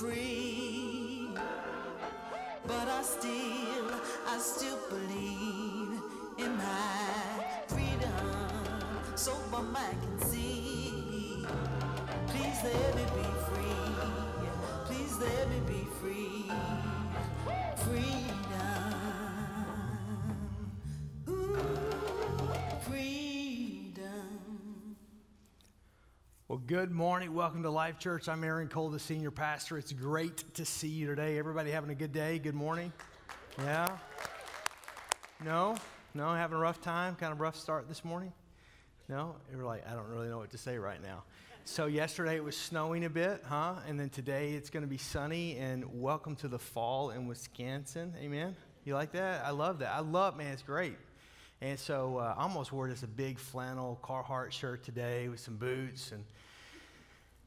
free. 0.00 1.28
But 2.66 2.88
I 2.88 3.02
still, 3.02 3.90
I 4.26 4.38
still 4.38 4.78
believe 4.88 6.00
in 6.38 6.56
my 6.56 7.44
freedom. 7.68 8.80
So 9.14 9.32
my 9.52 9.60
mind 9.60 9.98
can 10.00 10.18
see. 10.30 11.44
Please 12.28 12.60
let 12.64 12.96
me 12.96 13.09
good 26.70 26.92
morning. 26.92 27.34
Welcome 27.34 27.64
to 27.64 27.70
Life 27.70 27.98
Church. 27.98 28.28
I'm 28.28 28.44
Aaron 28.44 28.68
Cole, 28.68 28.90
the 28.90 29.00
senior 29.00 29.32
pastor. 29.32 29.76
It's 29.76 29.92
great 29.92 30.54
to 30.54 30.64
see 30.64 30.86
you 30.86 31.08
today. 31.08 31.36
Everybody 31.36 31.72
having 31.72 31.90
a 31.90 31.96
good 31.96 32.12
day? 32.12 32.38
Good 32.38 32.54
morning? 32.54 32.92
Yeah? 33.58 33.88
No? 35.44 35.74
No? 36.14 36.32
Having 36.32 36.58
a 36.58 36.60
rough 36.60 36.80
time? 36.80 37.16
Kind 37.16 37.32
of 37.32 37.40
rough 37.40 37.56
start 37.56 37.88
this 37.88 38.04
morning? 38.04 38.32
No? 39.08 39.34
You're 39.50 39.64
like, 39.64 39.84
I 39.84 39.94
don't 39.94 40.06
really 40.06 40.28
know 40.28 40.38
what 40.38 40.52
to 40.52 40.58
say 40.58 40.78
right 40.78 41.02
now. 41.02 41.24
So, 41.64 41.86
yesterday 41.86 42.36
it 42.36 42.44
was 42.44 42.56
snowing 42.56 43.04
a 43.04 43.10
bit, 43.10 43.42
huh? 43.44 43.74
And 43.88 43.98
then 43.98 44.08
today 44.08 44.52
it's 44.52 44.70
going 44.70 44.84
to 44.84 44.88
be 44.88 44.96
sunny, 44.96 45.56
and 45.56 46.00
welcome 46.00 46.36
to 46.36 46.46
the 46.46 46.60
fall 46.60 47.10
in 47.10 47.26
Wisconsin. 47.26 48.14
Amen? 48.20 48.54
You 48.84 48.94
like 48.94 49.10
that? 49.10 49.44
I 49.44 49.50
love 49.50 49.80
that. 49.80 49.92
I 49.92 50.02
love, 50.02 50.36
man, 50.36 50.52
it's 50.52 50.62
great. 50.62 50.94
And 51.60 51.76
so 51.76 52.18
uh, 52.18 52.36
I 52.38 52.42
almost 52.44 52.70
wore 52.70 52.86
just 52.86 53.02
a 53.02 53.08
big 53.08 53.40
flannel 53.40 53.98
Carhartt 54.04 54.52
shirt 54.52 54.84
today 54.84 55.28
with 55.28 55.40
some 55.40 55.56
boots. 55.56 56.12
And 56.12 56.22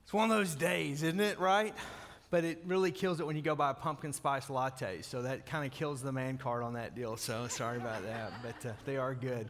it's 0.04 0.14
one 0.14 0.30
of 0.30 0.38
those 0.38 0.56
days, 0.56 1.04
isn't 1.04 1.20
it, 1.20 1.40
right? 1.40 1.74
But 2.30 2.44
it 2.44 2.64
really 2.66 2.92
kills 2.92 3.20
it 3.20 3.28
when 3.28 3.36
you 3.36 3.42
go 3.42 3.56
buy 3.56 3.72
a 3.72 3.74
pumpkin 3.74 4.14
spice 4.14 4.50
latte. 4.50 5.02
So 5.02 5.22
that 5.22 5.46
kind 5.46 5.66
of 5.66 5.72
kills 5.72 6.02
the 6.02 6.12
man 6.12 6.38
card 6.38 6.64
on 6.64 6.74
that 6.74 6.96
deal. 6.96 7.16
So 7.16 7.48
sorry 7.48 7.78
about 7.78 8.04
that. 8.04 8.34
But 8.42 8.70
uh, 8.70 8.74
they 8.86 8.98
are 8.98 9.14
good. 9.14 9.50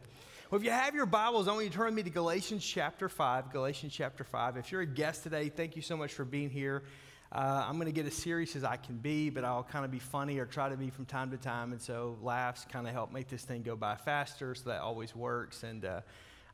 Well, 0.50 0.60
if 0.60 0.64
you 0.64 0.70
have 0.70 0.94
your 0.94 1.06
Bibles, 1.06 1.48
I 1.48 1.52
want 1.52 1.64
you 1.64 1.70
to 1.70 1.76
turn 1.76 1.94
me 1.94 2.02
to 2.02 2.10
Galatians 2.10 2.64
chapter 2.64 3.08
5. 3.08 3.52
Galatians 3.52 3.92
chapter 3.92 4.22
5. 4.22 4.58
If 4.58 4.70
you're 4.70 4.82
a 4.82 4.86
guest 4.86 5.22
today, 5.22 5.48
thank 5.48 5.74
you 5.74 5.82
so 5.82 5.96
much 5.96 6.12
for 6.12 6.24
being 6.24 6.50
here. 6.50 6.84
Uh, 7.32 7.64
I'm 7.66 7.74
going 7.74 7.86
to 7.86 7.92
get 7.92 8.06
as 8.06 8.14
serious 8.14 8.54
as 8.54 8.62
I 8.62 8.76
can 8.76 8.98
be, 8.98 9.30
but 9.30 9.44
I'll 9.44 9.64
kind 9.64 9.84
of 9.84 9.90
be 9.90 9.98
funny 9.98 10.38
or 10.38 10.46
try 10.46 10.68
to 10.68 10.76
be 10.76 10.90
from 10.90 11.06
time 11.06 11.32
to 11.32 11.36
time. 11.36 11.72
And 11.72 11.82
so 11.82 12.16
laughs 12.22 12.64
kind 12.70 12.86
of 12.86 12.92
help 12.92 13.12
make 13.12 13.28
this 13.28 13.42
thing 13.42 13.62
go 13.62 13.74
by 13.74 13.96
faster, 13.96 14.54
so 14.54 14.70
that 14.70 14.82
always 14.82 15.16
works. 15.16 15.64
And 15.64 15.84
uh, 15.84 16.02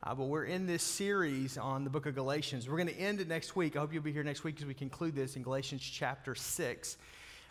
uh, 0.03 0.15
but 0.15 0.25
we're 0.25 0.45
in 0.45 0.65
this 0.65 0.81
series 0.81 1.59
on 1.59 1.83
the 1.83 1.89
book 1.89 2.07
of 2.07 2.15
Galatians. 2.15 2.67
We're 2.67 2.77
going 2.77 2.89
to 2.89 2.99
end 2.99 3.21
it 3.21 3.27
next 3.27 3.55
week. 3.55 3.75
I 3.75 3.79
hope 3.79 3.93
you'll 3.93 4.01
be 4.01 4.11
here 4.11 4.23
next 4.23 4.43
week 4.43 4.57
as 4.59 4.65
we 4.65 4.73
conclude 4.73 5.15
this 5.15 5.35
in 5.35 5.43
Galatians 5.43 5.81
chapter 5.83 6.33
6. 6.33 6.97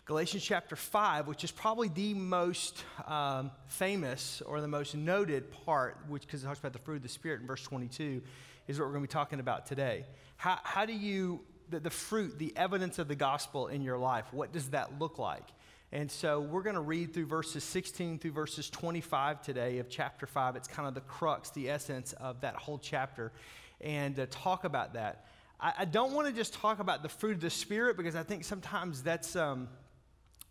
Galatians 0.03 0.43
chapter 0.43 0.75
5, 0.75 1.27
which 1.27 1.45
is 1.45 1.51
probably 1.51 1.87
the 1.87 2.13
most 2.13 2.83
um, 3.07 3.51
famous 3.67 4.41
or 4.45 4.59
the 4.59 4.67
most 4.67 4.95
noted 4.95 5.49
part, 5.65 5.97
which 6.09 6.23
because 6.25 6.43
it 6.43 6.45
talks 6.45 6.59
about 6.59 6.73
the 6.73 6.79
fruit 6.79 6.97
of 6.97 7.03
the 7.03 7.09
Spirit 7.09 7.39
in 7.39 7.47
verse 7.47 7.63
22, 7.63 8.21
is 8.67 8.77
what 8.77 8.85
we're 8.85 8.93
going 8.93 9.03
to 9.03 9.07
be 9.07 9.13
talking 9.13 9.39
about 9.39 9.65
today. 9.65 10.05
How, 10.35 10.59
how 10.63 10.85
do 10.85 10.93
you, 10.93 11.39
the, 11.69 11.79
the 11.79 11.89
fruit, 11.89 12.37
the 12.37 12.51
evidence 12.57 12.99
of 12.99 13.07
the 13.07 13.15
gospel 13.15 13.67
in 13.67 13.81
your 13.81 13.97
life, 13.97 14.25
what 14.31 14.51
does 14.51 14.71
that 14.71 14.99
look 14.99 15.17
like? 15.19 15.47
And 15.93 16.09
so 16.09 16.39
we're 16.39 16.61
going 16.61 16.75
to 16.75 16.81
read 16.81 17.13
through 17.13 17.25
verses 17.25 17.65
16 17.65 18.19
through 18.19 18.31
verses 18.31 18.69
25 18.69 19.41
today 19.41 19.79
of 19.79 19.89
chapter 19.89 20.25
5. 20.25 20.55
It's 20.55 20.67
kind 20.67 20.87
of 20.87 20.93
the 20.93 21.01
crux, 21.01 21.49
the 21.49 21.69
essence 21.69 22.13
of 22.13 22.39
that 22.41 22.55
whole 22.55 22.77
chapter, 22.77 23.33
and 23.81 24.17
uh, 24.17 24.25
talk 24.29 24.63
about 24.63 24.93
that. 24.93 25.25
I, 25.59 25.73
I 25.79 25.85
don't 25.85 26.13
want 26.13 26.27
to 26.27 26.33
just 26.33 26.53
talk 26.53 26.79
about 26.79 27.03
the 27.03 27.09
fruit 27.09 27.33
of 27.33 27.41
the 27.41 27.49
Spirit 27.49 27.97
because 27.97 28.15
I 28.15 28.23
think 28.23 28.43
sometimes 28.43 29.03
that's. 29.03 29.35
Um, 29.35 29.67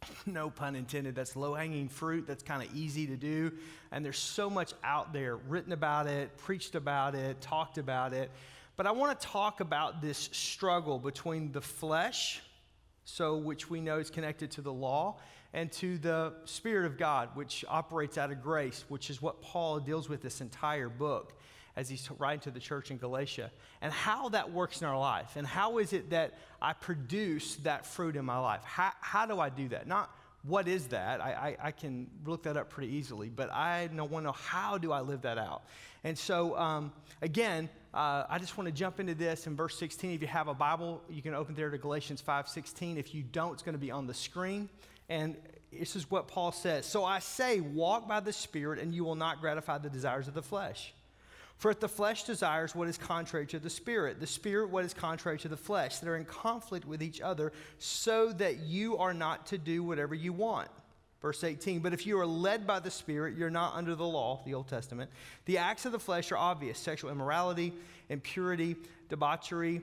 no 0.27 0.49
pun 0.51 0.77
intended, 0.77 1.15
that's 1.15 1.37
low 1.37 1.55
hanging 1.55 1.89
fruit. 1.89 2.27
That's 2.27 2.43
kind 2.43 2.63
of 2.63 2.75
easy 2.75 3.07
to 3.07 3.17
do. 3.17 3.53
And 3.93 4.05
there's 4.05 4.19
so 4.19 4.49
much 4.49 4.73
out 4.83 5.13
there 5.13 5.37
written 5.37 5.73
about 5.73 6.07
it, 6.07 6.37
preached 6.39 6.75
about 6.75 7.15
it, 7.15 7.41
talked 7.41 7.79
about 7.79 8.13
it. 8.13 8.31
But 8.77 8.87
I 8.87 8.93
want 8.93 9.19
to 9.19 9.27
talk 9.27 9.61
about 9.61 10.01
this 10.01 10.31
struggle 10.33 10.99
between 10.99 11.53
the 11.53 11.61
flesh, 11.61 12.41
so 13.11 13.37
which 13.37 13.69
we 13.69 13.81
know 13.81 13.99
is 13.99 14.11
connected 14.11 14.51
to 14.53 14.61
the 14.61 14.73
law, 14.73 15.17
and 15.53 15.71
to 15.73 15.99
the 15.99 16.33
Spirit 16.45 16.87
of 16.87 16.97
God, 16.97 17.31
which 17.35 17.65
operates 17.69 18.17
out 18.17 18.31
of 18.31 18.43
grace, 18.43 18.85
which 18.89 19.11
is 19.11 19.21
what 19.21 19.43
Paul 19.43 19.81
deals 19.81 20.09
with 20.09 20.23
this 20.23 20.41
entire 20.41 20.89
book 20.89 21.33
as 21.77 21.89
he's 21.89 22.09
writing 22.19 22.41
to 22.41 22.51
the 22.51 22.61
church 22.61 22.91
in 22.91 22.99
Galatia, 22.99 23.51
and 23.81 23.93
how 23.93 24.29
that 24.31 24.53
works 24.53 24.81
in 24.81 24.87
our 24.87 24.99
life, 24.99 25.37
and 25.37 25.47
how 25.47 25.79
is 25.79 25.93
it 25.93 26.11
that 26.11 26.35
I 26.61 26.73
produce 26.73 27.57
that 27.57 27.87
fruit 27.87 28.17
in 28.17 28.25
my 28.25 28.39
life? 28.39 28.63
How, 28.65 28.93
how 29.01 29.27
do 29.27 29.41
I 29.41 29.49
do 29.49 29.69
that? 29.69 29.87
Not 29.87 30.11
what 30.43 30.69
is 30.69 30.87
that? 30.89 31.21
I, 31.21 31.57
I, 31.61 31.69
I 31.69 31.71
can 31.71 32.07
look 32.25 32.45
that 32.45 32.57
up 32.57 32.71
pretty 32.71 32.95
easily, 32.95 33.29
but 33.29 33.51
I 33.53 33.89
want 33.93 34.11
to 34.11 34.21
know 34.23 34.33
how 34.33 34.79
do 34.79 34.91
I 34.91 35.01
live 35.01 35.23
that 35.23 35.37
out? 35.37 35.65
And 36.03 36.17
so, 36.17 36.57
um, 36.57 36.93
again, 37.21 37.69
uh, 37.93 38.25
I 38.29 38.39
just 38.39 38.57
want 38.57 38.69
to 38.69 38.73
jump 38.73 39.01
into 39.01 39.15
this 39.15 39.47
in 39.47 39.57
verse 39.57 39.77
16. 39.79 40.13
If 40.13 40.21
you 40.21 40.29
have 40.29 40.49
a 40.49 40.55
Bible, 40.55 41.03
you 41.09 41.23
can 41.23 41.35
open 41.35 41.55
there 41.55 41.71
to 41.71 41.79
Galatians 41.79 42.23
5:16. 42.23 42.97
If 42.97 43.15
you 43.15 43.23
don't, 43.23 43.53
it's 43.53 43.63
going 43.63 43.75
to 43.75 43.81
be 43.81 43.91
on 43.91 44.07
the 44.07 44.15
screen. 44.15 44.69
And 45.09 45.37
this 45.73 45.97
is 45.97 46.09
what 46.09 46.29
Paul 46.29 46.53
says. 46.53 46.87
So 46.87 47.05
I 47.05 47.19
say, 47.19 47.61
walk 47.61 48.07
by 48.07 48.21
the 48.21 48.33
Spirit, 48.33 48.79
and 48.79 48.95
you 48.95 49.05
will 49.05 49.17
not 49.17 49.41
gratify 49.41 49.79
the 49.79 49.91
desires 49.91 50.29
of 50.29 50.35
the 50.35 50.43
flesh. 50.43 50.95
For 51.57 51.71
if 51.71 51.81
the 51.81 51.89
flesh 51.89 52.25
desires 52.25 52.75
what 52.75 52.89
is 52.89 52.97
contrary 52.97 53.47
to 53.49 53.59
the 53.59 53.69
Spirit, 53.69 54.21
the 54.21 54.27
Spirit 54.27 54.71
what 54.71 54.85
is 54.85 54.95
contrary 54.95 55.39
to 55.41 55.49
the 55.49 55.57
flesh, 55.57 55.99
that 55.99 56.09
are 56.09 56.17
in 56.17 56.25
conflict 56.25 56.87
with 56.87 57.03
each 57.03 57.21
other, 57.21 57.53
so 57.79 58.33
that 58.33 58.61
you 58.61 58.97
are 58.99 59.13
not 59.13 59.47
to 59.49 59.59
do 59.59 59.83
whatever 59.83 60.15
you 60.15 60.33
want. 60.33 60.69
Verse 61.21 61.45
18, 61.45 61.81
but 61.81 61.93
if 61.93 62.07
you 62.07 62.19
are 62.19 62.27
led 62.27 62.67
by 62.67 62.81
the 62.81 62.91
Spirit, 62.91 63.37
you're 63.37 63.51
not 63.51 63.75
under 63.75 63.95
the 63.95 64.07
law, 64.07 64.41
the 64.47 64.55
Old 64.55 64.69
Testament. 64.69 65.11
The 65.45 65.59
acts 65.59 65.85
of 65.85 65.93
the 65.93 65.99
flesh 65.99 66.33
are 66.33 66.39
obvious 66.39 66.79
sexual 66.79 67.11
immorality, 67.11 67.75
impurity, 68.09 68.77
debauchery, 69.11 69.83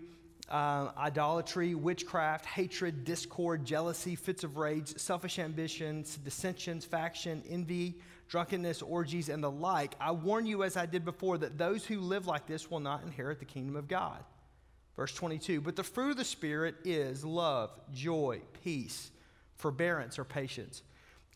uh, 0.50 0.90
idolatry, 0.98 1.76
witchcraft, 1.76 2.46
hatred, 2.46 3.04
discord, 3.04 3.66
jealousy, 3.66 4.16
fits 4.16 4.44
of 4.44 4.58
rage, 4.58 4.98
selfish 4.98 5.38
ambitions, 5.38 6.18
dissensions, 6.18 6.86
faction, 6.86 7.44
envy, 7.48 7.96
drunkenness, 8.30 8.82
orgies, 8.82 9.30
and 9.30 9.44
the 9.44 9.52
like. 9.52 9.96
I 10.00 10.12
warn 10.12 10.46
you, 10.46 10.64
as 10.64 10.76
I 10.78 10.86
did 10.86 11.06
before, 11.06 11.38
that 11.38 11.58
those 11.58 11.86
who 11.86 12.00
live 12.00 12.28
like 12.28 12.48
this 12.48 12.72
will 12.72 12.80
not 12.80 13.04
inherit 13.04 13.40
the 13.40 13.46
kingdom 13.46 13.76
of 13.76 13.88
God. 13.88 14.24
Verse 14.96 15.14
22 15.14 15.62
But 15.62 15.76
the 15.76 15.84
fruit 15.84 16.12
of 16.12 16.18
the 16.18 16.26
Spirit 16.26 16.76
is 16.84 17.24
love, 17.24 17.72
joy, 17.94 18.42
peace, 18.64 19.12
forbearance 19.56 20.18
or 20.18 20.24
patience, 20.24 20.82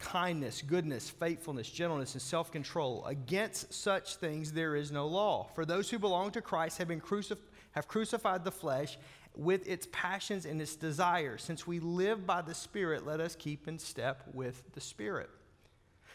kindness, 0.01 0.61
goodness, 0.61 1.09
faithfulness, 1.09 1.69
gentleness, 1.69 2.13
and 2.13 2.21
self 2.21 2.51
control. 2.51 3.05
Against 3.05 3.73
such 3.73 4.15
things 4.15 4.51
there 4.51 4.75
is 4.75 4.91
no 4.91 5.07
law. 5.07 5.49
For 5.55 5.65
those 5.65 5.89
who 5.89 5.99
belong 5.99 6.31
to 6.31 6.41
Christ 6.41 6.77
have, 6.79 6.87
been 6.87 6.99
crucif- 6.99 7.37
have 7.71 7.87
crucified 7.87 8.43
the 8.43 8.51
flesh 8.51 8.97
with 9.35 9.67
its 9.67 9.87
passions 9.91 10.45
and 10.45 10.61
its 10.61 10.75
desires. 10.75 11.41
Since 11.41 11.65
we 11.65 11.79
live 11.79 12.25
by 12.25 12.41
the 12.41 12.53
Spirit, 12.53 13.05
let 13.05 13.21
us 13.21 13.35
keep 13.35 13.67
in 13.67 13.79
step 13.79 14.23
with 14.33 14.61
the 14.73 14.81
Spirit. 14.81 15.29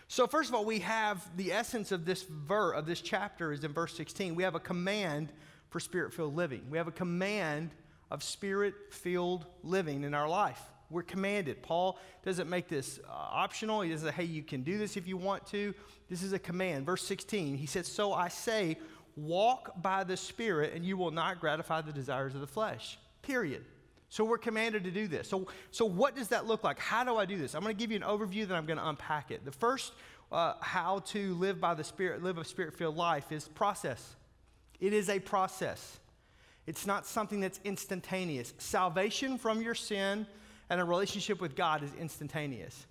So 0.09 0.27
first 0.27 0.51
of 0.51 0.55
all, 0.55 0.65
we 0.65 0.81
have 0.81 1.37
the 1.37 1.53
essence 1.53 1.91
of 1.91 2.05
this 2.05 2.23
ver 2.23 2.73
of 2.73 2.87
this 2.87 3.01
chapter 3.01 3.53
is 3.53 3.65
in 3.65 3.73
verse 3.73 3.97
16. 3.97 4.35
We 4.35 4.43
have 4.43 4.55
a 4.55 4.61
command 4.61 5.33
for 5.71 5.81
spirit-filled 5.81 6.37
living. 6.37 6.63
We 6.71 6.79
have 6.79 6.87
a 6.87 6.93
command 6.93 7.71
of 8.11 8.23
spirit-filled 8.23 9.47
living 9.65 10.05
in 10.05 10.15
our 10.15 10.29
life. 10.29 10.63
We're 10.91 11.03
commanded. 11.03 11.63
Paul 11.63 11.99
doesn't 12.25 12.49
make 12.49 12.69
this 12.69 13.01
uh, 13.09 13.13
optional. 13.13 13.81
He 13.81 13.91
doesn't 13.91 14.09
say, 14.09 14.15
hey, 14.15 14.25
you 14.25 14.43
can 14.43 14.63
do 14.63 14.79
this 14.79 14.97
if 14.97 15.07
you 15.07 15.17
want 15.17 15.47
to. 15.49 15.75
This 16.09 16.23
is 16.23 16.33
a 16.33 16.39
command. 16.39 16.87
Verse 16.87 17.05
16, 17.07 17.57
he 17.57 17.67
says, 17.67 17.87
So 17.87 18.13
I 18.13 18.29
say, 18.29 18.79
walk 19.17 19.83
by 19.83 20.05
the 20.05 20.17
Spirit, 20.17 20.75
and 20.75 20.85
you 20.85 20.97
will 20.97 21.11
not 21.11 21.41
gratify 21.41 21.81
the 21.81 21.93
desires 21.93 22.35
of 22.35 22.41
the 22.41 22.47
flesh. 22.47 22.99
Period. 23.23 23.65
So 24.09 24.25
we're 24.25 24.39
commanded 24.39 24.85
to 24.85 24.91
do 24.91 25.09
this. 25.09 25.29
So, 25.29 25.49
so 25.73 25.85
what 25.85 26.15
does 26.15 26.29
that 26.29 26.47
look 26.47 26.63
like? 26.63 26.79
How 26.79 27.03
do 27.03 27.17
I 27.17 27.25
do 27.25 27.37
this? 27.37 27.55
I'm 27.55 27.63
going 27.63 27.75
to 27.75 27.79
give 27.79 27.91
you 27.91 27.97
an 27.97 28.03
overview, 28.03 28.47
then 28.47 28.57
I'm 28.57 28.67
going 28.67 28.79
to 28.79 28.89
unpack 28.89 29.31
it. 29.31 29.45
The 29.45 29.51
first, 29.51 29.93
uh, 30.31 30.55
how 30.61 31.01
to 31.07 31.35
live 31.35 31.61
by 31.61 31.75
the 31.75 31.85
Spirit, 31.85 32.23
live 32.23 32.39
a 32.39 32.45
spirit-filled 32.45 32.97
life, 32.97 33.33
is 33.33 33.49
process. 33.49 34.15
It 34.79 34.93
is 34.93 35.09
a 35.09 35.19
process. 35.19 35.99
It's 36.67 36.87
not 36.87 37.07
something 37.07 37.41
that's 37.41 37.61
instantaneous. 37.65 38.53
Salvation 38.59 39.39
from 39.39 39.63
your 39.63 39.75
sin 39.75 40.27
and 40.71 40.81
a 40.81 40.85
relationship 40.85 41.41
with 41.41 41.55
God 41.57 41.83
is 41.83 41.91
instantaneous. 41.99 42.87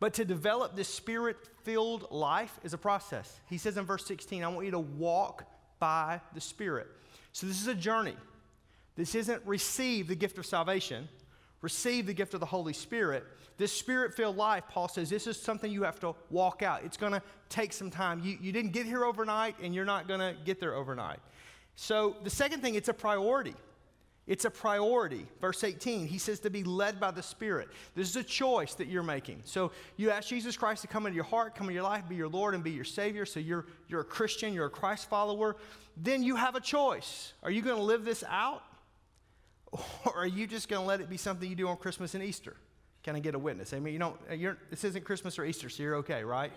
But 0.00 0.14
to 0.14 0.24
develop 0.24 0.76
this 0.76 0.88
spirit-filled 0.88 2.10
life 2.10 2.58
is 2.62 2.74
a 2.74 2.78
process. 2.78 3.40
He 3.48 3.58
says 3.58 3.76
in 3.76 3.84
verse 3.84 4.04
16, 4.06 4.42
I 4.42 4.48
want 4.48 4.66
you 4.66 4.72
to 4.72 4.78
walk 4.78 5.44
by 5.78 6.20
the 6.34 6.40
Spirit. 6.40 6.88
So 7.32 7.46
this 7.46 7.60
is 7.60 7.68
a 7.68 7.74
journey. 7.74 8.16
This 8.96 9.14
isn't 9.14 9.42
receive 9.44 10.08
the 10.08 10.14
gift 10.14 10.38
of 10.38 10.46
salvation, 10.46 11.08
receive 11.62 12.06
the 12.06 12.14
gift 12.14 12.34
of 12.34 12.40
the 12.40 12.46
Holy 12.46 12.72
Spirit. 12.72 13.24
This 13.56 13.72
spirit 13.72 14.14
filled 14.14 14.36
life, 14.36 14.64
Paul 14.68 14.88
says, 14.88 15.08
this 15.08 15.26
is 15.26 15.40
something 15.40 15.70
you 15.70 15.84
have 15.84 16.00
to 16.00 16.14
walk 16.30 16.62
out. 16.62 16.84
It's 16.84 16.96
going 16.96 17.12
to 17.12 17.22
take 17.48 17.72
some 17.72 17.90
time. 17.90 18.20
You, 18.24 18.36
you 18.40 18.52
didn't 18.52 18.72
get 18.72 18.86
here 18.86 19.04
overnight, 19.04 19.56
and 19.62 19.74
you're 19.74 19.84
not 19.84 20.08
going 20.08 20.20
to 20.20 20.36
get 20.44 20.60
there 20.60 20.74
overnight. 20.74 21.20
So, 21.76 22.16
the 22.22 22.30
second 22.30 22.60
thing, 22.60 22.74
it's 22.76 22.88
a 22.88 22.94
priority. 22.94 23.54
It's 24.26 24.46
a 24.46 24.50
priority. 24.50 25.26
Verse 25.40 25.62
18, 25.62 26.06
he 26.06 26.16
says 26.16 26.40
to 26.40 26.50
be 26.50 26.64
led 26.64 26.98
by 26.98 27.10
the 27.10 27.22
Spirit. 27.22 27.68
This 27.94 28.08
is 28.08 28.16
a 28.16 28.22
choice 28.22 28.74
that 28.74 28.88
you're 28.88 29.02
making. 29.02 29.42
So 29.44 29.70
you 29.96 30.10
ask 30.10 30.28
Jesus 30.28 30.56
Christ 30.56 30.82
to 30.82 30.88
come 30.88 31.04
into 31.06 31.14
your 31.14 31.24
heart, 31.24 31.54
come 31.54 31.66
into 31.66 31.74
your 31.74 31.82
life, 31.82 32.08
be 32.08 32.16
your 32.16 32.28
Lord, 32.28 32.54
and 32.54 32.64
be 32.64 32.70
your 32.70 32.84
Savior. 32.84 33.26
So 33.26 33.38
you're, 33.38 33.66
you're 33.88 34.00
a 34.00 34.04
Christian, 34.04 34.54
you're 34.54 34.66
a 34.66 34.70
Christ 34.70 35.10
follower. 35.10 35.56
Then 35.96 36.22
you 36.22 36.36
have 36.36 36.54
a 36.54 36.60
choice. 36.60 37.34
Are 37.42 37.50
you 37.50 37.60
going 37.60 37.76
to 37.76 37.82
live 37.82 38.04
this 38.04 38.24
out? 38.28 38.62
Or 40.06 40.14
are 40.18 40.26
you 40.26 40.46
just 40.46 40.68
going 40.68 40.80
to 40.80 40.86
let 40.86 41.00
it 41.00 41.10
be 41.10 41.16
something 41.16 41.50
you 41.50 41.56
do 41.56 41.66
on 41.66 41.76
Christmas 41.76 42.14
and 42.14 42.22
Easter? 42.22 42.54
Can 43.02 43.16
I 43.16 43.18
get 43.18 43.34
a 43.34 43.38
witness? 43.38 43.74
I 43.74 43.80
mean, 43.80 43.92
you 43.92 43.98
know, 43.98 44.16
this 44.70 44.84
isn't 44.84 45.04
Christmas 45.04 45.36
or 45.36 45.44
Easter, 45.44 45.68
so 45.68 45.82
you're 45.82 45.96
okay, 45.96 46.22
right? 46.22 46.52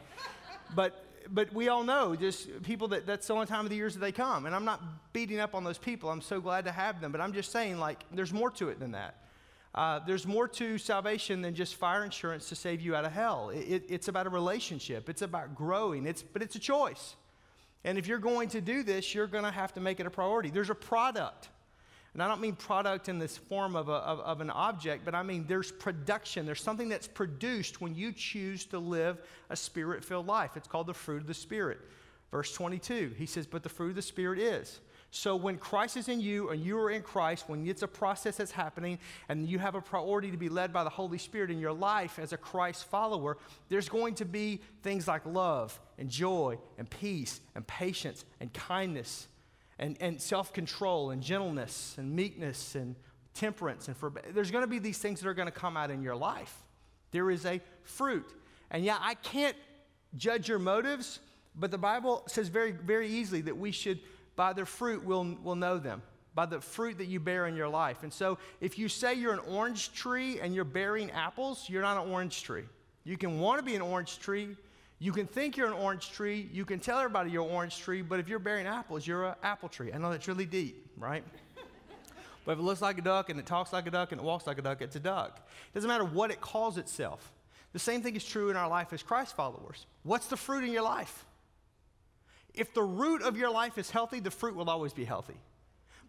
but 0.75 1.06
but 1.33 1.53
we 1.53 1.69
all 1.69 1.83
know 1.83 2.15
just 2.15 2.63
people 2.63 2.87
that 2.89 3.05
that's 3.05 3.27
the 3.27 3.33
only 3.33 3.45
time 3.45 3.65
of 3.65 3.69
the 3.69 3.75
years 3.75 3.93
that 3.93 3.99
they 3.99 4.11
come. 4.11 4.45
And 4.45 4.55
I'm 4.55 4.65
not 4.65 4.81
beating 5.13 5.39
up 5.39 5.55
on 5.55 5.63
those 5.63 5.77
people. 5.77 6.09
I'm 6.09 6.21
so 6.21 6.39
glad 6.41 6.65
to 6.65 6.71
have 6.71 7.01
them. 7.01 7.11
But 7.11 7.21
I'm 7.21 7.33
just 7.33 7.51
saying, 7.51 7.79
like, 7.79 8.03
there's 8.11 8.33
more 8.33 8.51
to 8.51 8.69
it 8.69 8.79
than 8.79 8.91
that. 8.91 9.23
Uh, 9.75 9.99
there's 10.07 10.25
more 10.25 10.47
to 10.47 10.77
salvation 10.77 11.41
than 11.41 11.53
just 11.53 11.75
fire 11.75 12.03
insurance 12.03 12.49
to 12.49 12.55
save 12.55 12.81
you 12.81 12.95
out 12.95 13.05
of 13.05 13.11
hell. 13.11 13.49
It, 13.49 13.59
it, 13.59 13.83
it's 13.89 14.07
about 14.07 14.25
a 14.25 14.29
relationship. 14.29 15.07
It's 15.09 15.21
about 15.21 15.53
growing. 15.53 16.05
It's, 16.05 16.23
but 16.23 16.41
it's 16.41 16.55
a 16.55 16.59
choice. 16.59 17.15
And 17.83 17.97
if 17.97 18.07
you're 18.07 18.17
going 18.17 18.49
to 18.49 18.61
do 18.61 18.81
this, 18.83 19.13
you're 19.13 19.27
going 19.27 19.43
to 19.43 19.51
have 19.51 19.73
to 19.73 19.79
make 19.79 19.99
it 19.99 20.05
a 20.07 20.09
priority. 20.09 20.49
There's 20.49 20.69
a 20.69 20.75
product. 20.75 21.49
And 22.17 22.23
I 22.23 22.27
don't 22.27 22.41
mean 22.41 22.55
product 22.55 23.09
in 23.09 23.19
this 23.19 23.37
form 23.37 23.75
of, 23.75 23.89
a, 23.89 23.91
of, 23.91 24.19
of 24.21 24.41
an 24.41 24.49
object, 24.49 25.05
but 25.05 25.13
I 25.13 25.21
mean 25.21 25.45
there's 25.47 25.71
production. 25.71 26.47
There's 26.47 26.63
something 26.63 26.89
that's 26.89 27.07
produced 27.07 27.79
when 27.79 27.93
you 27.93 28.11
choose 28.11 28.65
to 28.65 28.79
live 28.79 29.21
a 29.51 29.55
spirit 29.55 30.03
filled 30.03 30.25
life. 30.25 30.57
It's 30.57 30.67
called 30.67 30.87
the 30.87 30.95
fruit 30.95 31.21
of 31.21 31.27
the 31.27 31.35
Spirit. 31.35 31.77
Verse 32.31 32.51
22, 32.53 33.13
he 33.19 33.27
says, 33.27 33.45
But 33.45 33.61
the 33.61 33.69
fruit 33.69 33.89
of 33.89 33.97
the 33.97 34.01
Spirit 34.01 34.39
is. 34.39 34.79
So 35.11 35.35
when 35.35 35.59
Christ 35.59 35.95
is 35.95 36.09
in 36.09 36.19
you 36.19 36.49
and 36.49 36.59
you 36.59 36.79
are 36.79 36.89
in 36.89 37.03
Christ, 37.03 37.47
when 37.47 37.67
it's 37.67 37.83
a 37.83 37.87
process 37.87 38.37
that's 38.37 38.49
happening 38.49 38.97
and 39.29 39.47
you 39.47 39.59
have 39.59 39.75
a 39.75 39.81
priority 39.81 40.31
to 40.31 40.37
be 40.37 40.49
led 40.49 40.73
by 40.73 40.83
the 40.83 40.89
Holy 40.89 41.19
Spirit 41.19 41.51
in 41.51 41.59
your 41.59 41.71
life 41.71 42.17
as 42.17 42.33
a 42.33 42.37
Christ 42.37 42.85
follower, 42.85 43.37
there's 43.69 43.89
going 43.89 44.15
to 44.15 44.25
be 44.25 44.59
things 44.81 45.07
like 45.07 45.23
love 45.23 45.79
and 45.99 46.09
joy 46.09 46.57
and 46.79 46.89
peace 46.89 47.41
and 47.53 47.67
patience 47.67 48.25
and 48.39 48.51
kindness 48.53 49.27
and, 49.79 49.97
and 49.99 50.21
self 50.21 50.53
control 50.53 51.11
and 51.11 51.21
gentleness 51.21 51.95
and 51.97 52.15
meekness 52.15 52.75
and 52.75 52.95
temperance. 53.33 53.87
And 53.87 53.95
for, 53.95 54.11
there's 54.33 54.51
going 54.51 54.63
to 54.63 54.69
be 54.69 54.79
these 54.79 54.97
things 54.97 55.21
that 55.21 55.29
are 55.29 55.33
going 55.33 55.47
to 55.47 55.51
come 55.51 55.77
out 55.77 55.91
in 55.91 56.01
your 56.01 56.15
life. 56.15 56.63
There 57.11 57.29
is 57.31 57.45
a 57.45 57.61
fruit. 57.83 58.33
And 58.71 58.83
yeah, 58.83 58.97
I 58.99 59.13
can't 59.13 59.55
judge 60.15 60.49
your 60.49 60.59
motives, 60.59 61.19
but 61.55 61.71
the 61.71 61.77
Bible 61.77 62.23
says 62.27 62.49
very, 62.49 62.71
very 62.71 63.07
easily 63.07 63.41
that 63.41 63.57
we 63.57 63.71
should, 63.71 63.99
by 64.35 64.53
their 64.53 64.65
fruit, 64.65 65.03
we'll, 65.03 65.37
we'll 65.43 65.55
know 65.55 65.77
them. 65.77 66.01
By 66.33 66.45
the 66.45 66.61
fruit 66.61 66.99
that 66.99 67.07
you 67.07 67.19
bear 67.19 67.47
in 67.47 67.55
your 67.55 67.69
life. 67.69 68.03
And 68.03 68.13
so, 68.13 68.37
if 68.61 68.77
you 68.77 68.89
say 68.89 69.15
you're 69.15 69.33
an 69.33 69.39
orange 69.39 69.93
tree 69.93 70.39
and 70.39 70.53
you're 70.53 70.65
bearing 70.65 71.09
apples, 71.09 71.67
you're 71.67 71.81
not 71.81 72.05
an 72.05 72.11
orange 72.11 72.43
tree. 72.43 72.65
You 73.03 73.17
can 73.17 73.39
want 73.39 73.57
to 73.57 73.63
be 73.63 73.75
an 73.75 73.81
orange 73.81 74.19
tree, 74.19 74.55
you 74.99 75.11
can 75.11 75.27
think 75.27 75.57
you're 75.57 75.67
an 75.67 75.73
orange 75.73 76.11
tree, 76.11 76.49
you 76.51 76.65
can 76.65 76.79
tell 76.79 76.97
everybody 76.97 77.29
you're 77.29 77.45
an 77.45 77.51
orange 77.51 77.77
tree, 77.77 78.01
but 78.01 78.19
if 78.19 78.27
you're 78.27 78.39
bearing 78.39 78.65
apples, 78.65 79.05
you're 79.05 79.25
an 79.25 79.35
apple 79.43 79.69
tree. 79.69 79.93
I 79.93 79.97
know 79.99 80.09
that's 80.09 80.27
really 80.27 80.45
deep, 80.45 80.89
right? 80.97 81.23
but 82.45 82.53
if 82.53 82.59
it 82.59 82.63
looks 82.63 82.81
like 82.81 82.97
a 82.97 83.01
duck 83.01 83.29
and 83.29 83.39
it 83.39 83.45
talks 83.45 83.71
like 83.71 83.85
a 83.85 83.91
duck 83.91 84.11
and 84.11 84.19
it 84.19 84.23
walks 84.23 84.47
like 84.47 84.57
a 84.57 84.61
duck, 84.61 84.81
it's 84.81 84.95
a 84.95 84.99
duck. 84.99 85.37
It 85.37 85.73
doesn't 85.75 85.87
matter 85.87 86.03
what 86.03 86.31
it 86.31 86.41
calls 86.41 86.79
itself. 86.79 87.31
The 87.73 87.79
same 87.79 88.01
thing 88.01 88.15
is 88.15 88.25
true 88.25 88.49
in 88.49 88.55
our 88.55 88.67
life 88.67 88.91
as 88.91 89.03
Christ 89.03 89.35
followers. 89.35 89.85
What's 90.01 90.27
the 90.27 90.37
fruit 90.37 90.63
in 90.63 90.71
your 90.71 90.83
life? 90.83 91.25
If 92.55 92.73
the 92.73 92.81
root 92.81 93.21
of 93.21 93.37
your 93.37 93.51
life 93.51 93.77
is 93.77 93.91
healthy, 93.91 94.19
the 94.19 94.31
fruit 94.31 94.55
will 94.55 94.69
always 94.69 94.93
be 94.93 95.05
healthy. 95.05 95.37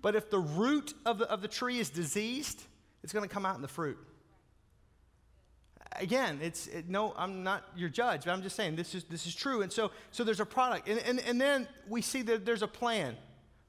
But 0.00 0.16
if 0.16 0.30
the 0.30 0.38
root 0.38 0.94
of 1.04 1.18
the, 1.18 1.30
of 1.30 1.42
the 1.42 1.48
tree 1.48 1.78
is 1.78 1.90
diseased, 1.90 2.62
it's 3.02 3.12
going 3.12 3.28
to 3.28 3.32
come 3.32 3.44
out 3.44 3.56
in 3.56 3.62
the 3.62 3.68
fruit 3.68 3.98
again, 5.96 6.38
it's 6.42 6.66
it, 6.68 6.88
no, 6.88 7.14
I'm 7.16 7.42
not 7.42 7.64
your 7.76 7.88
judge, 7.88 8.24
but 8.24 8.32
I'm 8.32 8.42
just 8.42 8.56
saying 8.56 8.76
this 8.76 8.94
is 8.94 9.04
this 9.04 9.26
is 9.26 9.34
true. 9.34 9.62
And 9.62 9.72
so 9.72 9.90
so 10.10 10.24
there's 10.24 10.40
a 10.40 10.46
product, 10.46 10.88
and 10.88 10.98
and, 11.00 11.20
and 11.20 11.40
then 11.40 11.68
we 11.88 12.02
see 12.02 12.22
that 12.22 12.44
there's 12.44 12.62
a 12.62 12.68
plan. 12.68 13.16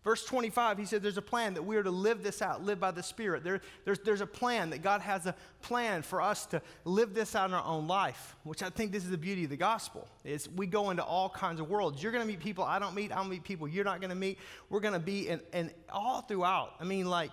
Verse 0.01 0.23
25, 0.23 0.77
he 0.77 0.85
said 0.85 1.03
there's 1.03 1.17
a 1.17 1.21
plan 1.21 1.55
that 1.55 1.63
we 1.63 1.75
are 1.75 1.83
to 1.83 1.91
live 1.91 2.23
this 2.23 2.41
out, 2.41 2.63
live 2.63 2.79
by 2.79 2.91
the 2.91 3.03
Spirit. 3.03 3.43
There, 3.43 3.59
there's, 3.83 3.99
there's 3.99 4.21
a 4.21 4.25
plan 4.25 4.69
that 4.69 4.81
God 4.81 5.01
has 5.01 5.25
a 5.25 5.35
plan 5.61 6.03
for 6.03 6.21
us 6.21 6.45
to 6.47 6.61
live 6.85 7.13
this 7.13 7.35
out 7.35 7.49
in 7.49 7.53
our 7.53 7.65
own 7.65 7.85
life, 7.85 8.37
which 8.43 8.63
I 8.63 8.69
think 8.69 8.93
this 8.93 9.03
is 9.03 9.09
the 9.09 9.17
beauty 9.17 9.43
of 9.43 9.49
the 9.49 9.57
gospel. 9.57 10.07
Is 10.23 10.47
we 10.55 10.67
go 10.67 10.89
into 10.89 11.03
all 11.03 11.29
kinds 11.29 11.59
of 11.59 11.69
worlds. 11.69 12.01
You're 12.01 12.13
going 12.13 12.23
to 12.23 12.27
meet 12.27 12.39
people 12.39 12.63
I 12.63 12.79
don't 12.79 12.95
meet. 12.95 13.11
I'll 13.11 13.25
meet 13.25 13.43
people 13.43 13.67
you're 13.67 13.83
not 13.83 13.99
going 13.99 14.09
to 14.09 14.15
meet. 14.15 14.39
We're 14.69 14.79
going 14.79 14.93
to 14.93 14.99
be 14.99 15.27
in, 15.27 15.41
in 15.51 15.69
all 15.89 16.21
throughout. 16.21 16.75
I 16.79 16.85
mean, 16.85 17.09
like 17.09 17.31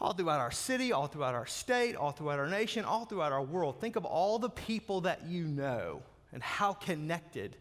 all 0.00 0.12
throughout 0.12 0.40
our 0.40 0.50
city, 0.50 0.92
all 0.92 1.06
throughout 1.06 1.34
our 1.34 1.46
state, 1.46 1.96
all 1.96 2.12
throughout 2.12 2.38
our 2.38 2.48
nation, 2.48 2.84
all 2.84 3.04
throughout 3.04 3.32
our 3.32 3.42
world. 3.42 3.80
Think 3.80 3.96
of 3.96 4.04
all 4.04 4.38
the 4.38 4.50
people 4.50 5.02
that 5.02 5.26
you 5.26 5.44
know 5.44 6.02
and 6.32 6.42
how 6.42 6.72
connected 6.72 7.56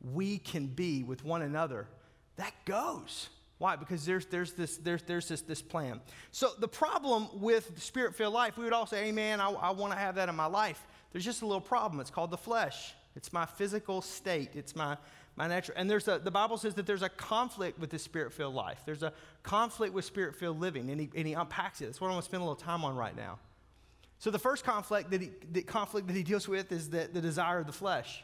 we 0.00 0.38
can 0.38 0.66
be 0.66 1.02
with 1.02 1.24
one 1.24 1.42
another. 1.42 1.88
That 2.36 2.52
goes. 2.64 3.30
Why? 3.58 3.76
Because 3.76 4.04
there's, 4.04 4.26
there's, 4.26 4.52
this, 4.52 4.76
there's, 4.78 5.02
there's 5.04 5.28
this, 5.28 5.42
this 5.42 5.62
plan. 5.62 6.00
So, 6.32 6.50
the 6.58 6.68
problem 6.68 7.28
with 7.40 7.80
spirit 7.80 8.14
filled 8.14 8.34
life, 8.34 8.58
we 8.58 8.64
would 8.64 8.72
all 8.72 8.86
say, 8.86 9.04
Amen, 9.04 9.40
I, 9.40 9.50
I 9.52 9.70
want 9.70 9.92
to 9.92 9.98
have 9.98 10.16
that 10.16 10.28
in 10.28 10.34
my 10.34 10.46
life. 10.46 10.84
There's 11.12 11.24
just 11.24 11.42
a 11.42 11.46
little 11.46 11.60
problem. 11.60 12.00
It's 12.00 12.10
called 12.10 12.30
the 12.30 12.38
flesh, 12.38 12.94
it's 13.14 13.32
my 13.32 13.46
physical 13.46 14.02
state, 14.02 14.56
it's 14.56 14.74
my 14.74 14.96
my 15.36 15.48
natural. 15.48 15.76
And 15.78 15.88
there's 15.88 16.08
a, 16.08 16.18
the 16.18 16.30
Bible 16.30 16.58
says 16.58 16.74
that 16.74 16.86
there's 16.86 17.02
a 17.02 17.08
conflict 17.08 17.78
with 17.78 17.90
the 17.90 17.98
spirit 17.98 18.32
filled 18.32 18.54
life. 18.54 18.80
There's 18.84 19.02
a 19.02 19.12
conflict 19.42 19.94
with 19.94 20.04
spirit 20.04 20.36
filled 20.36 20.60
living, 20.60 20.90
and 20.90 21.00
he, 21.00 21.10
and 21.16 21.26
he 21.26 21.32
unpacks 21.32 21.80
it. 21.80 21.86
That's 21.86 22.00
what 22.00 22.08
I 22.08 22.12
want 22.12 22.24
to 22.24 22.28
spend 22.28 22.42
a 22.42 22.44
little 22.44 22.56
time 22.56 22.84
on 22.84 22.96
right 22.96 23.16
now. 23.16 23.38
So 24.18 24.30
the 24.30 24.38
first 24.38 24.64
conflict 24.64 25.10
that 25.10 25.20
he, 25.20 25.30
the 25.50 25.62
conflict 25.62 26.06
that 26.06 26.16
he 26.16 26.22
deals 26.22 26.46
with 26.46 26.70
is 26.70 26.90
the, 26.90 27.08
the 27.12 27.20
desire 27.20 27.58
of 27.58 27.66
the 27.66 27.72
flesh. 27.72 28.22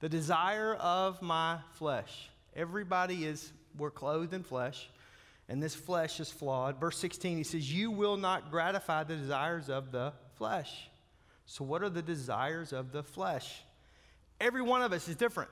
The 0.00 0.08
desire 0.08 0.74
of 0.74 1.20
my 1.22 1.58
flesh. 1.72 2.30
Everybody 2.54 3.24
is, 3.24 3.52
we're 3.76 3.90
clothed 3.90 4.32
in 4.32 4.42
flesh, 4.42 4.88
and 5.48 5.62
this 5.62 5.74
flesh 5.74 6.20
is 6.20 6.30
flawed. 6.30 6.78
Verse 6.78 6.98
16, 6.98 7.36
he 7.36 7.42
says, 7.42 7.72
You 7.72 7.90
will 7.90 8.16
not 8.16 8.50
gratify 8.50 9.04
the 9.04 9.16
desires 9.16 9.68
of 9.68 9.90
the 9.90 10.12
flesh. 10.36 10.88
So, 11.46 11.64
what 11.64 11.82
are 11.82 11.88
the 11.88 12.02
desires 12.02 12.72
of 12.72 12.92
the 12.92 13.02
flesh? 13.02 13.62
Every 14.40 14.62
one 14.62 14.82
of 14.82 14.92
us 14.92 15.08
is 15.08 15.16
different. 15.16 15.50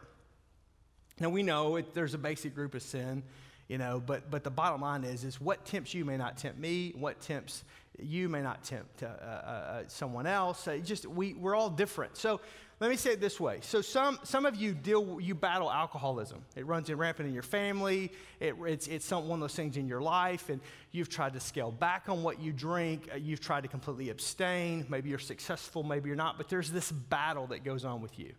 Now 1.18 1.30
we 1.30 1.42
know 1.42 1.76
it, 1.76 1.94
there's 1.94 2.12
a 2.12 2.18
basic 2.18 2.54
group 2.54 2.74
of 2.74 2.82
sin, 2.82 3.22
you 3.68 3.78
know, 3.78 4.02
but 4.04 4.30
but 4.30 4.44
the 4.44 4.50
bottom 4.50 4.82
line 4.82 5.02
is 5.02 5.24
is 5.24 5.40
what 5.40 5.64
tempts 5.64 5.94
you 5.94 6.04
may 6.04 6.18
not 6.18 6.36
tempt 6.36 6.58
me. 6.58 6.92
What 6.94 7.20
tempts 7.20 7.64
you 7.99 8.28
may 8.28 8.42
not 8.42 8.62
tempt 8.62 9.02
uh, 9.02 9.06
uh, 9.06 9.28
uh, 9.28 9.82
someone 9.88 10.26
else. 10.26 10.68
Just 10.85 11.06
we 11.06 11.32
we're 11.32 11.54
all 11.54 11.70
different. 11.70 12.18
So 12.18 12.40
let 12.80 12.90
me 12.90 12.96
say 12.96 13.12
it 13.12 13.20
this 13.23 13.40
way. 13.40 13.61
So 13.62 13.80
some 13.80 14.18
some 14.25 14.44
of 14.44 14.56
you 14.56 14.75
deal 14.75 15.18
you 15.18 15.35
battle 15.35 15.73
alcoholism. 15.73 16.44
It 16.54 16.66
runs 16.66 16.90
in 16.90 16.99
rampant 16.99 17.28
in 17.28 17.32
your 17.32 17.42
family. 17.42 18.12
It, 18.38 18.54
it's 18.66 18.87
it's 18.87 19.06
some, 19.06 19.26
one 19.26 19.38
of 19.38 19.40
those 19.40 19.56
things 19.56 19.78
in 19.78 19.88
your 19.88 20.02
life, 20.02 20.50
and 20.50 20.61
you've 20.92 21.08
tried 21.08 21.32
to 21.32 21.40
scale 21.40 21.73
back 21.73 22.11
on 22.11 22.23
what 22.23 22.40
you 22.40 22.52
drink. 22.52 23.08
Uh, 23.11 23.16
you've 23.16 23.40
tried 23.40 23.62
to 23.62 23.68
completely 23.68 24.11
abstain. 24.11 24.85
Maybe 24.90 25.08
you're 25.08 25.18
successful. 25.18 25.82
Maybe 25.82 26.08
you're 26.08 26.16
not. 26.16 26.37
But 26.37 26.50
there's 26.50 26.70
this 26.70 26.92
battle 26.92 27.46
that 27.46 27.64
goes 27.64 27.87
on 27.87 28.02
with 28.02 28.18
you 28.18 28.35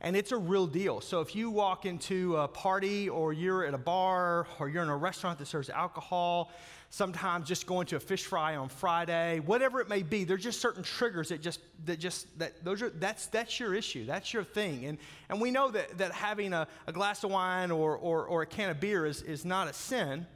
and 0.00 0.16
it's 0.16 0.32
a 0.32 0.36
real 0.36 0.66
deal. 0.66 1.00
So 1.00 1.20
if 1.20 1.34
you 1.36 1.50
walk 1.50 1.84
into 1.84 2.36
a 2.36 2.48
party 2.48 3.08
or 3.08 3.32
you're 3.32 3.66
at 3.66 3.74
a 3.74 3.78
bar 3.78 4.46
or 4.58 4.68
you're 4.68 4.82
in 4.82 4.88
a 4.88 4.96
restaurant 4.96 5.38
that 5.40 5.46
serves 5.46 5.68
alcohol, 5.68 6.50
sometimes 6.88 7.46
just 7.46 7.66
going 7.66 7.86
to 7.88 7.96
a 7.96 8.00
fish 8.00 8.24
fry 8.24 8.56
on 8.56 8.68
Friday, 8.70 9.40
whatever 9.40 9.80
it 9.80 9.88
may 9.88 10.02
be, 10.02 10.24
there's 10.24 10.42
just 10.42 10.60
certain 10.60 10.82
triggers 10.82 11.28
that 11.28 11.42
just 11.42 11.60
that 11.84 12.00
just 12.00 12.38
that 12.38 12.64
those 12.64 12.80
are 12.80 12.88
that's 12.90 13.26
that's 13.26 13.60
your 13.60 13.74
issue. 13.74 14.06
That's 14.06 14.32
your 14.32 14.42
thing. 14.42 14.86
And 14.86 14.98
and 15.28 15.40
we 15.40 15.50
know 15.50 15.70
that 15.70 15.98
that 15.98 16.12
having 16.12 16.54
a, 16.54 16.66
a 16.86 16.92
glass 16.92 17.22
of 17.22 17.30
wine 17.30 17.70
or, 17.70 17.96
or 17.96 18.24
or 18.24 18.42
a 18.42 18.46
can 18.46 18.70
of 18.70 18.80
beer 18.80 19.04
is, 19.04 19.20
is 19.22 19.44
not 19.44 19.68
a 19.68 19.72
sin, 19.74 20.26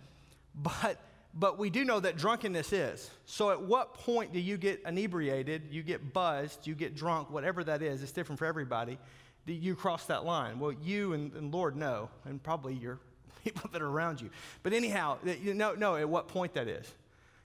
but 0.54 1.00
but 1.36 1.58
we 1.58 1.70
do 1.70 1.84
know 1.84 1.98
that 1.98 2.16
drunkenness 2.16 2.72
is. 2.72 3.10
So, 3.24 3.50
at 3.50 3.60
what 3.60 3.94
point 3.94 4.32
do 4.32 4.38
you 4.38 4.56
get 4.56 4.82
inebriated, 4.86 5.62
you 5.70 5.82
get 5.82 6.12
buzzed, 6.12 6.66
you 6.66 6.74
get 6.76 6.94
drunk, 6.94 7.30
whatever 7.30 7.64
that 7.64 7.82
is? 7.82 8.02
It's 8.02 8.12
different 8.12 8.38
for 8.38 8.44
everybody 8.44 8.98
you 9.52 9.74
cross 9.74 10.06
that 10.06 10.24
line? 10.24 10.58
Well, 10.58 10.72
you 10.72 11.12
and, 11.12 11.32
and 11.34 11.52
Lord 11.52 11.76
know, 11.76 12.08
and 12.24 12.42
probably 12.42 12.74
your 12.74 12.98
people 13.44 13.68
that 13.72 13.82
are 13.82 13.88
around 13.88 14.20
you. 14.20 14.30
But 14.62 14.72
anyhow, 14.72 15.18
you 15.42 15.54
know, 15.54 15.74
know 15.74 15.96
at 15.96 16.08
what 16.08 16.28
point 16.28 16.54
that 16.54 16.68
is. 16.68 16.90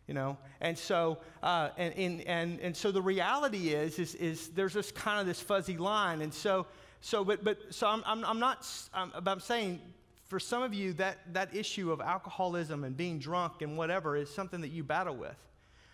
You 0.07 0.15
know, 0.15 0.37
and 0.59 0.75
so 0.75 1.19
uh, 1.43 1.69
and, 1.77 1.93
and 1.93 2.21
and 2.21 2.59
and 2.61 2.75
so 2.75 2.91
the 2.91 3.01
reality 3.01 3.69
is 3.69 3.99
is 3.99 4.15
is 4.15 4.49
there's 4.49 4.73
this 4.73 4.91
kind 4.91 5.19
of 5.19 5.27
this 5.27 5.39
fuzzy 5.39 5.77
line, 5.77 6.21
and 6.21 6.33
so 6.33 6.65
so 6.99 7.23
but 7.23 7.43
but 7.43 7.59
so 7.69 7.85
I'm 7.85 8.01
I'm, 8.07 8.25
I'm 8.25 8.39
not 8.39 8.67
I'm, 8.91 9.11
I'm 9.13 9.39
saying 9.39 9.79
for 10.25 10.39
some 10.39 10.63
of 10.63 10.73
you 10.73 10.93
that 10.93 11.19
that 11.33 11.55
issue 11.55 11.91
of 11.91 12.01
alcoholism 12.01 12.85
and 12.85 12.97
being 12.97 13.19
drunk 13.19 13.61
and 13.61 13.77
whatever 13.77 14.15
is 14.15 14.33
something 14.33 14.61
that 14.61 14.69
you 14.69 14.83
battle 14.83 15.15
with. 15.15 15.35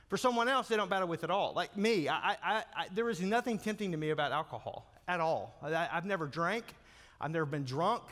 For 0.08 0.16
someone 0.16 0.48
else, 0.48 0.70
they 0.70 0.78
don't 0.78 0.90
battle 0.90 1.10
with 1.10 1.24
it 1.24 1.26
at 1.26 1.32
all. 1.32 1.52
Like 1.54 1.76
me, 1.76 2.08
I, 2.08 2.38
I, 2.42 2.64
I, 2.74 2.88
there 2.94 3.10
is 3.10 3.20
nothing 3.20 3.58
tempting 3.58 3.92
to 3.92 3.98
me 3.98 4.12
about 4.12 4.32
alcohol 4.32 4.95
at 5.08 5.20
all. 5.20 5.56
I, 5.62 5.86
have 5.92 6.06
never 6.06 6.28
drank. 6.28 6.66
I've 7.20 7.32
never 7.32 7.46
been 7.46 7.64
drunk. 7.64 8.04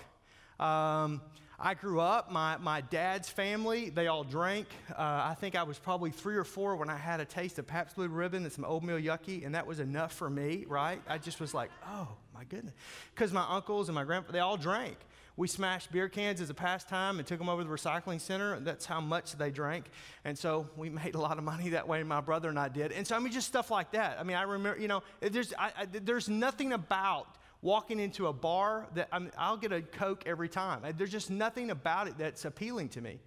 Um, 0.60 1.22
I, 1.60 1.74
grew 1.74 2.00
up, 2.00 2.32
my, 2.32 2.58
my 2.58 2.82
dad's 2.82 3.30
family, 3.30 3.90
they 3.90 4.08
all 4.08 4.24
drank. 4.24 4.68
Uh, 4.92 5.02
I 5.02 5.36
think 5.40 5.56
I 5.56 5.64
was 5.64 5.80
probably 5.80 6.12
three 6.12 6.36
or 6.36 6.44
four 6.44 6.76
when 6.76 6.90
I 6.90 6.98
had 6.98 7.20
a 7.20 7.26
taste 7.26 7.60
of 7.60 7.68
Pabst 7.68 7.96
Blue 7.96 8.08
Ribbon 8.08 8.44
and 8.44 8.52
some 8.52 8.66
Old 8.66 8.84
Milwaukee, 8.84 9.44
and 9.44 9.56
that 9.56 9.66
was 9.66 9.80
enough 9.80 10.14
for 10.14 10.30
me, 10.30 10.66
right? 10.68 11.02
I 11.08 11.18
just 11.18 11.40
was 11.40 11.54
like, 11.54 11.72
oh 11.88 12.08
my 12.34 12.44
goodness. 12.44 12.74
Because 13.14 13.34
my 13.34 13.46
uncles 13.50 13.90
and 13.90 13.96
my 13.96 14.04
grandpa, 14.04 14.32
they 14.32 14.40
all 14.40 14.58
drank. 14.58 14.98
We 15.36 15.48
smashed 15.48 15.92
beer 15.92 16.10
cans 16.10 16.42
as 16.42 16.52
a 16.52 16.54
pastime 16.54 17.18
and 17.18 17.28
took 17.28 17.40
them 17.40 17.50
over 17.50 17.64
to 17.64 17.68
the 17.68 17.74
recycling 17.74 18.22
center. 18.22 18.60
That's 18.60 18.86
how 18.86 19.02
much 19.02 19.36
they 19.36 19.50
drank. 19.50 19.86
And 20.26 20.38
so 20.38 20.70
we 20.78 20.90
made 21.04 21.16
a 21.16 21.20
lot 21.20 21.38
of 21.38 21.44
money 21.44 21.70
that 21.70 21.88
way, 21.88 22.04
my 22.04 22.22
brother 22.22 22.50
and 22.50 22.60
I 22.60 22.70
did. 22.70 22.92
And 22.92 23.06
so, 23.06 23.16
I 23.16 23.20
mean, 23.20 23.34
just 23.34 23.48
stuff 23.48 23.72
like 23.72 23.92
that. 23.92 24.20
I 24.20 24.24
mean, 24.24 24.38
I 24.38 24.44
remember, 24.44 24.80
you 24.80 24.88
know, 24.88 25.02
there's, 25.22 25.54
I, 25.58 25.72
I, 25.78 25.86
there's 25.86 26.30
nothing 26.30 26.74
about 26.74 27.28
walking 27.64 28.00
into 28.00 28.28
a 28.28 28.34
bar 28.34 28.88
that 28.94 29.08
i 29.12 29.50
will 29.50 29.58
get 29.58 29.72
a 29.72 29.82
Coke 29.82 30.24
every 30.26 30.50
time. 30.50 30.82
There's 30.98 31.12
just 31.12 31.32
nothing 31.32 31.72
about 31.72 32.08
it 32.08 32.18
that's 32.18 32.46
appealing 32.46 32.90
to 32.90 33.02
me. 33.02 33.20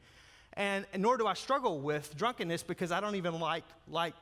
And, 0.52 0.86
and, 0.92 1.02
nor 1.02 1.16
do 1.16 1.26
I 1.26 1.34
struggle 1.34 1.80
with 1.80 2.16
drunkenness 2.16 2.62
because 2.62 2.92
I 2.92 3.00
don't 3.00 3.16
even 3.16 3.40
like, 3.40 3.64
like 3.88 4.14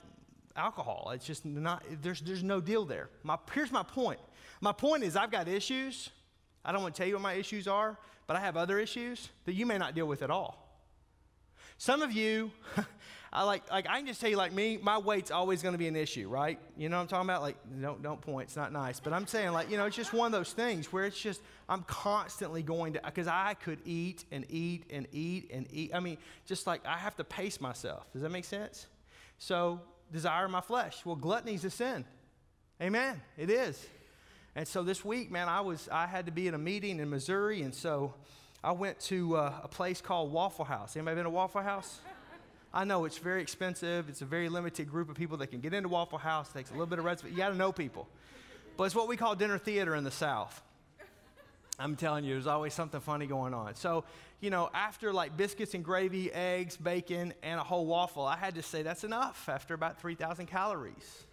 alcohol. 0.57 1.11
It's 1.14 1.26
just 1.26 1.45
not, 1.45 1.85
there's, 2.00 2.21
there's 2.21 2.43
no 2.43 2.61
deal 2.61 2.85
there. 2.85 3.11
My, 3.23 3.38
here's 3.53 3.73
my 3.73 3.83
point. 3.83 4.21
My 4.61 4.73
point 4.73 5.03
is, 5.03 5.17
I've 5.17 5.31
got 5.31 5.49
issues. 5.49 6.11
I 6.64 6.73
don't 6.73 6.83
want 6.83 6.94
to 6.94 6.99
tell 6.99 7.06
you 7.06 7.14
what 7.14 7.23
my 7.23 7.35
issues 7.35 7.68
are, 7.68 7.99
but 8.26 8.37
I 8.37 8.40
have 8.40 8.56
other 8.56 8.78
issues 8.78 9.28
that 9.44 9.54
you 9.54 9.66
may 9.66 9.78
not 9.78 9.94
deal 9.94 10.06
with 10.06 10.23
at 10.23 10.30
all. 10.30 10.64
Some 11.76 12.02
of 12.02 12.12
you, 12.12 12.50
I 13.33 13.42
like, 13.42 13.68
like 13.71 13.88
I 13.88 13.99
can 13.99 14.06
just 14.06 14.21
tell 14.21 14.30
you, 14.30 14.37
like 14.37 14.52
me, 14.52 14.78
my 14.80 14.99
weight's 14.99 15.30
always 15.30 15.61
going 15.61 15.73
to 15.73 15.78
be 15.78 15.88
an 15.88 15.97
issue, 15.97 16.28
right? 16.28 16.59
You 16.76 16.88
know 16.88 16.97
what 16.97 17.02
I'm 17.02 17.09
talking 17.09 17.28
about? 17.28 17.42
Like, 17.42 17.56
don't 17.80 18.02
don't 18.02 18.21
point. 18.21 18.49
It's 18.49 18.56
not 18.56 18.73
nice, 18.73 19.00
but 19.00 19.12
I'm 19.12 19.26
saying, 19.26 19.52
like, 19.52 19.71
you 19.71 19.76
know, 19.76 19.87
it's 19.87 19.97
just 19.97 20.12
one 20.12 20.26
of 20.26 20.33
those 20.33 20.52
things 20.52 20.92
where 20.92 21.04
it's 21.04 21.18
just 21.21 21.42
I'm 21.68 21.83
constantly 21.83 22.62
going 22.62 22.92
to 22.92 23.00
because 23.04 23.26
I 23.26 23.54
could 23.54 23.80
eat 23.85 24.25
and 24.30 24.47
eat 24.49 24.85
and 24.90 25.09
eat 25.12 25.50
and 25.52 25.66
eat. 25.73 25.90
I 25.92 26.00
mean, 26.00 26.18
just 26.47 26.66
like 26.66 26.87
I 26.87 26.97
have 26.97 27.16
to 27.16 27.25
pace 27.25 27.61
myself. 27.61 28.11
Does 28.12 28.23
that 28.23 28.30
make 28.30 28.44
sense? 28.44 28.87
So 29.38 29.80
desire 30.12 30.49
my 30.49 30.61
flesh. 30.61 31.04
Well, 31.04 31.16
gluttony's 31.16 31.64
a 31.64 31.71
sin. 31.71 32.04
Amen. 32.80 33.21
It 33.37 33.50
is. 33.50 33.85
And 34.57 34.69
so 34.69 34.83
this 34.83 35.05
week, 35.05 35.31
man, 35.31 35.49
I 35.49 35.61
was 35.61 35.89
I 35.91 36.07
had 36.07 36.27
to 36.27 36.33
be 36.33 36.47
in 36.47 36.55
a 36.55 36.59
meeting 36.59 37.01
in 37.01 37.11
Missouri, 37.11 37.63
and 37.63 37.75
so 37.75 38.15
I 38.63 38.73
went 38.73 39.01
to 39.01 39.37
uh, 39.37 39.53
a 39.65 39.69
place 39.69 40.01
called 40.01 40.33
Waffle 40.33 40.65
House. 40.65 40.97
Anybody 40.97 41.17
been 41.17 41.25
to 41.25 41.31
Waffle 41.31 41.63
House? 41.63 42.01
I 42.73 42.85
know 42.85 43.05
it's 43.05 43.19
very 43.19 43.43
expensive. 43.43 44.09
It's 44.09 44.23
a 44.23 44.25
very 44.25 44.49
limited 44.49 44.91
group 44.91 45.09
of 45.09 45.17
people 45.17 45.37
that 45.39 45.49
can 45.49 45.61
get 45.61 45.75
into 45.75 45.89
Waffle 45.89 46.19
House. 46.19 46.51
It 46.51 46.59
takes 46.59 46.71
a 46.71 46.73
little 46.73 46.87
bit 46.87 46.99
of 46.99 47.05
respect. 47.05 47.33
You 47.33 47.39
got 47.39 47.51
to 47.51 47.57
know 47.57 47.73
people. 47.73 48.09
But 48.77 48.85
it's 48.85 48.95
what 48.95 49.07
we 49.07 49.17
call 49.17 49.37
dinner 49.37 49.59
theater 49.59 49.95
in 49.95 50.03
the 50.03 50.11
South. 50.11 50.61
I'm 51.79 51.97
telling 51.97 52.25
you, 52.25 52.35
there's 52.35 52.47
always 52.47 52.75
something 52.75 53.01
funny 53.01 53.27
going 53.27 53.55
on. 53.55 53.75
So, 53.75 54.05
you 54.41 54.51
know, 54.51 54.71
after 54.73 55.13
like 55.13 55.37
biscuits 55.37 55.75
and 55.75 55.85
gravy, 55.85 56.33
eggs, 56.33 56.77
bacon, 56.77 57.35
and 57.43 57.61
a 57.61 57.65
whole 57.65 57.87
waffle, 57.87 58.25
I 58.25 58.37
had 58.37 58.55
to 58.55 58.63
say 58.63 58.83
that's 58.83 59.05
enough 59.05 59.49
after 59.49 59.75
about 59.75 60.01
3,000 60.01 60.47
calories. 60.47 61.27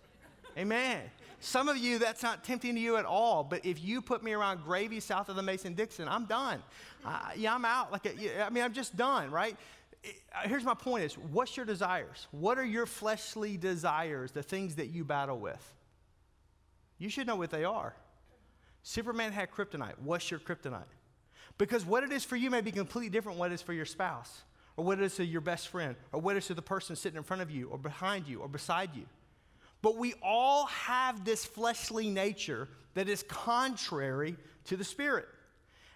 Amen. 0.58 1.01
Some 1.39 1.70
of 1.70 1.77
you, 1.77 1.98
that's 1.98 2.22
not 2.22 2.43
tempting 2.43 2.75
to 2.75 2.79
you 2.79 2.98
at 2.98 3.05
all. 3.05 3.43
But 3.43 3.65
if 3.65 3.84
you 3.84 4.01
put 4.01 4.24
me 4.24 4.34
around 4.34 4.63
gravy 4.63 5.00
south 5.00 5.27
of 5.27 5.36
the 5.36 5.41
Mason 5.41 5.74
Dixon, 5.74 6.08
I'm 6.08 6.25
done. 6.25 6.62
Uh, 7.03 7.20
yeah, 7.36 7.55
I'm 7.55 7.65
out. 7.65 7.91
Like, 7.91 8.08
I 8.39 8.50
mean, 8.51 8.63
I'm 8.63 8.74
just 8.74 8.96
done, 8.96 9.31
right? 9.31 9.58
Uh, 10.03 10.48
here's 10.48 10.63
my 10.63 10.74
point 10.74 11.03
is 11.03 11.15
what's 11.15 11.55
your 11.55 11.65
desires 11.65 12.27
what 12.31 12.58
are 12.58 12.65
your 12.65 12.88
fleshly 12.88 13.55
desires 13.55 14.31
the 14.31 14.41
things 14.41 14.75
that 14.75 14.88
you 14.88 15.03
battle 15.03 15.38
with 15.38 15.74
you 16.98 17.08
should 17.08 17.27
know 17.27 17.36
what 17.36 17.51
they 17.51 17.63
are 17.63 17.93
superman 18.81 19.31
had 19.31 19.51
kryptonite 19.51 19.93
what's 20.00 20.31
your 20.31 20.39
kryptonite 20.39 20.81
because 21.60 21.86
what 21.86 22.03
it 22.03 22.12
is 22.12 22.24
for 22.24 22.36
you 22.36 22.50
may 22.50 22.62
be 22.62 22.72
completely 22.72 23.12
different 23.12 23.38
what 23.38 23.51
it 23.51 23.53
is 23.53 23.62
for 23.62 23.74
your 23.74 23.86
spouse 23.86 24.41
or 24.75 24.84
what 24.84 25.00
it 25.00 25.03
is 25.03 25.15
to 25.15 25.24
your 25.24 25.41
best 25.41 25.67
friend 25.67 25.96
or 26.12 26.20
what 26.20 26.36
it 26.36 26.39
is 26.39 26.48
to 26.48 26.55
the 26.55 26.63
person 26.63 26.96
sitting 26.96 27.17
in 27.17 27.24
front 27.24 27.43
of 27.43 27.51
you 27.51 27.70
or 27.70 27.77
behind 27.77 28.27
you 28.27 28.39
or 28.39 28.48
beside 28.48 28.96
you 28.96 29.05
but 29.81 29.97
we 29.97 30.13
all 30.21 30.65
have 30.67 31.25
this 31.25 31.45
fleshly 31.45 32.09
nature 32.09 32.67
that 32.93 33.09
is 33.09 33.23
contrary 33.23 34.35
to 34.65 34.77
the 34.77 34.83
spirit 34.83 35.27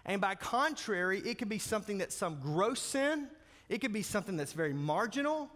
and 0.04 0.20
by 0.20 0.34
contrary 0.34 1.20
it 1.20 1.38
can 1.38 1.48
be 1.48 1.58
something 1.58 1.98
that's 1.98 2.14
some 2.14 2.38
gross 2.40 2.80
sin 2.80 3.28
it 3.68 3.80
could 3.80 3.92
be 3.92 4.02
something 4.02 4.36
that's 4.36 4.52
very 4.52 4.72
marginal. 4.72 5.50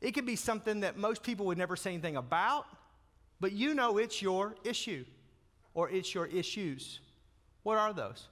It 0.00 0.12
could 0.12 0.26
be 0.26 0.36
something 0.36 0.80
that 0.80 0.96
most 0.96 1.22
people 1.22 1.46
would 1.46 1.58
never 1.58 1.76
say 1.76 1.92
anything 1.92 2.16
about, 2.16 2.66
but 3.40 3.52
you 3.52 3.74
know 3.74 3.98
it's 3.98 4.22
your 4.22 4.54
issue 4.64 5.04
or 5.74 5.90
it's 5.90 6.14
your 6.14 6.26
issues. 6.26 7.00
What 7.62 7.78
are 7.78 7.92
those? 7.92 8.28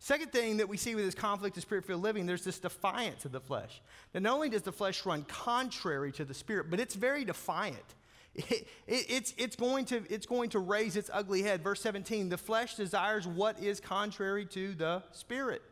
Second 0.00 0.32
thing 0.32 0.58
that 0.58 0.68
we 0.68 0.76
see 0.76 0.94
with 0.94 1.04
this 1.04 1.14
conflict 1.14 1.56
of 1.56 1.62
spirit 1.64 1.84
filled 1.84 2.02
living, 2.02 2.24
there's 2.24 2.44
this 2.44 2.60
defiance 2.60 3.24
of 3.24 3.32
the 3.32 3.40
flesh. 3.40 3.82
Now, 4.14 4.20
not 4.20 4.34
only 4.34 4.48
does 4.48 4.62
the 4.62 4.72
flesh 4.72 5.04
run 5.04 5.24
contrary 5.24 6.12
to 6.12 6.24
the 6.24 6.34
spirit, 6.34 6.70
but 6.70 6.78
it's 6.78 6.94
very 6.94 7.24
defiant. 7.24 7.94
It, 8.38 8.68
it, 8.86 9.06
it's, 9.08 9.34
it's, 9.36 9.56
going 9.56 9.84
to, 9.86 10.04
it's 10.08 10.24
going 10.24 10.50
to 10.50 10.60
raise 10.60 10.96
its 10.96 11.10
ugly 11.12 11.42
head. 11.42 11.62
Verse 11.62 11.80
17 11.80 12.28
the 12.28 12.38
flesh 12.38 12.76
desires 12.76 13.26
what 13.26 13.58
is 13.60 13.80
contrary 13.80 14.46
to 14.46 14.74
the 14.74 15.02
spirit. 15.12 15.62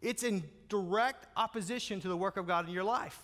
It's 0.00 0.22
in 0.22 0.44
direct 0.68 1.26
opposition 1.36 2.00
to 2.00 2.08
the 2.08 2.16
work 2.16 2.36
of 2.36 2.46
God 2.46 2.68
in 2.68 2.72
your 2.72 2.84
life. 2.84 3.20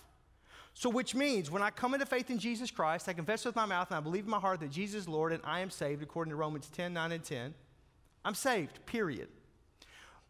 So, 0.74 0.88
which 0.88 1.14
means 1.14 1.50
when 1.50 1.62
I 1.62 1.70
come 1.70 1.94
into 1.94 2.06
faith 2.06 2.30
in 2.30 2.38
Jesus 2.38 2.70
Christ, 2.70 3.08
I 3.08 3.12
confess 3.12 3.44
with 3.44 3.54
my 3.54 3.66
mouth 3.66 3.88
and 3.90 3.98
I 3.98 4.00
believe 4.00 4.24
in 4.24 4.30
my 4.30 4.40
heart 4.40 4.60
that 4.60 4.70
Jesus 4.70 5.02
is 5.02 5.08
Lord 5.08 5.32
and 5.32 5.42
I 5.44 5.60
am 5.60 5.70
saved, 5.70 6.02
according 6.02 6.30
to 6.30 6.36
Romans 6.36 6.68
10 6.68 6.92
9 6.92 7.12
and 7.12 7.22
10. 7.22 7.54
I'm 8.24 8.34
saved, 8.34 8.84
period. 8.86 9.28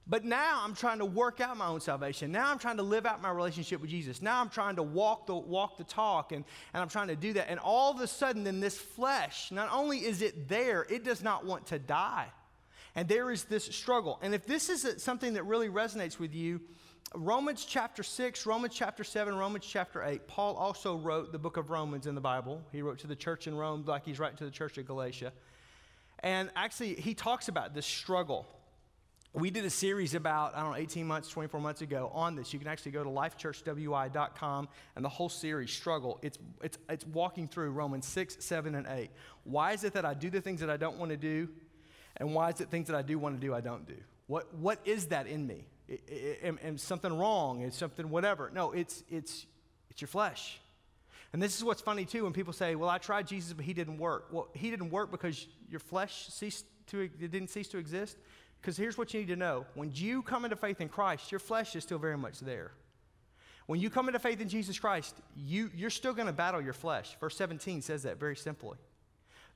But 0.07 0.25
now 0.25 0.61
I'm 0.65 0.75
trying 0.75 0.99
to 0.99 1.05
work 1.05 1.41
out 1.41 1.57
my 1.57 1.69
own 1.69 1.81
salvation. 1.81 2.33
Now 2.33 2.51
I'm 2.51 2.59
trying 2.59 2.79
to 2.79 2.83
live 2.83 3.07
out 3.07 3.23
my 3.23 3.31
relationship 3.31 3.81
with 3.81 3.91
Jesus. 3.91 4.21
Now 4.21 4.41
I'm 4.41 4.49
trying 4.49 4.77
to 4.77 4.83
walk 4.83 5.27
the, 5.27 5.35
walk 5.35 5.79
the 5.79 5.85
talk, 5.85 6.33
and, 6.33 6.45
and 6.75 6.83
I'm 6.83 6.89
trying 6.89 7.09
to 7.09 7.17
do 7.17 7.33
that. 7.35 7.49
And 7.49 7.61
all 7.61 7.93
of 7.93 8.01
a 8.01 8.09
sudden, 8.09 8.47
in 8.47 8.59
this 8.59 8.77
flesh, 8.77 9.53
not 9.53 9.69
only 9.73 9.99
is 9.99 10.21
it 10.21 10.49
there, 10.49 10.87
it 10.91 11.05
does 11.05 11.23
not 11.23 11.47
want 11.47 11.67
to 11.67 11.79
die. 11.79 12.27
And 12.95 13.09
there 13.09 13.31
is 13.31 13.45
this 13.45 13.65
struggle. 13.65 14.19
And 14.23 14.35
if 14.35 14.45
this 14.45 14.69
is 14.69 15.03
something 15.03 15.35
that 15.35 15.45
really 15.45 15.69
resonates 15.69 16.19
with 16.19 16.35
you, 16.35 16.61
Romans 17.15 17.65
chapter 17.65 18.03
6, 18.03 18.45
Romans 18.45 18.75
chapter 18.75 19.05
7, 19.05 19.37
Romans 19.37 19.65
chapter 19.67 20.03
8, 20.03 20.27
Paul 20.27 20.57
also 20.57 20.97
wrote 20.97 21.31
the 21.31 21.39
book 21.39 21.57
of 21.57 21.71
Romans 21.71 22.07
in 22.07 22.15
the 22.15 22.21
Bible. 22.21 22.61
He 22.73 22.83
wrote 22.83 22.99
to 23.01 23.07
the 23.07 23.17
church 23.17 23.47
in 23.47 23.55
Rome 23.55 23.85
like 23.87 24.05
he's 24.05 24.19
writing 24.19 24.39
to 24.39 24.45
the 24.45 24.51
church 24.51 24.79
of 24.79 24.87
Galatia. 24.87 25.33
And 26.21 26.51
actually, 26.57 26.95
he 26.95 27.15
talks 27.15 27.49
about 27.49 27.75
this 27.75 27.87
struggle. 27.87 28.47
We 29.35 29.51
did 29.51 29.65
a 29.65 29.71
series 29.71 30.15
about, 30.15 30.55
I 30.55 30.61
don't 30.61 30.73
know, 30.73 30.77
18 30.77 31.07
months, 31.07 31.31
24 31.31 31.59
months 31.59 31.81
ago 31.81 32.11
on 32.13 32.37
this. 32.37 32.53
You 32.53 32.59
can 32.59 32.69
actually 32.69 32.93
go 32.93 33.03
to 33.03 33.09
lifechurchwi.com 33.09 34.69
and 34.95 35.05
the 35.05 35.09
whole 35.09 35.31
series, 35.31 35.71
Struggle, 35.71 36.19
it's, 36.23 36.39
it's, 36.63 36.77
it's 36.91 37.07
walking 37.07 37.49
through 37.49 37.71
Romans 37.71 38.07
6, 38.07 38.45
7, 38.45 38.75
and 38.75 38.87
8. 38.87 39.11
Why 39.45 39.73
is 39.73 39.85
it 39.85 39.95
that 39.95 40.05
I 40.05 40.13
do 40.13 40.29
the 40.29 40.43
things 40.43 40.61
that 40.61 40.69
I 40.69 40.77
don't 40.77 40.99
want 40.99 41.13
to 41.13 41.17
do? 41.17 41.49
And 42.19 42.35
why 42.35 42.51
is 42.51 42.61
it 42.61 42.69
things 42.71 42.89
that 42.89 42.97
I 42.97 43.01
do 43.01 43.19
want 43.19 43.41
to 43.41 43.47
do, 43.47 43.55
I 43.55 43.63
don't 43.63 43.87
do? 43.87 43.97
What, 44.27 44.55
what 44.55 44.81
is 44.85 45.07
that 45.07 45.27
in 45.27 45.47
me? 45.47 45.67
Am 46.45 46.77
something 46.77 47.17
wrong? 47.17 47.63
Is 47.63 47.75
something 47.75 48.11
whatever? 48.11 48.51
No, 48.53 48.73
it's, 48.73 49.03
it's, 49.09 49.47
it's 49.91 50.03
your 50.03 50.09
flesh. 50.09 50.61
And 51.33 51.43
this 51.43 51.57
is 51.57 51.65
what's 51.65 51.81
funny 51.81 52.05
too 52.05 52.25
when 52.25 52.35
people 52.35 52.53
say, 52.53 52.75
well, 52.75 52.91
I 52.91 52.99
tried 52.99 53.27
Jesus, 53.27 53.55
but 53.55 53.65
he 53.65 53.73
didn't 53.73 53.97
work. 53.97 54.29
Well, 54.31 54.49
he 54.53 54.71
didn't 54.71 54.91
work 54.91 55.11
because 55.11 55.47
your 55.71 55.81
flesh 55.81 56.27
ceased 56.29 56.67
to, 56.89 57.01
it 57.01 57.31
didn't 57.31 57.49
cease 57.49 57.69
to 57.69 57.79
exist. 57.79 58.19
Because 58.63 58.77
here's 58.77 58.97
what 58.97 59.13
you 59.13 59.21
need 59.21 59.29
to 59.29 59.37
know 59.37 59.67
when 59.75 59.91
you 59.93 60.23
come 60.23 60.45
into 60.45 60.57
faith 60.57 60.81
in 60.81 60.89
Christ, 60.89 61.33
your 61.33 61.41
flesh 61.41 61.75
is 61.75 61.83
still 61.83 61.99
very 61.99 62.17
much 62.17 62.39
there. 62.39 62.71
When 63.67 63.81
you 63.81 63.91
come 63.91 64.09
into 64.09 64.21
faith 64.21 64.41
in 64.41 64.49
Jesus 64.49 64.79
Christ, 64.79 65.17
you, 65.37 65.71
you're 65.75 65.91
still 65.91 66.15
going 66.15 66.27
to 66.27 66.33
battle 66.33 66.61
your 66.61 66.73
flesh. 66.73 67.17
Verse 67.21 67.37
17 67.37 67.83
says 67.83 68.05
that 68.05 68.21
very 68.21 68.37
simply. 68.37 68.79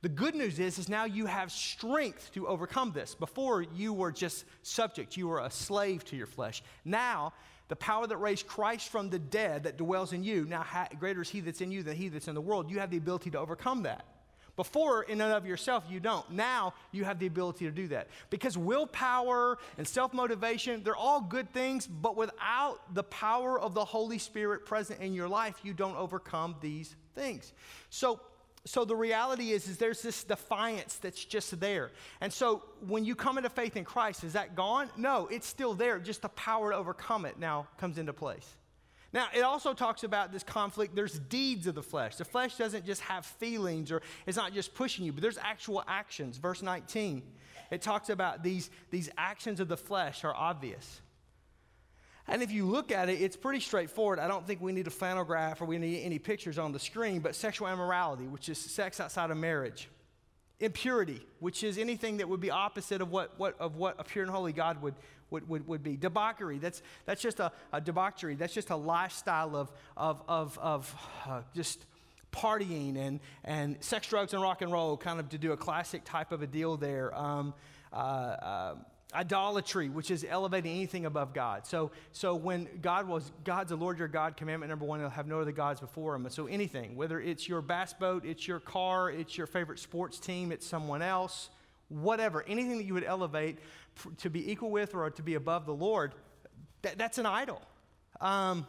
The 0.03 0.09
good 0.09 0.35
news 0.35 0.59
is, 0.59 0.79
is 0.79 0.89
now 0.89 1.05
you 1.05 1.27
have 1.27 1.53
strength 1.53 2.33
to 2.35 2.49
overcome 2.49 2.93
this. 2.93 3.15
Before 3.15 3.63
you 3.63 3.93
were 3.93 4.13
just 4.13 4.45
subject, 4.63 5.17
you 5.17 5.29
were 5.29 5.41
a 5.41 5.51
slave 5.51 6.05
to 6.07 6.17
your 6.17 6.27
flesh. 6.27 6.63
Now, 6.85 7.33
the 7.69 7.77
power 7.77 8.07
that 8.07 8.17
raised 8.17 8.47
Christ 8.47 8.89
from 8.89 9.09
the 9.09 9.19
dead 9.19 9.65
that 9.65 9.77
dwells 9.77 10.13
in 10.13 10.23
you, 10.23 10.45
now 10.45 10.63
ha- 10.63 10.89
greater 10.99 11.23
is 11.23 11.29
he 11.29 11.41
that's 11.41 11.61
in 11.61 11.71
you 11.71 11.83
than 11.83 11.97
he 11.97 12.09
that's 12.09 12.29
in 12.29 12.35
the 12.35 12.41
world. 12.41 12.71
You 12.71 12.81
have 12.81 12.91
the 12.91 12.97
ability 12.97 13.31
to 13.31 13.39
overcome 13.39 13.85
that. 13.85 14.05
Before, 14.57 15.03
in 15.03 15.21
and 15.21 15.33
of 15.35 15.47
yourself, 15.47 15.85
you 15.89 16.01
don't. 16.01 16.31
Now, 16.31 16.73
you 16.91 17.05
have 17.05 17.19
the 17.19 17.27
ability 17.27 17.67
to 17.67 17.71
do 17.71 17.89
that. 17.89 18.09
Because 18.31 18.57
willpower 18.57 19.59
and 19.77 19.87
self 19.87 20.15
motivation, 20.15 20.83
they're 20.83 20.97
all 20.97 21.21
good 21.21 21.53
things, 21.53 21.87
but 21.87 22.17
without 22.17 22.95
the 22.95 23.03
power 23.03 23.61
of 23.61 23.75
the 23.75 23.85
Holy 23.85 24.19
Spirit 24.19 24.65
present 24.65 25.01
in 25.01 25.13
your 25.13 25.29
life, 25.29 25.61
you 25.63 25.75
don't 25.75 25.97
overcome 25.97 26.57
these 26.63 26.97
things. 27.15 27.53
So, 27.91 28.21
so 28.65 28.87
the 28.87 28.97
reality 28.97 29.53
is, 29.53 29.69
is 29.69 29.77
there's 29.77 30.01
this 30.01 30.25
defiance 30.25 30.97
that's 30.97 31.23
just 31.23 31.61
there. 31.61 31.91
And 32.23 32.33
so 32.33 32.63
when 32.87 33.05
you 33.05 33.15
come 33.15 33.37
into 33.37 33.51
faith 33.51 33.77
in 33.77 33.85
Christ, 33.85 34.25
is 34.25 34.33
that 34.33 34.57
gone? 34.57 34.89
No, 34.97 35.29
it's 35.31 35.47
still 35.47 35.75
there. 35.75 35.99
Just 35.99 36.23
the 36.23 36.31
power 36.31 36.73
to 36.73 36.77
overcome 36.77 37.27
it 37.27 37.39
now 37.39 37.69
comes 37.79 37.99
into 37.99 38.15
place. 38.15 38.57
Now, 39.17 39.29
it 39.35 39.41
also 39.41 39.73
talks 39.73 40.05
about 40.05 40.31
this 40.31 40.43
conflict. 40.43 40.95
There's 40.95 41.19
deeds 41.19 41.67
of 41.67 41.75
the 41.75 41.83
flesh. 41.83 42.17
The 42.17 42.25
flesh 42.27 42.57
doesn't 42.57 42.85
just 42.85 43.01
have 43.01 43.25
feelings 43.25 43.91
or 43.91 44.03
it's 44.27 44.37
not 44.37 44.53
just 44.53 44.75
pushing 44.75 45.07
you, 45.07 45.13
but 45.15 45.23
there's 45.23 45.39
actual 45.39 45.83
actions. 45.89 46.37
Verse 46.37 46.61
19, 46.61 47.23
it 47.71 47.81
talks 47.81 48.11
about 48.11 48.43
these, 48.43 48.69
these 48.91 49.09
actions 49.17 49.59
of 49.59 49.69
the 49.69 49.77
flesh 49.79 50.23
are 50.23 50.35
obvious. 50.35 51.01
And 52.29 52.43
if 52.43 52.53
you 52.53 52.67
look 52.67 52.93
at 52.93 53.09
it, 53.09 53.23
it's 53.23 53.37
pretty 53.39 53.61
straightforward. 53.61 54.19
I 54.19 54.29
don't 54.29 54.47
think 54.47 54.61
we 54.61 54.73
need 54.73 54.87
a 54.87 54.91
flannel 54.91 55.25
graph 55.25 55.63
or 55.63 55.65
we 55.65 55.79
need 55.79 56.03
any 56.03 56.19
pictures 56.19 56.59
on 56.59 56.73
the 56.73 56.79
screen, 56.79 57.21
but 57.21 57.35
sexual 57.35 57.69
immorality, 57.69 58.25
which 58.25 58.51
is 58.51 58.59
sex 58.59 59.01
outside 59.01 59.31
of 59.31 59.39
marriage. 59.39 59.89
Impurity, 60.61 61.23
which 61.41 61.65
is 61.65 61.79
anything 61.79 62.19
that 62.19 62.29
would 62.29 62.41
be 62.41 62.51
opposite 62.51 63.01
of 63.01 63.11
what, 63.11 63.33
what, 63.39 63.59
of 63.59 63.77
what 63.77 63.97
a 63.99 64.05
pure 64.05 64.25
and 64.25 64.31
holy 64.31 64.53
God 64.53 64.83
would, 64.83 64.95
would, 65.31 65.49
would, 65.49 65.67
would 65.67 65.83
be. 65.83 65.97
Debauchery, 65.97 66.59
that's, 66.59 66.83
that's 67.05 67.23
just 67.23 67.41
a, 67.41 67.53
a 67.73 67.81
debauchery. 67.81 68.35
That's 68.35 68.55
just 68.55 68.71
a 68.71 68.77
lifestyle 68.77 69.57
of, 69.57 69.73
of, 69.97 70.23
of, 70.29 70.59
of 70.59 70.95
uh, 71.27 71.43
just 71.55 71.85
partying 72.33 72.97
and, 72.97 73.21
and 73.45 73.77
sex, 73.81 74.09
drugs, 74.09 74.35
and 74.35 74.43
rock 74.43 74.63
and 74.63 74.71
roll, 74.71 74.97
kind 74.97 75.21
of 75.21 75.29
to 75.31 75.39
do 75.39 75.53
a 75.53 75.57
classic 75.57 76.03
type 76.05 76.33
of 76.33 76.43
a 76.43 76.47
deal 76.47 76.77
there. 76.77 77.15
Um, 77.17 77.55
uh, 77.93 77.97
uh, 77.97 78.75
idolatry, 79.15 79.89
which 79.89 80.11
is 80.11 80.27
elevating 80.29 80.73
anything 80.73 81.07
above 81.07 81.33
God. 81.33 81.67
So, 81.67 81.91
so 82.13 82.35
when 82.35 82.69
God 82.83 83.09
was 83.09 83.31
God's 83.45 83.71
the 83.71 83.77
Lord 83.77 83.99
your 83.99 84.09
God, 84.09 84.37
commandment 84.37 84.69
number 84.69 84.85
one, 84.85 85.01
have 85.11 85.27
no 85.27 85.41
other 85.41 85.53
gods 85.53 85.81
before 85.81 86.15
Him. 86.15 86.29
So 86.29 86.47
anything, 86.47 86.97
whether 86.97 87.21
it's 87.21 87.49
your 87.49 87.63
bass 87.63 87.93
boat, 87.93 88.25
it's 88.25 88.47
your 88.47 88.61
car, 88.61 89.11
it's 89.11 89.39
your 89.39 89.47
favorite 89.47 89.79
sports 89.79 90.19
team, 90.19 90.53
it's 90.53 90.67
someone 90.67 91.03
else, 91.03 91.51
whatever, 91.89 92.45
anything 92.47 92.79
that 92.79 92.85
you 92.85 92.95
would 92.95 93.05
elevate 93.05 93.59
to 94.19 94.31
be 94.31 94.51
equal 94.51 94.71
with 94.71 94.95
or 94.95 95.11
to 95.11 95.23
be 95.23 95.35
above 95.35 95.67
the 95.67 95.75
Lord, 95.75 96.15
that, 96.83 96.99
that's 96.99 97.19
an 97.19 97.27
idol. 97.27 97.63
Um, 98.21 98.67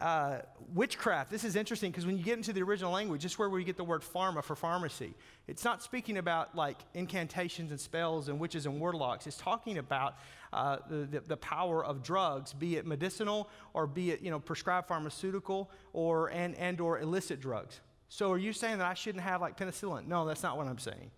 uh, 0.00 0.38
witchcraft, 0.74 1.28
this 1.28 1.42
is 1.42 1.56
interesting 1.56 1.90
because 1.90 2.06
when 2.06 2.16
you 2.16 2.22
get 2.22 2.36
into 2.36 2.52
the 2.52 2.62
original 2.62 2.92
language, 2.92 3.22
this 3.22 3.32
is 3.32 3.38
where 3.38 3.50
we 3.50 3.64
get 3.64 3.76
the 3.76 3.84
word 3.84 4.02
pharma 4.02 4.44
for 4.44 4.54
pharmacy. 4.54 5.12
It's 5.48 5.64
not 5.64 5.82
speaking 5.82 6.18
about 6.18 6.54
like 6.54 6.76
incantations 6.94 7.72
and 7.72 7.80
spells 7.80 8.28
and 8.28 8.38
witches 8.38 8.66
and 8.66 8.78
warlocks. 8.78 9.26
It's 9.26 9.36
talking 9.36 9.78
about 9.78 10.14
uh, 10.52 10.78
the, 10.88 10.96
the, 11.06 11.20
the, 11.20 11.36
power 11.36 11.84
of 11.84 12.02
drugs, 12.02 12.52
be 12.52 12.76
it 12.76 12.86
medicinal 12.86 13.50
or 13.74 13.86
be 13.88 14.12
it 14.12 14.22
you 14.22 14.30
know 14.30 14.38
prescribed 14.38 14.86
pharmaceutical 14.86 15.68
or 15.92 16.28
and, 16.28 16.54
and 16.54 16.80
or 16.80 17.00
illicit 17.00 17.40
drugs. 17.40 17.80
So 18.08 18.30
are 18.30 18.38
you 18.38 18.52
saying 18.52 18.78
that 18.78 18.86
I 18.86 18.94
shouldn't 18.94 19.24
have 19.24 19.40
like 19.40 19.58
penicillin? 19.58 20.06
No, 20.06 20.26
that's 20.26 20.44
not 20.44 20.56
what 20.56 20.68
I'm 20.68 20.78
saying. 20.78 21.10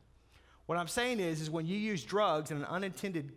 What 0.70 0.78
I'm 0.78 0.86
saying 0.86 1.18
is, 1.18 1.40
is 1.40 1.50
when 1.50 1.66
you 1.66 1.76
use 1.76 2.04
drugs 2.04 2.52
in 2.52 2.58
an 2.58 2.64
unintended 2.64 3.32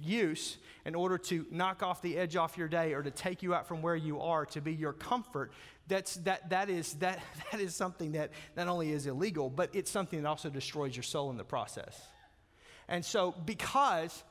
use 0.00 0.58
in 0.84 0.94
order 0.94 1.18
to 1.18 1.44
knock 1.50 1.82
off 1.82 2.00
the 2.02 2.16
edge 2.16 2.36
off 2.36 2.56
your 2.56 2.68
day 2.68 2.94
or 2.94 3.02
to 3.02 3.10
take 3.10 3.42
you 3.42 3.52
out 3.52 3.66
from 3.66 3.82
where 3.82 3.96
you 3.96 4.20
are 4.20 4.46
to 4.46 4.60
be 4.60 4.74
your 4.74 4.92
comfort 4.92 5.50
that's 5.88 6.14
that 6.18 6.48
that 6.50 6.70
is 6.70 6.94
that 6.94 7.18
that 7.50 7.60
is 7.60 7.74
something 7.74 8.12
that 8.12 8.30
not 8.56 8.68
only 8.68 8.92
is 8.92 9.08
illegal 9.08 9.50
but 9.50 9.74
it's 9.74 9.90
something 9.90 10.22
that 10.22 10.28
also 10.28 10.48
destroys 10.48 10.94
your 10.94 11.02
soul 11.02 11.32
in 11.32 11.36
the 11.36 11.42
process. 11.42 12.00
And 12.86 13.04
so 13.04 13.34
because 13.44 14.22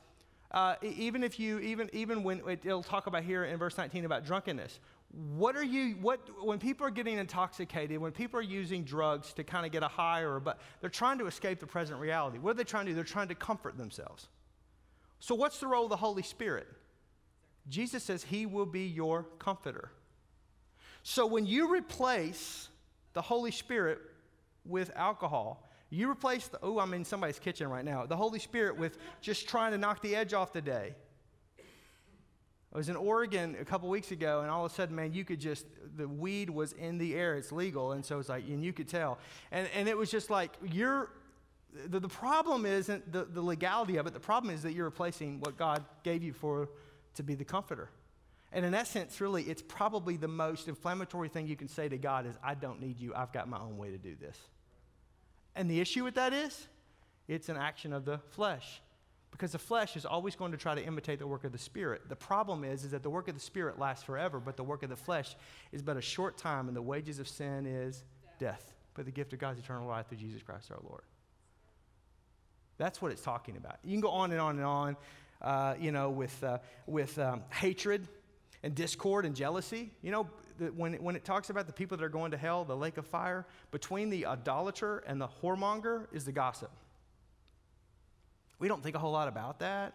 uh, 0.50 0.76
even 0.82 1.22
if 1.22 1.38
you 1.38 1.58
even 1.58 1.90
even 1.92 2.22
when 2.22 2.40
it, 2.48 2.60
it'll 2.64 2.82
talk 2.82 3.08
about 3.08 3.24
here 3.24 3.44
in 3.44 3.58
verse 3.58 3.76
19 3.76 4.06
about 4.06 4.24
drunkenness 4.24 4.80
what 5.10 5.56
are 5.56 5.64
you 5.64 5.94
what 6.02 6.20
when 6.44 6.58
people 6.58 6.86
are 6.86 6.90
getting 6.90 7.16
intoxicated 7.16 7.98
when 7.98 8.12
people 8.12 8.38
are 8.38 8.42
using 8.42 8.84
drugs 8.84 9.32
to 9.32 9.42
kind 9.42 9.64
of 9.64 9.72
get 9.72 9.82
a 9.82 9.88
high 9.88 10.20
or 10.20 10.38
but 10.38 10.60
they're 10.80 10.90
trying 10.90 11.18
to 11.18 11.26
escape 11.26 11.58
the 11.60 11.66
present 11.66 11.98
reality 11.98 12.38
what 12.38 12.50
are 12.50 12.54
they 12.54 12.64
trying 12.64 12.84
to 12.84 12.92
do 12.92 12.94
they're 12.94 13.04
trying 13.04 13.28
to 13.28 13.34
comfort 13.34 13.78
themselves 13.78 14.28
so, 15.20 15.34
what's 15.34 15.58
the 15.58 15.66
role 15.66 15.84
of 15.84 15.90
the 15.90 15.96
Holy 15.96 16.22
Spirit? 16.22 16.68
Jesus 17.68 18.04
says 18.04 18.22
he 18.22 18.46
will 18.46 18.66
be 18.66 18.86
your 18.86 19.24
comforter. 19.38 19.90
So, 21.02 21.26
when 21.26 21.46
you 21.46 21.72
replace 21.72 22.68
the 23.14 23.22
Holy 23.22 23.50
Spirit 23.50 23.98
with 24.64 24.90
alcohol, 24.94 25.68
you 25.90 26.10
replace 26.10 26.48
the, 26.48 26.58
oh, 26.62 26.78
I'm 26.78 26.94
in 26.94 27.04
somebody's 27.04 27.38
kitchen 27.38 27.68
right 27.68 27.84
now, 27.84 28.06
the 28.06 28.16
Holy 28.16 28.38
Spirit 28.38 28.76
with 28.76 28.98
just 29.20 29.48
trying 29.48 29.72
to 29.72 29.78
knock 29.78 30.02
the 30.02 30.14
edge 30.14 30.34
off 30.34 30.52
the 30.52 30.60
day. 30.60 30.94
I 32.72 32.76
was 32.76 32.88
in 32.88 32.96
Oregon 32.96 33.56
a 33.60 33.64
couple 33.64 33.88
weeks 33.88 34.10
ago, 34.10 34.42
and 34.42 34.50
all 34.50 34.64
of 34.64 34.70
a 34.70 34.74
sudden, 34.74 34.94
man, 34.94 35.14
you 35.14 35.24
could 35.24 35.40
just, 35.40 35.66
the 35.96 36.06
weed 36.06 36.50
was 36.50 36.72
in 36.72 36.98
the 36.98 37.14
air. 37.14 37.36
It's 37.36 37.50
legal. 37.50 37.92
And 37.92 38.04
so 38.04 38.18
it's 38.18 38.28
like, 38.28 38.46
and 38.46 38.62
you 38.62 38.72
could 38.74 38.88
tell. 38.88 39.18
And, 39.50 39.68
and 39.74 39.88
it 39.88 39.96
was 39.96 40.10
just 40.10 40.28
like, 40.28 40.52
you're 40.62 41.10
the, 41.86 42.00
the 42.00 42.08
problem 42.08 42.66
isn't 42.66 43.12
the, 43.12 43.24
the 43.24 43.42
legality 43.42 43.96
of 43.96 44.06
it. 44.06 44.14
The 44.14 44.20
problem 44.20 44.54
is 44.54 44.62
that 44.62 44.72
you're 44.72 44.86
replacing 44.86 45.40
what 45.40 45.56
God 45.56 45.84
gave 46.02 46.22
you 46.22 46.32
for 46.32 46.70
to 47.14 47.22
be 47.22 47.34
the 47.34 47.44
comforter. 47.44 47.90
And 48.52 48.64
in 48.64 48.74
essence, 48.74 49.20
really, 49.20 49.42
it's 49.44 49.62
probably 49.62 50.16
the 50.16 50.28
most 50.28 50.68
inflammatory 50.68 51.28
thing 51.28 51.46
you 51.46 51.56
can 51.56 51.68
say 51.68 51.88
to 51.88 51.98
God 51.98 52.26
is, 52.26 52.34
I 52.42 52.54
don't 52.54 52.80
need 52.80 52.98
you. 52.98 53.14
I've 53.14 53.32
got 53.32 53.48
my 53.48 53.58
own 53.58 53.76
way 53.76 53.90
to 53.90 53.98
do 53.98 54.14
this. 54.18 54.38
And 55.54 55.70
the 55.70 55.80
issue 55.80 56.04
with 56.04 56.14
that 56.14 56.32
is, 56.32 56.68
it's 57.26 57.50
an 57.50 57.56
action 57.56 57.92
of 57.92 58.06
the 58.06 58.18
flesh. 58.30 58.80
Because 59.30 59.52
the 59.52 59.58
flesh 59.58 59.96
is 59.96 60.06
always 60.06 60.34
going 60.34 60.52
to 60.52 60.58
try 60.58 60.74
to 60.74 60.84
imitate 60.84 61.18
the 61.18 61.26
work 61.26 61.44
of 61.44 61.52
the 61.52 61.58
Spirit. 61.58 62.08
The 62.08 62.16
problem 62.16 62.64
is, 62.64 62.84
is 62.84 62.90
that 62.92 63.02
the 63.02 63.10
work 63.10 63.28
of 63.28 63.34
the 63.34 63.40
Spirit 63.40 63.78
lasts 63.78 64.04
forever, 64.04 64.40
but 64.40 64.56
the 64.56 64.64
work 64.64 64.82
of 64.82 64.88
the 64.88 64.96
flesh 64.96 65.36
is 65.70 65.82
but 65.82 65.96
a 65.96 66.00
short 66.00 66.36
time, 66.38 66.66
and 66.68 66.76
the 66.76 66.82
wages 66.82 67.18
of 67.18 67.28
sin 67.28 67.66
is 67.66 68.04
death. 68.38 68.58
death. 68.58 68.74
But 68.94 69.04
the 69.04 69.12
gift 69.12 69.32
of 69.32 69.38
God's 69.38 69.60
eternal 69.60 69.86
life 69.86 70.08
through 70.08 70.18
Jesus 70.18 70.42
Christ 70.42 70.70
our 70.72 70.78
Lord. 70.82 71.02
That's 72.78 73.02
what 73.02 73.12
it's 73.12 73.22
talking 73.22 73.56
about. 73.56 73.78
You 73.84 73.92
can 73.92 74.00
go 74.00 74.10
on 74.10 74.30
and 74.30 74.40
on 74.40 74.56
and 74.56 74.64
on, 74.64 74.96
uh, 75.42 75.74
you 75.78 75.92
know, 75.92 76.10
with, 76.10 76.42
uh, 76.42 76.58
with 76.86 77.18
um, 77.18 77.42
hatred 77.50 78.08
and 78.62 78.74
discord 78.74 79.24
and 79.24 79.36
jealousy. 79.36 79.90
You 80.02 80.10
know, 80.10 80.30
the, 80.58 80.66
when, 80.66 80.94
it, 80.94 81.02
when 81.02 81.16
it 81.16 81.24
talks 81.24 81.50
about 81.50 81.66
the 81.66 81.72
people 81.72 81.96
that 81.96 82.04
are 82.04 82.08
going 82.08 82.30
to 82.30 82.36
hell, 82.36 82.64
the 82.64 82.76
lake 82.76 82.96
of 82.96 83.06
fire, 83.06 83.46
between 83.70 84.10
the 84.10 84.26
idolater 84.26 84.98
and 85.06 85.20
the 85.20 85.28
whoremonger 85.28 86.06
is 86.12 86.24
the 86.24 86.32
gossip. 86.32 86.70
We 88.58 88.68
don't 88.68 88.82
think 88.82 88.96
a 88.96 88.98
whole 88.98 89.12
lot 89.12 89.28
about 89.28 89.60
that. 89.60 89.94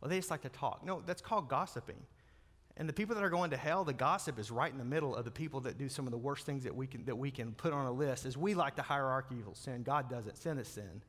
Well, 0.00 0.08
they 0.08 0.16
just 0.16 0.30
like 0.30 0.42
to 0.42 0.48
talk. 0.48 0.84
No, 0.84 1.02
that's 1.04 1.20
called 1.20 1.48
gossiping. 1.48 2.00
And 2.76 2.88
the 2.88 2.92
people 2.92 3.14
that 3.14 3.22
are 3.22 3.30
going 3.30 3.50
to 3.50 3.56
hell, 3.56 3.84
the 3.84 3.92
gossip 3.92 4.38
is 4.38 4.50
right 4.50 4.72
in 4.72 4.78
the 4.78 4.84
middle 4.84 5.14
of 5.14 5.24
the 5.24 5.30
people 5.30 5.60
that 5.60 5.76
do 5.76 5.88
some 5.88 6.06
of 6.06 6.12
the 6.12 6.18
worst 6.18 6.46
things 6.46 6.64
that 6.64 6.74
we 6.74 6.86
can, 6.86 7.04
that 7.04 7.16
we 7.16 7.30
can 7.30 7.52
put 7.52 7.72
on 7.72 7.84
a 7.84 7.92
list. 7.92 8.24
As 8.24 8.36
we 8.36 8.54
like 8.54 8.76
the 8.76 8.82
hierarchy 8.82 9.36
of 9.46 9.56
sin, 9.56 9.82
God 9.82 10.08
doesn't. 10.08 10.38
Sin 10.38 10.56
is 10.58 10.68
sin. 10.68 11.02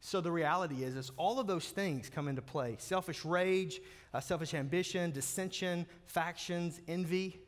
So 0.00 0.20
the 0.20 0.30
reality 0.30 0.84
is, 0.84 0.94
is 0.94 1.10
all 1.16 1.40
of 1.40 1.46
those 1.46 1.68
things 1.68 2.08
come 2.08 2.28
into 2.28 2.42
play 2.42 2.76
selfish 2.78 3.24
rage, 3.24 3.80
uh, 4.14 4.20
selfish 4.20 4.54
ambition, 4.54 5.10
dissension, 5.10 5.86
factions, 6.06 6.80
envy, 6.86 7.40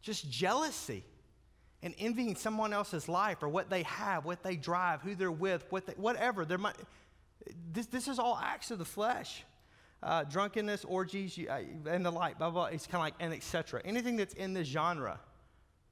just 0.00 0.28
jealousy, 0.28 1.04
and 1.82 1.94
envying 1.98 2.34
someone 2.34 2.72
else's 2.72 3.08
life 3.08 3.42
or 3.42 3.48
what 3.48 3.70
they 3.70 3.84
have, 3.84 4.24
what 4.24 4.42
they 4.42 4.56
drive, 4.56 5.02
who 5.02 5.14
they're 5.14 5.30
with, 5.30 5.64
what 5.70 5.86
they, 5.86 5.92
whatever. 5.92 6.44
There 6.44 6.58
might, 6.58 6.74
this, 7.72 7.86
this 7.86 8.08
is 8.08 8.18
all 8.18 8.38
acts 8.42 8.70
of 8.70 8.78
the 8.78 8.84
flesh. 8.84 9.44
Uh, 10.02 10.24
drunkenness, 10.24 10.84
orgies, 10.84 11.38
uh, 11.38 11.62
and 11.86 12.04
the 12.04 12.10
like, 12.10 12.38
blah, 12.38 12.50
blah, 12.50 12.64
blah. 12.64 12.74
It's 12.74 12.86
kind 12.86 12.96
of 12.96 13.00
like, 13.00 13.14
and 13.18 13.32
etc. 13.32 13.80
Anything 13.84 14.16
that's 14.16 14.34
in 14.34 14.52
this 14.52 14.68
genre 14.68 15.18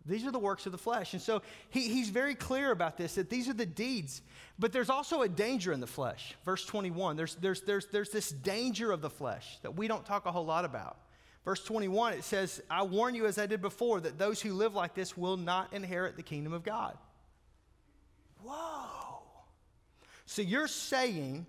these 0.07 0.27
are 0.27 0.31
the 0.31 0.39
works 0.39 0.67
of 0.67 0.73
the 0.73 0.79
flesh. 0.79 1.15
And 1.15 1.23
so 1.23 1.43
he, 1.71 1.89
he's 1.89 2.11
very 2.11 2.35
clear 2.35 2.71
about 2.71 2.99
this 2.99 3.15
that 3.15 3.31
these 3.31 3.49
are 3.49 3.55
the 3.55 3.67
deeds. 3.67 4.21
But 4.59 4.73
there's 4.73 4.91
also 4.91 5.23
a 5.23 5.29
danger 5.29 5.73
in 5.73 5.81
the 5.81 5.87
flesh. 5.87 6.35
Verse 6.45 6.65
21, 6.67 7.17
there's, 7.17 7.35
there's, 7.37 7.63
there's, 7.63 7.87
there's 7.87 8.11
this 8.11 8.31
danger 8.31 8.93
of 8.93 9.01
the 9.01 9.11
flesh 9.11 9.59
that 9.63 9.77
we 9.77 9.89
don't 9.89 10.05
talk 10.05 10.27
a 10.27 10.33
whole 10.33 10.45
lot 10.45 10.65
about. 10.65 10.99
Verse 11.45 11.63
21, 11.65 12.15
it 12.15 12.25
says, 12.25 12.63
I 12.71 12.83
warn 12.83 13.15
you, 13.15 13.27
as 13.27 13.39
I 13.39 13.47
did 13.47 13.61
before, 13.61 14.01
that 14.01 14.19
those 14.19 14.41
who 14.41 14.53
live 14.55 14.75
like 14.75 14.95
this 14.95 15.17
will 15.17 15.37
not 15.37 15.73
inherit 15.73 16.17
the 16.17 16.23
kingdom 16.23 16.53
of 16.53 16.65
God. 16.65 16.97
Whoa. 18.43 18.94
So 20.27 20.43
you're 20.43 20.69
saying 20.69 21.47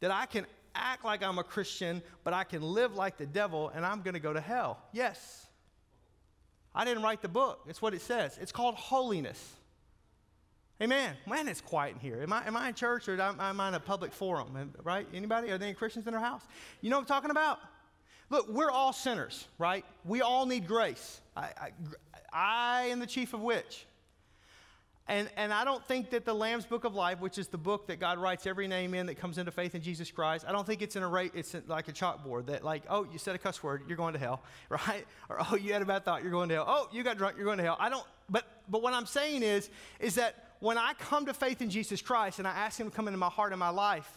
that 0.00 0.10
I 0.10 0.26
can 0.26 0.46
act 0.74 1.04
like 1.04 1.22
I'm 1.22 1.38
a 1.38 1.44
Christian, 1.44 2.02
but 2.24 2.32
I 2.32 2.44
can 2.44 2.62
live 2.62 2.94
like 2.94 3.16
the 3.16 3.26
devil 3.26 3.70
and 3.74 3.84
I'm 3.84 4.02
going 4.02 4.14
to 4.14 4.20
go 4.20 4.32
to 4.32 4.40
hell. 4.40 4.78
Yes. 4.92 5.46
I 6.74 6.84
didn't 6.84 7.02
write 7.02 7.22
the 7.22 7.28
book. 7.28 7.60
It's 7.68 7.80
what 7.80 7.94
it 7.94 8.02
says. 8.02 8.38
It's 8.40 8.52
called 8.52 8.74
holiness. 8.74 9.54
Amen. 10.82 11.14
Man, 11.26 11.48
it's 11.48 11.62
quiet 11.62 11.94
in 11.94 12.00
here. 12.00 12.22
Am 12.22 12.32
I, 12.32 12.46
am 12.46 12.54
I 12.54 12.68
in 12.68 12.74
church 12.74 13.08
or 13.08 13.18
am, 13.18 13.40
am 13.40 13.60
I 13.60 13.68
in 13.68 13.74
a 13.74 13.80
public 13.80 14.12
forum? 14.12 14.72
Right? 14.84 15.06
Anybody? 15.14 15.50
Are 15.50 15.56
there 15.56 15.68
any 15.68 15.74
Christians 15.74 16.06
in 16.06 16.14
our 16.14 16.20
house? 16.20 16.42
You 16.82 16.90
know 16.90 16.96
what 16.96 17.02
I'm 17.02 17.06
talking 17.06 17.30
about? 17.30 17.58
Look, 18.28 18.48
we're 18.50 18.70
all 18.70 18.92
sinners, 18.92 19.46
right? 19.58 19.84
We 20.04 20.20
all 20.20 20.44
need 20.44 20.66
grace. 20.66 21.20
I, 21.36 21.42
I, 21.42 21.70
I 22.32 22.82
am 22.86 22.98
the 22.98 23.06
chief 23.06 23.32
of 23.32 23.40
which? 23.40 23.86
And, 25.08 25.30
and 25.36 25.52
I 25.52 25.64
don't 25.64 25.84
think 25.86 26.10
that 26.10 26.24
the 26.24 26.34
Lamb's 26.34 26.66
Book 26.66 26.82
of 26.84 26.94
Life, 26.94 27.20
which 27.20 27.38
is 27.38 27.46
the 27.46 27.58
book 27.58 27.86
that 27.86 28.00
God 28.00 28.18
writes 28.18 28.44
every 28.44 28.66
name 28.66 28.92
in 28.92 29.06
that 29.06 29.14
comes 29.14 29.38
into 29.38 29.52
faith 29.52 29.76
in 29.76 29.82
Jesus 29.82 30.10
Christ, 30.10 30.44
I 30.48 30.52
don't 30.52 30.66
think 30.66 30.82
it's 30.82 30.96
in 30.96 31.04
a 31.04 31.08
rate, 31.08 31.30
it's 31.34 31.54
like 31.68 31.86
a 31.86 31.92
chalkboard 31.92 32.46
that 32.46 32.64
like, 32.64 32.82
oh, 32.90 33.06
you 33.12 33.18
said 33.18 33.36
a 33.36 33.38
cuss 33.38 33.62
word, 33.62 33.82
you're 33.86 33.96
going 33.96 34.14
to 34.14 34.18
hell, 34.18 34.42
right? 34.68 35.06
Or 35.28 35.38
oh, 35.40 35.54
you 35.54 35.72
had 35.72 35.82
a 35.82 35.86
bad 35.86 36.04
thought, 36.04 36.22
you're 36.22 36.32
going 36.32 36.48
to 36.48 36.56
hell. 36.56 36.64
Oh, 36.66 36.88
you 36.92 37.04
got 37.04 37.18
drunk, 37.18 37.36
you're 37.36 37.44
going 37.44 37.58
to 37.58 37.64
hell. 37.64 37.76
I 37.78 37.88
don't, 37.88 38.04
but 38.28 38.44
but 38.68 38.82
what 38.82 38.94
I'm 38.94 39.06
saying 39.06 39.44
is, 39.44 39.70
is 40.00 40.16
that 40.16 40.46
when 40.58 40.78
I 40.78 40.94
come 40.94 41.26
to 41.26 41.34
faith 41.34 41.62
in 41.62 41.70
Jesus 41.70 42.02
Christ 42.02 42.38
and 42.40 42.48
I 42.48 42.52
ask 42.52 42.80
Him 42.80 42.90
to 42.90 42.96
come 42.96 43.06
into 43.06 43.18
my 43.18 43.28
heart 43.28 43.52
and 43.52 43.60
my 43.60 43.68
life, 43.68 44.10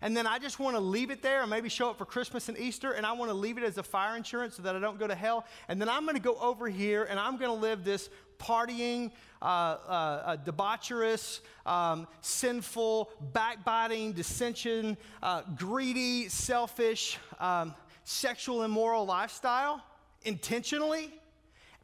and 0.00 0.16
then 0.16 0.26
I 0.26 0.38
just 0.38 0.58
want 0.58 0.76
to 0.76 0.80
leave 0.80 1.10
it 1.10 1.20
there 1.20 1.42
and 1.42 1.50
maybe 1.50 1.68
show 1.68 1.90
up 1.90 1.98
for 1.98 2.06
Christmas 2.06 2.48
and 2.48 2.58
Easter, 2.58 2.92
and 2.92 3.04
I 3.04 3.12
want 3.12 3.30
to 3.30 3.34
leave 3.34 3.58
it 3.58 3.64
as 3.64 3.76
a 3.76 3.82
fire 3.82 4.16
insurance 4.16 4.56
so 4.56 4.62
that 4.62 4.74
I 4.74 4.78
don't 4.78 4.98
go 4.98 5.06
to 5.06 5.14
hell. 5.14 5.44
And 5.68 5.78
then 5.80 5.90
I'm 5.90 6.04
going 6.04 6.16
to 6.16 6.22
go 6.22 6.36
over 6.36 6.68
here 6.68 7.04
and 7.04 7.20
I'm 7.20 7.36
going 7.36 7.50
to 7.50 7.60
live 7.60 7.84
this 7.84 8.08
partying, 8.40 9.12
uh, 9.42 9.44
uh, 9.44 9.88
uh, 9.88 10.36
debaucherous, 10.38 11.40
um, 11.66 12.06
sinful, 12.20 13.10
backbiting, 13.32 14.12
dissension, 14.12 14.96
uh, 15.22 15.42
greedy, 15.56 16.28
selfish, 16.28 17.18
um, 17.38 17.74
sexual, 18.04 18.62
immoral 18.64 19.04
lifestyle. 19.04 19.82
intentionally, 20.22 21.10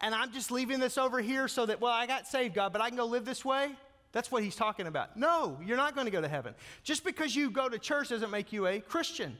and 0.00 0.14
I'm 0.14 0.30
just 0.32 0.50
leaving 0.50 0.78
this 0.78 0.98
over 0.98 1.20
here 1.20 1.48
so 1.48 1.64
that, 1.66 1.80
well, 1.80 1.92
I 1.92 2.06
got 2.06 2.26
saved, 2.26 2.54
God, 2.54 2.72
but 2.72 2.82
I 2.82 2.88
can 2.88 2.98
go 2.98 3.06
live 3.06 3.24
this 3.24 3.44
way, 3.44 3.70
that's 4.12 4.30
what 4.30 4.42
he's 4.42 4.56
talking 4.56 4.86
about. 4.86 5.16
No, 5.16 5.58
you're 5.64 5.76
not 5.76 5.94
going 5.94 6.06
to 6.06 6.10
go 6.10 6.20
to 6.20 6.28
heaven. 6.28 6.54
Just 6.82 7.04
because 7.04 7.34
you 7.34 7.50
go 7.50 7.68
to 7.68 7.78
church 7.78 8.08
doesn't 8.08 8.30
make 8.30 8.52
you 8.52 8.66
a 8.66 8.80
Christian. 8.80 9.36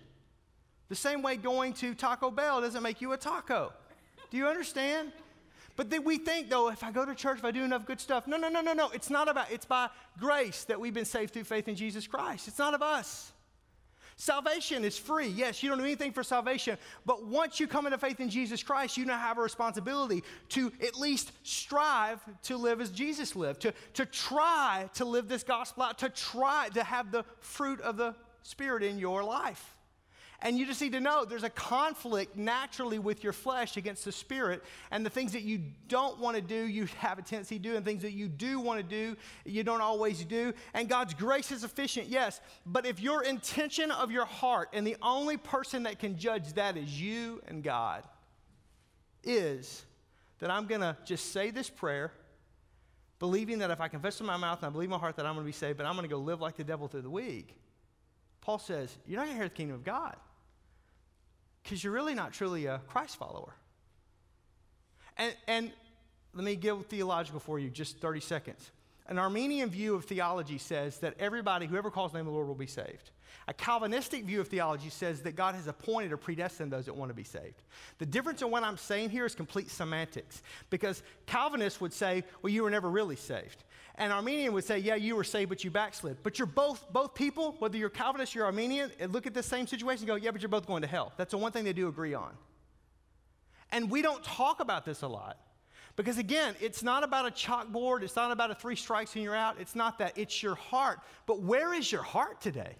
The 0.88 0.94
same 0.94 1.22
way 1.22 1.36
going 1.36 1.72
to 1.74 1.94
Taco 1.94 2.30
Bell 2.30 2.60
doesn't 2.60 2.82
make 2.82 3.00
you 3.00 3.12
a 3.12 3.16
taco. 3.16 3.72
Do 4.30 4.36
you 4.36 4.46
understand? 4.46 5.12
But 5.76 5.90
then 5.90 6.04
we 6.04 6.18
think, 6.18 6.48
though, 6.48 6.70
if 6.70 6.82
I 6.82 6.90
go 6.90 7.04
to 7.04 7.14
church, 7.14 7.38
if 7.38 7.44
I 7.44 7.50
do 7.50 7.62
enough 7.62 7.84
good 7.84 8.00
stuff. 8.00 8.26
No, 8.26 8.36
no, 8.36 8.48
no, 8.48 8.62
no, 8.62 8.72
no. 8.72 8.90
It's 8.90 9.10
not 9.10 9.28
about, 9.28 9.50
it's 9.50 9.66
by 9.66 9.88
grace 10.18 10.64
that 10.64 10.80
we've 10.80 10.94
been 10.94 11.04
saved 11.04 11.34
through 11.34 11.44
faith 11.44 11.68
in 11.68 11.76
Jesus 11.76 12.06
Christ. 12.06 12.48
It's 12.48 12.58
not 12.58 12.74
of 12.74 12.82
us. 12.82 13.32
Salvation 14.18 14.82
is 14.82 14.96
free. 14.96 15.26
Yes, 15.26 15.62
you 15.62 15.68
don't 15.68 15.76
do 15.76 15.84
anything 15.84 16.10
for 16.10 16.22
salvation, 16.22 16.78
but 17.04 17.26
once 17.26 17.60
you 17.60 17.66
come 17.66 17.84
into 17.84 17.98
faith 17.98 18.18
in 18.18 18.30
Jesus 18.30 18.62
Christ, 18.62 18.96
you 18.96 19.04
now 19.04 19.18
have 19.18 19.36
a 19.36 19.42
responsibility 19.42 20.24
to 20.50 20.72
at 20.82 20.96
least 20.96 21.32
strive 21.42 22.20
to 22.44 22.56
live 22.56 22.80
as 22.80 22.90
Jesus 22.90 23.36
lived, 23.36 23.60
to, 23.60 23.74
to 23.92 24.06
try 24.06 24.88
to 24.94 25.04
live 25.04 25.28
this 25.28 25.42
gospel 25.42 25.82
out, 25.82 25.98
to 25.98 26.08
try 26.08 26.70
to 26.72 26.82
have 26.82 27.12
the 27.12 27.26
fruit 27.40 27.78
of 27.82 27.98
the 27.98 28.14
Spirit 28.42 28.82
in 28.82 28.98
your 28.98 29.22
life. 29.22 29.75
And 30.42 30.58
you 30.58 30.66
just 30.66 30.80
need 30.80 30.92
to 30.92 31.00
know 31.00 31.24
there's 31.24 31.44
a 31.44 31.50
conflict 31.50 32.36
naturally 32.36 32.98
with 32.98 33.24
your 33.24 33.32
flesh 33.32 33.76
against 33.76 34.04
the 34.04 34.12
spirit. 34.12 34.62
And 34.90 35.04
the 35.04 35.10
things 35.10 35.32
that 35.32 35.42
you 35.42 35.62
don't 35.88 36.18
want 36.18 36.36
to 36.36 36.42
do, 36.42 36.66
you 36.66 36.86
have 36.98 37.18
a 37.18 37.22
tendency 37.22 37.58
to 37.58 37.62
do. 37.62 37.76
And 37.76 37.84
things 37.84 38.02
that 38.02 38.12
you 38.12 38.28
do 38.28 38.60
want 38.60 38.78
to 38.78 38.82
do, 38.82 39.16
you 39.44 39.62
don't 39.62 39.80
always 39.80 40.24
do. 40.24 40.52
And 40.74 40.88
God's 40.88 41.14
grace 41.14 41.50
is 41.52 41.62
sufficient, 41.62 42.08
yes. 42.08 42.40
But 42.66 42.84
if 42.84 43.00
your 43.00 43.22
intention 43.22 43.90
of 43.90 44.10
your 44.10 44.26
heart, 44.26 44.68
and 44.74 44.86
the 44.86 44.96
only 45.00 45.38
person 45.38 45.84
that 45.84 45.98
can 45.98 46.18
judge 46.18 46.52
that 46.54 46.76
is 46.76 47.00
you 47.00 47.40
and 47.48 47.62
God, 47.62 48.04
is 49.24 49.84
that 50.40 50.50
I'm 50.50 50.66
going 50.66 50.82
to 50.82 50.96
just 51.06 51.32
say 51.32 51.50
this 51.50 51.70
prayer, 51.70 52.12
believing 53.18 53.60
that 53.60 53.70
if 53.70 53.80
I 53.80 53.88
confess 53.88 54.20
with 54.20 54.26
my 54.26 54.36
mouth 54.36 54.58
and 54.58 54.66
I 54.66 54.70
believe 54.70 54.88
in 54.88 54.90
my 54.90 54.98
heart 54.98 55.16
that 55.16 55.24
I'm 55.24 55.34
going 55.34 55.46
to 55.46 55.48
be 55.48 55.56
saved, 55.56 55.78
but 55.78 55.86
I'm 55.86 55.94
going 55.96 56.06
to 56.06 56.14
go 56.14 56.20
live 56.20 56.42
like 56.42 56.56
the 56.56 56.64
devil 56.64 56.88
through 56.88 57.02
the 57.02 57.10
week. 57.10 57.56
Paul 58.42 58.58
says, 58.58 58.94
You're 59.06 59.16
not 59.16 59.24
going 59.24 59.28
to 59.28 59.32
inherit 59.32 59.52
the 59.52 59.56
kingdom 59.56 59.76
of 59.76 59.84
God 59.84 60.16
because 61.66 61.82
you're 61.82 61.92
really 61.92 62.14
not 62.14 62.32
truly 62.32 62.66
a 62.66 62.80
Christ 62.86 63.16
follower. 63.16 63.52
And, 65.18 65.34
and 65.48 65.72
let 66.32 66.44
me 66.44 66.54
get 66.54 66.80
theological 66.84 67.40
for 67.40 67.58
you, 67.58 67.70
just 67.70 67.98
30 67.98 68.20
seconds. 68.20 68.70
An 69.08 69.18
Arminian 69.18 69.68
view 69.68 69.96
of 69.96 70.04
theology 70.04 70.58
says 70.58 70.98
that 70.98 71.14
everybody, 71.18 71.66
whoever 71.66 71.90
calls 71.90 72.12
the 72.12 72.18
name 72.18 72.26
of 72.28 72.32
the 72.32 72.36
Lord, 72.36 72.46
will 72.46 72.54
be 72.54 72.68
saved. 72.68 73.10
A 73.48 73.54
Calvinistic 73.54 74.24
view 74.24 74.40
of 74.40 74.46
theology 74.46 74.90
says 74.90 75.22
that 75.22 75.34
God 75.34 75.56
has 75.56 75.66
appointed 75.66 76.12
or 76.12 76.16
predestined 76.16 76.72
those 76.72 76.86
that 76.86 76.94
want 76.94 77.10
to 77.10 77.14
be 77.14 77.24
saved. 77.24 77.62
The 77.98 78.06
difference 78.06 78.42
in 78.42 78.50
what 78.50 78.62
I'm 78.62 78.76
saying 78.76 79.10
here 79.10 79.26
is 79.26 79.34
complete 79.34 79.68
semantics 79.68 80.42
because 80.70 81.02
Calvinists 81.26 81.80
would 81.80 81.92
say, 81.92 82.22
well, 82.42 82.52
you 82.52 82.62
were 82.62 82.70
never 82.70 82.90
really 82.90 83.16
saved. 83.16 83.64
And 83.98 84.12
Arminian 84.12 84.52
would 84.52 84.64
say, 84.64 84.78
yeah, 84.78 84.94
you 84.94 85.16
were 85.16 85.24
saved, 85.24 85.48
but 85.48 85.64
you 85.64 85.70
backslid. 85.70 86.18
But 86.22 86.38
you're 86.38 86.46
both, 86.46 86.84
both 86.92 87.14
people, 87.14 87.56
whether 87.60 87.78
you're 87.78 87.88
Calvinist 87.88 88.34
you're 88.34 88.44
Arminian, 88.44 88.90
eh, 89.00 89.06
look 89.10 89.26
at 89.26 89.32
the 89.32 89.42
same 89.42 89.66
situation 89.66 90.02
and 90.02 90.08
go, 90.08 90.14
yeah, 90.16 90.30
but 90.30 90.42
you're 90.42 90.50
both 90.50 90.66
going 90.66 90.82
to 90.82 90.88
hell. 90.88 91.12
That's 91.16 91.30
the 91.30 91.38
one 91.38 91.50
thing 91.52 91.64
they 91.64 91.72
do 91.72 91.88
agree 91.88 92.12
on. 92.12 92.32
And 93.72 93.90
we 93.90 94.02
don't 94.02 94.22
talk 94.22 94.60
about 94.60 94.84
this 94.84 95.02
a 95.02 95.08
lot. 95.08 95.38
Because 95.96 96.18
again, 96.18 96.54
it's 96.60 96.82
not 96.82 97.04
about 97.04 97.26
a 97.26 97.30
chalkboard, 97.30 98.02
it's 98.02 98.16
not 98.16 98.30
about 98.30 98.50
a 98.50 98.54
three 98.54 98.76
strikes 98.76 99.14
and 99.14 99.24
you're 99.24 99.34
out. 99.34 99.56
It's 99.58 99.74
not 99.74 99.98
that, 99.98 100.18
it's 100.18 100.42
your 100.42 100.54
heart. 100.54 101.00
But 101.24 101.40
where 101.40 101.72
is 101.72 101.90
your 101.90 102.02
heart 102.02 102.40
today? 102.42 102.76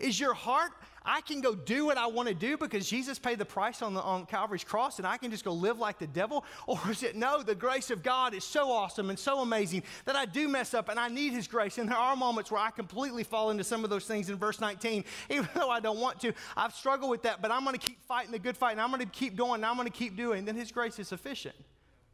Is 0.00 0.18
your 0.18 0.34
heart, 0.34 0.72
I 1.04 1.22
can 1.22 1.40
go 1.40 1.54
do 1.54 1.86
what 1.86 1.96
I 1.96 2.06
want 2.06 2.28
to 2.28 2.34
do 2.34 2.56
because 2.58 2.88
Jesus 2.88 3.18
paid 3.18 3.38
the 3.38 3.44
price 3.44 3.80
on, 3.80 3.94
the, 3.94 4.02
on 4.02 4.26
Calvary's 4.26 4.64
cross 4.64 4.98
and 4.98 5.06
I 5.06 5.16
can 5.16 5.30
just 5.30 5.44
go 5.44 5.52
live 5.52 5.78
like 5.78 5.98
the 5.98 6.06
devil? 6.06 6.44
Or 6.66 6.78
is 6.90 7.02
it, 7.02 7.16
no, 7.16 7.42
the 7.42 7.54
grace 7.54 7.90
of 7.90 8.02
God 8.02 8.34
is 8.34 8.44
so 8.44 8.70
awesome 8.70 9.10
and 9.10 9.18
so 9.18 9.40
amazing 9.40 9.82
that 10.04 10.14
I 10.14 10.24
do 10.24 10.46
mess 10.46 10.74
up 10.74 10.88
and 10.88 11.00
I 11.00 11.08
need 11.08 11.32
His 11.32 11.48
grace? 11.48 11.78
And 11.78 11.88
there 11.88 11.96
are 11.96 12.14
moments 12.14 12.50
where 12.50 12.60
I 12.60 12.70
completely 12.70 13.24
fall 13.24 13.50
into 13.50 13.64
some 13.64 13.82
of 13.82 13.90
those 13.90 14.04
things 14.04 14.30
in 14.30 14.36
verse 14.36 14.60
19, 14.60 15.04
even 15.30 15.48
though 15.54 15.70
I 15.70 15.80
don't 15.80 15.98
want 15.98 16.20
to. 16.20 16.32
I've 16.56 16.74
struggled 16.74 17.10
with 17.10 17.22
that, 17.22 17.42
but 17.42 17.50
I'm 17.50 17.64
going 17.64 17.78
to 17.78 17.84
keep 17.84 18.02
fighting 18.04 18.32
the 18.32 18.38
good 18.38 18.56
fight 18.56 18.72
and 18.72 18.80
I'm 18.80 18.90
going 18.90 19.00
to 19.00 19.06
keep 19.06 19.36
going 19.36 19.56
and 19.56 19.66
I'm 19.66 19.76
going 19.76 19.88
to 19.88 19.92
keep 19.92 20.16
doing. 20.16 20.44
Then 20.44 20.56
His 20.56 20.70
grace 20.70 20.98
is 20.98 21.08
sufficient. 21.08 21.56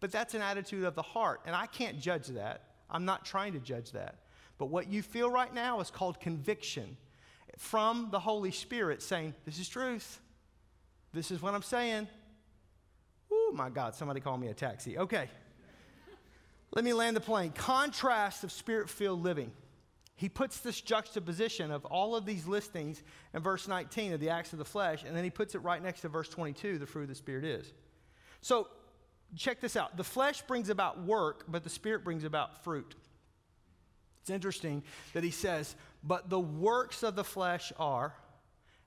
But 0.01 0.13
that's 0.13 0.35
an 0.35 0.43
attitude 0.43 0.85
of 0.85 0.95
the 0.95 1.03
heart, 1.03 1.41
and 1.47 1.57
I 1.57 1.67
can't 1.67 1.99
judge 1.99 2.29
that. 2.29 2.63
I'm 2.91 3.05
not 3.05 3.25
trying 3.25 3.55
to 3.55 3.59
judge 3.59 3.93
that. 3.93 4.17
But 4.59 4.67
what 4.67 4.89
you 4.89 5.03
feel 5.03 5.31
right 5.31 5.53
now 5.53 5.81
is 5.81 5.91
called 5.91 6.21
conviction 6.21 6.97
from 7.57 8.09
the 8.11 8.21
Holy 8.21 8.51
Spirit 8.51 9.03
saying, 9.03 9.35
This 9.45 9.59
is 9.59 9.69
truth. 9.69 10.21
This 11.13 11.31
is 11.31 11.41
what 11.41 11.55
I'm 11.55 11.63
saying. 11.63 12.09
Oh 13.33 13.53
my 13.55 13.71
God, 13.71 13.95
somebody 13.95 14.21
call 14.21 14.37
me 14.37 14.49
a 14.49 14.55
taxi. 14.55 14.99
Okay. 14.99 15.29
Let 16.75 16.85
me 16.85 16.93
land 16.93 17.17
the 17.17 17.21
plane. 17.21 17.53
Contrast 17.53 18.45
of 18.45 18.53
spirit 18.53 18.91
filled 18.91 19.23
living. 19.23 19.51
He 20.15 20.29
puts 20.29 20.59
this 20.59 20.81
juxtaposition 20.81 21.71
of 21.71 21.85
all 21.85 22.17
of 22.17 22.25
these 22.25 22.47
listings 22.47 23.03
in 23.35 23.43
verse 23.43 23.69
19 23.69 24.15
of 24.15 24.21
the 24.21 24.31
acts 24.31 24.53
of 24.53 24.59
the 24.59 24.65
flesh, 24.65 25.05
and 25.07 25.15
then 25.15 25.25
he 25.25 25.31
puts 25.31 25.55
it 25.55 25.59
right 25.59 25.83
next 25.83 26.01
to 26.01 26.09
verse 26.09 26.29
22, 26.29 26.79
the 26.79 26.87
fruit 26.87 27.03
of 27.03 27.09
the 27.09 27.15
Spirit 27.15 27.45
is. 27.45 27.73
So 28.41 28.69
check 29.37 29.61
this 29.61 29.77
out 29.77 29.97
the 29.97 30.05
flesh 30.05 30.43
brings 30.43 30.71
about 30.71 31.03
work, 31.03 31.45
but 31.49 31.65
the 31.65 31.71
Spirit 31.71 32.03
brings 32.03 32.25
about 32.25 32.65
fruit. 32.65 32.95
It's 34.27 34.31
interesting 34.33 34.83
that 35.13 35.23
he 35.23 35.31
says, 35.31 35.77
but 36.03 36.29
the 36.29 36.41
works 36.41 37.05
of 37.05 37.15
the 37.15 37.23
flesh 37.23 37.73
are, 37.79 38.13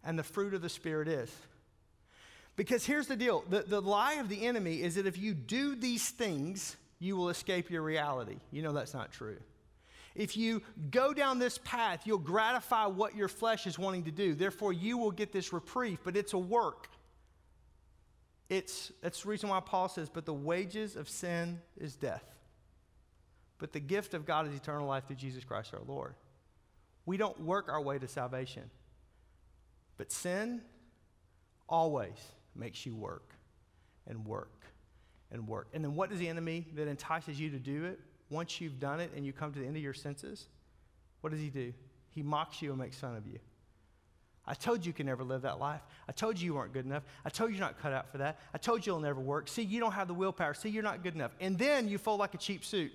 and 0.04 0.20
the 0.20 0.24
fruit 0.24 0.54
of 0.54 0.62
the 0.62 0.68
Spirit 0.68 1.08
is. 1.08 1.34
Because 2.58 2.86
here's 2.86 3.08
the 3.08 3.16
deal 3.16 3.46
the, 3.50 3.62
the 3.62 3.82
lie 3.82 4.16
of 4.16 4.28
the 4.28 4.46
enemy 4.46 4.82
is 4.82 4.96
that 4.96 5.08
if 5.08 5.18
you 5.18 5.34
do 5.34 5.78
these 5.78 6.10
things, 6.10 6.76
you 7.00 7.16
will 7.16 7.30
escape 7.30 7.70
your 7.70 7.84
reality. 7.84 8.36
You 8.52 8.64
know 8.64 8.74
that's 8.74 8.94
not 8.94 9.14
true. 9.14 9.38
If 10.14 10.36
you 10.36 10.62
go 10.92 11.14
down 11.14 11.40
this 11.40 11.58
path, 11.60 12.02
you'll 12.04 12.18
gratify 12.18 12.88
what 12.88 13.16
your 13.16 13.30
flesh 13.30 13.66
is 13.66 13.80
wanting 13.80 14.04
to 14.04 14.12
do. 14.12 14.36
Therefore, 14.36 14.74
you 14.74 14.98
will 14.98 15.12
get 15.12 15.32
this 15.32 15.54
reprieve, 15.54 16.00
but 16.04 16.18
it's 16.18 16.34
a 16.34 16.38
work. 16.38 16.90
It's, 18.50 18.92
that's 19.02 19.24
the 19.24 19.30
reason 19.30 19.48
why 19.48 19.62
Paul 19.62 19.88
says, 19.88 20.10
but 20.10 20.26
the 20.26 20.34
wages 20.34 20.98
of 20.98 21.08
sin 21.08 21.62
is 21.78 21.96
death. 21.96 22.26
But 23.60 23.74
the 23.74 23.80
gift 23.80 24.14
of 24.14 24.26
God 24.26 24.48
is 24.48 24.56
eternal 24.56 24.88
life 24.88 25.06
through 25.06 25.18
Jesus 25.18 25.44
Christ 25.44 25.74
our 25.74 25.82
Lord. 25.86 26.16
We 27.06 27.18
don't 27.18 27.40
work 27.42 27.70
our 27.70 27.82
way 27.82 28.00
to 28.00 28.08
salvation. 28.08 28.64
But 29.98 30.12
sin 30.12 30.62
always 31.68 32.18
makes 32.56 32.86
you 32.86 32.96
work 32.96 33.34
and 34.08 34.26
work 34.26 34.66
and 35.32 35.48
work. 35.48 35.68
And 35.74 35.84
then 35.84 35.94
what 35.94 36.10
does 36.10 36.20
the 36.20 36.28
enemy 36.28 36.66
that 36.76 36.88
entices 36.88 37.40
you 37.40 37.50
to 37.52 37.60
do 37.60 37.86
it? 37.86 38.00
Once 38.30 38.62
you've 38.62 38.80
done 38.80 39.00
it 39.00 39.12
and 39.16 39.26
you 39.26 39.34
come 39.34 39.52
to 39.52 39.60
the 39.60 39.66
end 39.66 39.76
of 39.76 39.84
your 39.84 39.94
senses, 39.94 40.48
what 41.22 41.32
does 41.32 41.42
he 41.42 41.50
do? 41.50 41.74
He 42.12 42.24
mocks 42.24 42.62
you 42.62 42.72
and 42.72 42.80
makes 42.80 42.98
fun 42.98 43.16
of 43.16 43.28
you. 43.28 43.40
I 44.46 44.54
told 44.54 44.86
you 44.86 44.90
you 44.90 44.94
can 44.94 45.06
never 45.06 45.24
live 45.24 45.44
that 45.44 45.60
life. 45.60 45.82
I 46.08 46.12
told 46.12 46.40
you 46.40 46.46
you 46.46 46.54
weren't 46.56 46.74
good 46.74 46.86
enough. 46.86 47.04
I 47.24 47.30
told 47.30 47.52
you 47.52 47.58
you're 47.58 47.66
not 47.66 47.80
cut 47.80 47.94
out 47.94 48.12
for 48.12 48.18
that. 48.20 48.40
I 48.54 48.58
told 48.58 48.86
you 48.86 48.94
it'll 48.94 49.02
never 49.02 49.20
work. 49.20 49.48
See, 49.48 49.62
you 49.62 49.80
don't 49.80 49.92
have 49.92 50.08
the 50.08 50.14
willpower. 50.14 50.54
See, 50.54 50.70
you're 50.70 50.82
not 50.82 51.04
good 51.04 51.14
enough. 51.14 51.36
And 51.40 51.58
then 51.58 51.88
you 51.88 51.98
fold 51.98 52.20
like 52.20 52.34
a 52.34 52.38
cheap 52.38 52.66
suit. 52.66 52.92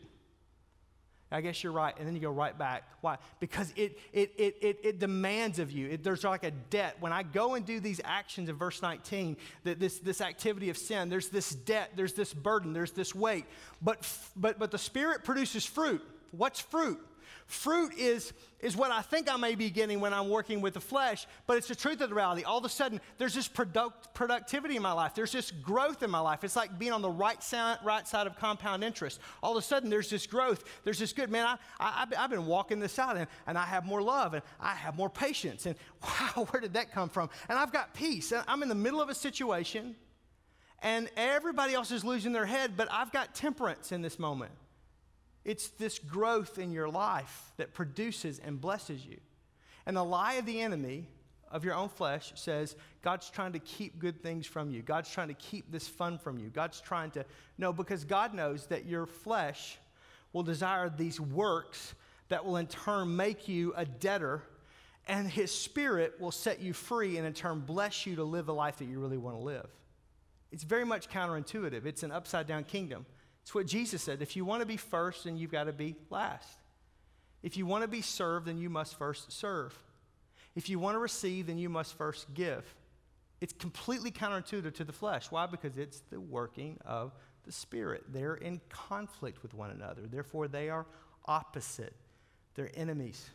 I 1.35 1.41
guess 1.41 1.65
you're 1.65 1.73
right. 1.73 1.93
And 1.99 2.07
then 2.07 2.15
you 2.15 2.21
go 2.21 2.31
right 2.31 2.57
back. 2.57 2.85
Why? 3.01 3.19
Because 3.41 3.73
it, 3.75 3.99
it, 4.13 4.33
it, 4.39 4.57
it, 4.63 4.79
it 4.85 4.99
demands 5.01 5.59
of 5.59 5.73
you. 5.73 5.89
It, 5.89 6.05
there's 6.05 6.23
like 6.23 6.45
a 6.45 6.53
debt. 6.53 6.97
When 7.01 7.13
I 7.13 7.25
go 7.25 7.55
and 7.55 7.67
do 7.67 7.81
these 7.81 8.01
actions 8.05 8.49
in 8.49 8.55
verse 8.55 8.81
19, 8.81 9.37
that 9.65 9.81
this, 9.81 9.99
this 9.99 10.21
activity 10.21 10.71
of 10.71 10.79
sin, 10.79 11.09
there's 11.09 11.31
this 11.31 11.51
debt, 11.51 11.91
there's 11.97 12.13
this 12.13 12.33
burden, 12.33 12.73
there's 12.73 12.93
this 12.93 13.17
weight. 13.17 13.47
But, 13.83 14.09
but, 14.37 14.61
but 14.61 14.71
the 14.71 14.79
Spirit 14.79 15.25
produces 15.25 15.67
fruit. 15.67 16.03
What's 16.31 16.61
fruit? 16.61 17.01
Fruit 17.47 17.93
is, 17.99 18.33
is 18.61 18.77
what 18.77 18.91
I 18.91 19.03
think 19.03 19.33
I 19.33 19.37
may 19.37 19.55
be 19.55 19.71
getting 19.71 20.01
when 20.01 20.15
I'm 20.15 20.29
working 20.29 20.61
with 20.61 20.75
the 20.75 20.81
flesh, 20.81 21.27
but 21.47 21.57
it's 21.57 21.69
the 21.69 21.75
truth 21.75 22.01
of 22.01 22.09
the 22.09 22.15
reality. 22.15 22.45
All 22.45 22.59
of 22.59 22.65
a 22.65 22.69
sudden, 22.69 23.01
there's 23.19 23.35
this 23.35 23.49
product, 23.49 24.15
productivity 24.15 24.77
in 24.77 24.83
my 24.83 24.93
life. 24.93 25.15
There's 25.15 25.33
this 25.33 25.51
growth 25.51 26.03
in 26.03 26.11
my 26.11 26.21
life. 26.21 26.45
It's 26.45 26.57
like 26.57 26.79
being 26.79 26.93
on 26.93 27.03
the 27.03 27.11
right 27.11 27.43
side, 27.43 27.79
right 27.85 28.07
side 28.09 28.27
of 28.27 28.37
compound 28.37 28.83
interest. 28.83 29.21
All 29.43 29.57
of 29.57 29.63
a 29.63 29.67
sudden, 29.67 29.91
there's 29.91 30.09
this 30.09 30.27
growth. 30.27 30.65
There's 30.85 30.99
this 30.99 31.13
good, 31.13 31.31
man, 31.31 31.47
I, 31.47 31.59
I, 31.81 32.21
have 32.21 32.31
been 32.31 32.47
walking 32.47 32.81
this 32.81 32.99
out, 32.99 33.17
and, 33.17 33.27
and 33.47 33.59
I 33.59 33.65
have 33.65 33.85
more 33.85 34.03
love, 34.03 34.35
and 34.35 34.43
I 34.61 34.75
have 34.75 34.97
more 34.97 35.11
patience. 35.11 35.67
And 35.67 35.77
wow, 36.03 36.47
where 36.51 36.61
did 36.61 36.75
that 36.75 36.93
come 36.93 37.09
from? 37.09 37.31
And 37.49 37.59
I've 37.59 37.73
got 37.73 37.95
peace. 37.95 38.33
And 38.33 38.43
I'm 38.49 38.63
in 38.63 38.69
the 38.69 38.75
middle 38.75 39.01
of 39.01 39.09
a 39.09 39.15
situation, 39.15 39.97
and 40.83 41.11
everybody 41.17 41.75
else 41.75 41.91
is 41.91 42.05
losing 42.05 42.33
their 42.33 42.47
head, 42.47 42.73
but 42.77 42.89
I've 42.91 43.13
got 43.13 43.35
temperance 43.35 43.93
in 43.93 44.03
this 44.03 44.19
moment. 44.19 44.53
It's 45.45 45.69
this 45.69 45.99
growth 45.99 46.59
in 46.59 46.73
your 46.73 46.89
life 46.89 47.53
that 47.57 47.75
produces 47.75 48.39
and 48.39 48.61
blesses 48.61 49.05
you. 49.05 49.19
And 49.87 49.97
the 49.97 50.05
lie 50.05 50.35
of 50.35 50.47
the 50.47 50.61
enemy 50.61 51.07
of 51.51 51.65
your 51.65 51.75
own 51.75 51.89
flesh 51.89 52.33
says 52.35 52.75
God's 53.03 53.31
trying 53.31 53.53
to 53.53 53.59
keep 53.59 53.99
good 53.99 54.23
things 54.23 54.47
from 54.47 54.71
you. 54.71 54.83
God's 54.83 55.11
trying 55.11 55.29
to 55.29 55.35
keep 55.35 55.71
this 55.71 55.87
fun 55.87 56.19
from 56.19 56.39
you. 56.39 56.49
God's 56.49 56.81
trying 56.81 57.11
to, 57.13 57.25
no, 57.59 57.73
because 57.73 58.05
God 58.05 58.35
knows 58.35 58.67
that 58.67 58.87
your 58.87 59.07
flesh 59.07 59.79
will 60.33 60.43
desire 60.43 60.89
these 60.89 61.21
works 61.21 61.95
that 62.29 62.45
will 62.45 62.57
in 62.57 62.67
turn 62.67 63.15
make 63.15 63.47
you 63.47 63.73
a 63.77 63.85
debtor, 63.85 64.43
and 65.07 65.29
His 65.29 65.53
Spirit 65.53 66.15
will 66.19 66.33
set 66.33 66.61
you 66.61 66.73
free 66.73 67.19
and 67.19 67.27
in 67.27 67.35
turn 67.35 67.61
bless 67.61 68.07
you 68.07 68.17
to 68.17 68.25
live 68.25 68.47
the 68.47 68.55
life 68.55 68.79
that 68.79 68.87
you 68.87 68.99
really 68.99 69.19
want 69.19 69.37
to 69.37 69.43
live. 69.43 69.69
It's 70.51 70.65
very 70.65 70.87
much 70.87 71.09
counterintuitive. 71.09 71.85
It's 71.85 72.03
an 72.03 72.11
upside 72.11 72.47
down 72.47 72.65
kingdom. 72.65 73.07
It's 73.45 73.55
what 73.55 73.67
Jesus 73.67 74.01
said. 74.01 74.23
If 74.23 74.37
you 74.37 74.45
want 74.47 74.63
to 74.63 74.67
be 74.67 74.79
first, 74.79 75.25
then 75.25 75.37
you've 75.37 75.53
got 75.53 75.65
to 75.65 75.73
be 75.73 75.97
last. 76.09 76.49
If 77.43 77.59
you 77.59 77.67
want 77.67 77.83
to 77.83 77.89
be 77.89 78.01
served, 78.01 78.47
then 78.47 78.57
you 78.57 78.71
must 78.71 78.97
first 78.97 79.31
serve. 79.31 79.79
If 80.57 80.71
you 80.71 80.79
want 80.79 80.95
to 80.95 80.99
receive, 80.99 81.47
then 81.49 81.59
you 81.59 81.69
must 81.69 81.93
first 81.93 82.33
give. 82.33 82.65
It's 83.43 83.53
completely 83.53 84.11
counterintuitive 84.11 84.75
to 84.77 84.85
the 84.85 84.95
flesh. 84.95 85.31
Why? 85.31 85.45
Because 85.45 85.77
it's 85.77 86.01
the 86.11 86.19
working 86.19 86.79
of 86.87 87.13
the 87.45 87.53
Spirit. 87.53 88.05
They're 88.09 88.37
in 88.37 88.63
conflict 88.71 89.43
with 89.43 89.53
one 89.53 89.71
another. 89.71 90.03
Therefore, 90.11 90.49
they 90.49 90.71
are 90.71 90.87
opposite, 91.27 91.95
they're 92.55 92.71
enemies. 92.75 93.29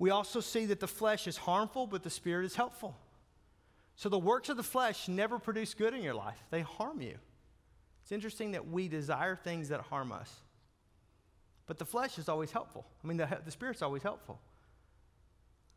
We 0.00 0.10
also 0.10 0.40
see 0.40 0.66
that 0.66 0.80
the 0.80 0.88
flesh 0.88 1.28
is 1.28 1.36
harmful, 1.36 1.86
but 1.86 2.02
the 2.02 2.10
Spirit 2.10 2.46
is 2.46 2.56
helpful. 2.56 2.96
So 3.94 4.08
the 4.08 4.18
works 4.18 4.48
of 4.48 4.56
the 4.56 4.64
flesh 4.64 5.06
never 5.06 5.38
produce 5.38 5.72
good 5.72 5.94
in 5.94 6.02
your 6.02 6.14
life, 6.14 6.42
they 6.50 6.62
harm 6.62 7.00
you. 7.00 7.14
It's 8.04 8.12
interesting 8.12 8.52
that 8.52 8.68
we 8.68 8.86
desire 8.86 9.34
things 9.34 9.70
that 9.70 9.80
harm 9.80 10.12
us. 10.12 10.30
But 11.66 11.78
the 11.78 11.86
flesh 11.86 12.18
is 12.18 12.28
always 12.28 12.52
helpful. 12.52 12.84
I 13.02 13.06
mean, 13.06 13.16
the, 13.16 13.26
the 13.42 13.50
Spirit's 13.50 13.80
always 13.80 14.02
helpful. 14.02 14.38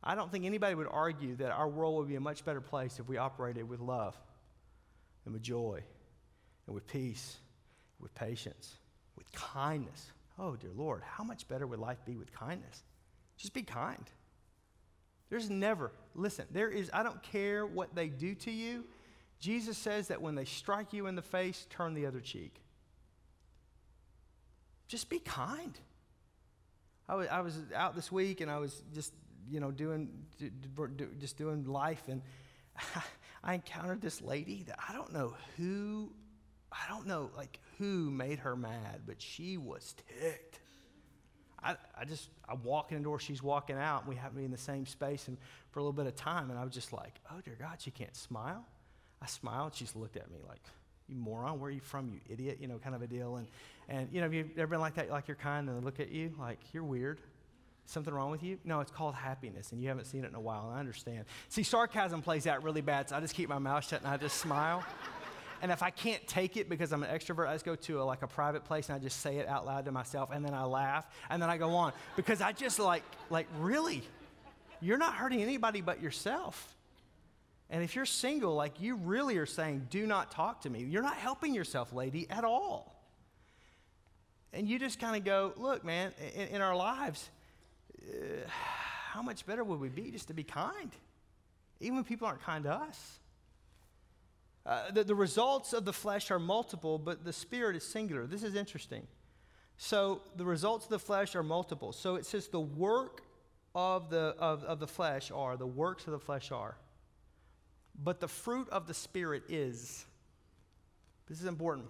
I 0.04 0.14
don't 0.14 0.30
think 0.30 0.44
anybody 0.44 0.76
would 0.76 0.90
argue 0.92 1.38
that 1.38 1.52
our 1.52 1.70
world 1.70 1.96
would 1.96 2.10
be 2.10 2.16
a 2.16 2.20
much 2.20 2.44
better 2.44 2.60
place 2.60 3.00
if 3.00 3.08
we 3.08 3.16
operated 3.16 3.70
with 3.70 3.80
love 3.80 4.14
and 5.24 5.34
with 5.34 5.42
joy 5.42 5.82
and 6.66 6.76
with 6.76 6.86
peace, 6.86 7.38
with 7.98 8.14
patience, 8.14 8.74
with 9.16 9.32
kindness. 9.32 10.12
Oh, 10.38 10.58
dear 10.58 10.72
Lord, 10.76 11.04
how 11.06 11.24
much 11.24 11.48
better 11.48 11.66
would 11.66 11.80
life 11.80 12.04
be 12.06 12.18
with 12.18 12.34
kindness? 12.34 12.84
Just 13.38 13.54
be 13.54 13.64
kind. 13.64 14.04
There's 15.30 15.50
never, 15.50 15.94
listen, 16.14 16.46
there 16.52 16.70
is, 16.70 16.92
I 16.94 17.04
don't 17.04 17.24
care 17.24 17.66
what 17.66 17.96
they 17.96 18.10
do 18.10 18.36
to 18.36 18.52
you. 18.52 18.84
Jesus 19.40 19.78
says 19.78 20.08
that 20.08 20.22
when 20.22 20.36
they 20.36 20.46
strike 20.46 20.94
you 20.94 21.08
in 21.08 21.16
the 21.16 21.22
face, 21.22 21.68
turn 21.70 21.94
the 21.94 22.06
other 22.06 22.20
cheek. 22.20 22.62
Just 24.88 25.10
be 25.10 25.20
kind. 25.20 25.78
I 27.10 27.16
was, 27.16 27.28
I 27.28 27.42
was 27.42 27.58
out 27.76 27.96
this 27.96 28.12
week 28.12 28.42
and 28.42 28.50
I 28.50 28.58
was 28.58 28.82
just, 28.94 29.14
you 29.50 29.60
know, 29.60 29.72
doing, 29.72 30.10
do, 30.40 30.50
do, 30.50 31.08
just 31.20 31.38
doing 31.38 31.66
life 31.66 32.04
and 32.08 32.22
I 33.44 33.54
encountered 33.54 34.02
this 34.02 34.22
lady 34.22 34.64
that 34.68 34.80
I 34.90 34.94
don't 34.94 35.14
know 35.14 35.36
who, 35.56 36.12
I 36.72 36.90
don't 36.90 37.08
know 37.08 37.30
like 37.36 37.60
who 37.78 38.10
made 38.12 38.40
her 38.40 38.56
mad, 38.56 39.02
but 39.06 39.22
she 39.22 39.58
was 39.58 39.96
ticked. 40.20 40.60
I, 41.64 41.76
I 42.00 42.06
just, 42.06 42.30
I'm 42.48 42.64
walking 42.64 42.98
indoors, 42.98 43.22
she's 43.22 43.42
walking 43.42 43.78
out, 43.78 44.02
and 44.02 44.10
we 44.10 44.16
happen 44.16 44.36
to 44.36 44.40
be 44.40 44.46
in 44.46 44.52
the 44.52 44.58
same 44.58 44.86
space 44.86 45.28
and 45.28 45.38
for 45.72 45.80
a 45.80 45.82
little 45.82 45.94
bit 45.94 46.08
of 46.08 46.16
time, 46.16 46.50
and 46.50 46.60
I 46.60 46.64
was 46.64 46.74
just 46.74 46.94
like, 46.94 47.16
oh 47.32 47.42
dear 47.44 47.58
God, 47.60 47.78
she 47.80 47.92
can't 47.92 48.16
smile. 48.16 48.66
I 49.22 49.26
smiled, 49.26 49.76
she 49.76 49.86
just 49.86 49.96
looked 49.96 50.18
at 50.18 50.30
me 50.30 50.38
like, 50.48 50.62
you 51.08 51.16
moron, 51.16 51.60
where 51.60 51.70
are 51.70 51.72
you 51.72 51.80
from, 51.80 52.10
you 52.10 52.20
idiot, 52.30 52.58
you 52.60 52.68
know, 52.68 52.78
kind 52.78 52.96
of 52.96 53.02
a 53.02 53.08
deal. 53.08 53.38
And, 53.38 53.48
and 53.88 54.10
you 54.12 54.20
know, 54.20 54.26
have 54.26 54.34
you 54.34 54.50
ever 54.58 54.68
been 54.68 54.80
like 54.80 54.96
that, 54.96 55.10
like 55.10 55.28
you're 55.28 55.36
kind, 55.36 55.70
and 55.70 55.80
they 55.80 55.84
look 55.84 56.00
at 56.00 56.12
you 56.12 56.34
like, 56.40 56.60
you're 56.74 56.84
weird? 56.84 57.20
Something 57.86 58.14
wrong 58.14 58.32
with 58.32 58.44
you? 58.44 58.60
No, 58.66 58.82
it's 58.82 58.92
called 58.92 59.16
happiness, 59.16 59.72
and 59.72 59.82
you 59.82 59.88
haven't 59.88 60.06
seen 60.06 60.26
it 60.26 60.28
in 60.28 60.36
a 60.36 60.42
while, 60.42 60.72
I 60.76 60.80
understand. 60.80 61.26
See, 61.48 61.64
sarcasm 61.64 62.22
plays 62.22 62.46
out 62.46 62.64
really 62.64 62.82
bad, 62.82 63.10
so 63.10 63.16
I 63.16 63.22
just 63.22 63.34
keep 63.34 63.48
my 63.48 63.60
mouth 63.60 63.88
shut 63.88 64.02
and 64.02 64.10
I 64.10 64.18
just 64.18 64.38
smile. 64.38 64.84
And 65.62 65.72
if 65.72 65.82
I 65.82 65.90
can't 65.90 66.26
take 66.28 66.56
it 66.56 66.70
because 66.70 66.92
I'm 66.92 67.02
an 67.04 67.10
extrovert, 67.10 67.48
I 67.48 67.54
just 67.54 67.66
go 67.66 67.76
to 67.76 68.02
a, 68.02 68.04
like 68.04 68.22
a 68.22 68.28
private 68.28 68.64
place 68.64 68.90
and 68.90 68.96
I 68.96 69.00
just 69.00 69.22
say 69.22 69.38
it 69.38 69.48
out 69.48 69.66
loud 69.66 69.86
to 69.86 69.92
myself, 69.92 70.30
and 70.32 70.46
then 70.46 70.54
I 70.54 70.66
laugh, 70.66 71.08
and 71.30 71.42
then 71.42 71.50
I 71.50 71.58
go 71.58 71.72
on 71.72 71.94
because 72.16 72.42
I 72.42 72.52
just 72.52 72.78
like, 72.78 73.04
like 73.30 73.48
really, 73.60 74.04
you're 74.82 75.00
not 75.00 75.16
hurting 75.16 75.42
anybody 75.42 75.82
but 75.82 76.02
yourself. 76.02 76.77
And 77.70 77.84
if 77.84 77.96
you're 77.96 78.06
single, 78.06 78.56
like 78.56 78.80
you 78.80 78.96
really 78.96 79.38
are 79.38 79.46
saying, 79.46 79.88
do 79.90 80.08
not 80.08 80.32
talk 80.32 80.62
to 80.62 80.70
me. 80.70 80.84
You're 80.84 81.04
not 81.04 81.18
helping 81.18 81.54
yourself, 81.54 81.92
lady, 81.92 82.28
at 82.30 82.46
all. 82.46 82.96
And 84.54 84.68
you 84.68 84.80
just 84.80 85.00
kind 85.00 85.18
of 85.18 85.26
go, 85.26 85.54
look, 85.58 85.84
man, 85.84 86.14
in, 86.34 86.48
in 86.48 86.62
our 86.62 86.76
lives, 86.76 87.30
uh, 88.02 88.48
how 88.48 89.22
much 89.22 89.46
better 89.46 89.64
would 89.64 89.80
we 89.80 89.90
be 89.90 90.12
just 90.12 90.30
to 90.30 90.34
be 90.34 90.44
kind, 90.44 90.92
even 91.82 91.96
when 91.96 92.04
people 92.06 92.28
aren't 92.28 92.42
kind 92.42 92.64
to 92.64 92.72
us? 92.72 93.20
Uh, 94.66 94.92
the, 94.92 95.04
the 95.04 95.16
results 95.16 95.74
of 95.74 95.86
the 95.86 95.94
flesh 95.94 96.32
are 96.32 96.40
multiple, 96.40 96.98
but 96.98 97.26
the 97.26 97.34
spirit 97.34 97.76
is 97.76 97.84
singular. 97.84 98.26
This 98.26 98.44
is 98.44 98.56
interesting. 98.56 99.08
So 99.78 100.22
the 100.36 100.46
results 100.46 100.86
of 100.86 100.90
the 100.90 101.00
flesh 101.00 101.36
are 101.36 101.44
multiple. 101.44 101.94
So 101.94 102.16
it 102.16 102.26
says 102.26 102.48
the 102.48 102.60
work 102.60 103.22
of 103.76 104.10
the, 104.10 104.36
of, 104.40 104.64
of 104.64 104.80
the 104.80 104.88
flesh 104.88 105.32
are, 105.32 105.56
the 105.56 105.68
works 105.68 106.06
of 106.06 106.14
the 106.14 106.20
flesh 106.20 106.52
are. 106.52 106.78
But 108.02 108.20
the 108.20 108.28
fruit 108.28 108.70
of 108.70 108.88
the 108.88 108.94
Spirit 108.94 109.44
is. 109.50 110.06
This 111.28 111.40
is 111.40 111.46
important. 111.46 111.88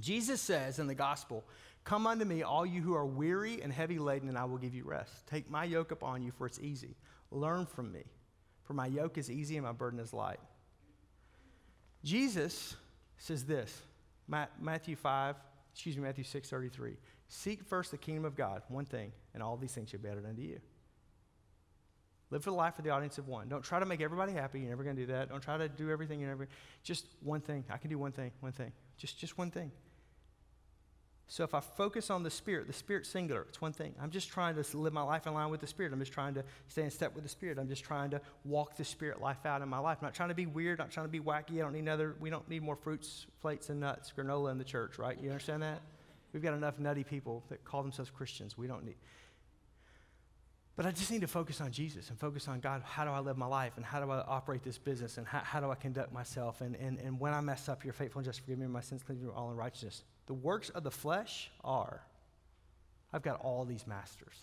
Jesus 0.00 0.40
says 0.40 0.78
in 0.78 0.86
the 0.86 0.94
gospel, 0.94 1.44
Come 1.84 2.06
unto 2.06 2.24
me, 2.24 2.42
all 2.42 2.64
you 2.64 2.80
who 2.80 2.94
are 2.94 3.04
weary 3.04 3.60
and 3.60 3.72
heavy 3.72 3.98
laden, 3.98 4.28
and 4.28 4.38
I 4.38 4.44
will 4.44 4.58
give 4.58 4.74
you 4.74 4.84
rest. 4.84 5.26
Take 5.26 5.50
my 5.50 5.64
yoke 5.64 5.90
upon 5.90 6.22
you, 6.22 6.30
for 6.30 6.46
it's 6.46 6.60
easy. 6.60 6.94
Learn 7.30 7.66
from 7.66 7.90
me, 7.90 8.04
for 8.62 8.74
my 8.74 8.86
yoke 8.86 9.18
is 9.18 9.30
easy 9.30 9.56
and 9.56 9.66
my 9.66 9.72
burden 9.72 9.98
is 9.98 10.12
light. 10.12 10.38
Jesus 12.04 12.76
says 13.18 13.44
this 13.44 13.82
Matthew 14.60 14.96
5, 14.96 15.36
excuse 15.72 15.96
me, 15.96 16.02
Matthew 16.02 16.24
6 16.24 16.48
33. 16.48 16.96
Seek 17.28 17.64
first 17.64 17.90
the 17.90 17.96
kingdom 17.96 18.24
of 18.24 18.36
God, 18.36 18.62
one 18.68 18.84
thing, 18.84 19.10
and 19.34 19.42
all 19.42 19.56
these 19.56 19.72
things 19.72 19.90
shall 19.90 20.00
be 20.00 20.08
added 20.08 20.26
unto 20.26 20.42
you. 20.42 20.60
Live 22.32 22.42
for 22.42 22.50
the 22.50 22.56
life 22.56 22.78
of 22.78 22.84
the 22.84 22.90
audience 22.90 23.18
of 23.18 23.28
one. 23.28 23.46
Don't 23.48 23.62
try 23.62 23.78
to 23.78 23.84
make 23.84 24.00
everybody 24.00 24.32
happy. 24.32 24.60
You're 24.60 24.70
never 24.70 24.82
going 24.82 24.96
to 24.96 25.02
do 25.02 25.12
that. 25.12 25.28
Don't 25.28 25.42
try 25.42 25.58
to 25.58 25.68
do 25.68 25.90
everything. 25.90 26.18
You're 26.18 26.30
never. 26.30 26.48
Just 26.82 27.04
one 27.22 27.42
thing. 27.42 27.62
I 27.70 27.76
can 27.76 27.90
do 27.90 27.98
one 27.98 28.10
thing. 28.10 28.30
One 28.40 28.52
thing. 28.52 28.72
Just 28.96 29.18
just 29.18 29.36
one 29.36 29.50
thing. 29.50 29.70
So 31.26 31.44
if 31.44 31.52
I 31.52 31.60
focus 31.60 32.08
on 32.08 32.22
the 32.22 32.30
Spirit, 32.30 32.66
the 32.66 32.72
Spirit 32.72 33.06
singular, 33.06 33.42
it's 33.48 33.60
one 33.60 33.74
thing. 33.74 33.94
I'm 34.00 34.10
just 34.10 34.30
trying 34.30 34.54
to 34.54 34.76
live 34.76 34.94
my 34.94 35.02
life 35.02 35.26
in 35.26 35.34
line 35.34 35.50
with 35.50 35.60
the 35.60 35.66
Spirit. 35.66 35.92
I'm 35.92 35.98
just 35.98 36.12
trying 36.12 36.32
to 36.34 36.44
stay 36.68 36.82
in 36.82 36.90
step 36.90 37.14
with 37.14 37.22
the 37.22 37.28
Spirit. 37.28 37.58
I'm 37.58 37.68
just 37.68 37.84
trying 37.84 38.10
to 38.10 38.20
walk 38.44 38.76
the 38.76 38.84
Spirit 38.84 39.20
life 39.20 39.44
out 39.44 39.60
in 39.60 39.68
my 39.68 39.78
life. 39.78 39.98
I'm 40.00 40.06
not 40.06 40.14
trying 40.14 40.30
to 40.30 40.34
be 40.34 40.46
weird, 40.46 40.78
not 40.78 40.90
trying 40.90 41.06
to 41.06 41.12
be 41.12 41.20
wacky. 41.20 41.58
I 41.58 41.58
don't 41.58 41.72
need 41.72 41.80
another, 41.80 42.16
we 42.18 42.30
don't 42.30 42.48
need 42.48 42.62
more 42.62 42.76
fruits, 42.76 43.26
plates, 43.42 43.68
and 43.68 43.80
nuts, 43.80 44.12
granola 44.16 44.50
in 44.52 44.58
the 44.58 44.64
church, 44.64 44.98
right? 44.98 45.18
You 45.20 45.28
understand 45.28 45.62
that? 45.62 45.80
We've 46.32 46.42
got 46.42 46.54
enough 46.54 46.78
nutty 46.78 47.04
people 47.04 47.42
that 47.50 47.62
call 47.64 47.82
themselves 47.82 48.10
Christians. 48.10 48.56
We 48.56 48.66
don't 48.66 48.84
need. 48.84 48.96
But 50.74 50.86
I 50.86 50.90
just 50.90 51.10
need 51.10 51.20
to 51.20 51.26
focus 51.26 51.60
on 51.60 51.70
Jesus 51.70 52.08
and 52.08 52.18
focus 52.18 52.48
on 52.48 52.60
God. 52.60 52.82
How 52.82 53.04
do 53.04 53.10
I 53.10 53.18
live 53.18 53.36
my 53.36 53.46
life? 53.46 53.74
And 53.76 53.84
how 53.84 54.00
do 54.00 54.10
I 54.10 54.20
operate 54.26 54.62
this 54.62 54.78
business? 54.78 55.18
And 55.18 55.26
how, 55.26 55.40
how 55.40 55.60
do 55.60 55.70
I 55.70 55.74
conduct 55.74 56.12
myself? 56.12 56.62
And, 56.62 56.76
and, 56.76 56.98
and 56.98 57.20
when 57.20 57.34
I 57.34 57.40
mess 57.42 57.68
up, 57.68 57.84
you're 57.84 57.92
faithful 57.92 58.20
and 58.20 58.26
just 58.26 58.40
forgive 58.40 58.58
me 58.58 58.66
my 58.66 58.80
sins, 58.80 59.02
cleanse 59.02 59.20
me 59.20 59.28
all 59.34 59.50
unrighteousness. 59.50 60.04
The 60.26 60.34
works 60.34 60.70
of 60.70 60.82
the 60.82 60.90
flesh 60.90 61.50
are 61.62 62.02
I've 63.12 63.22
got 63.22 63.40
all 63.40 63.64
these 63.64 63.86
masters. 63.86 64.34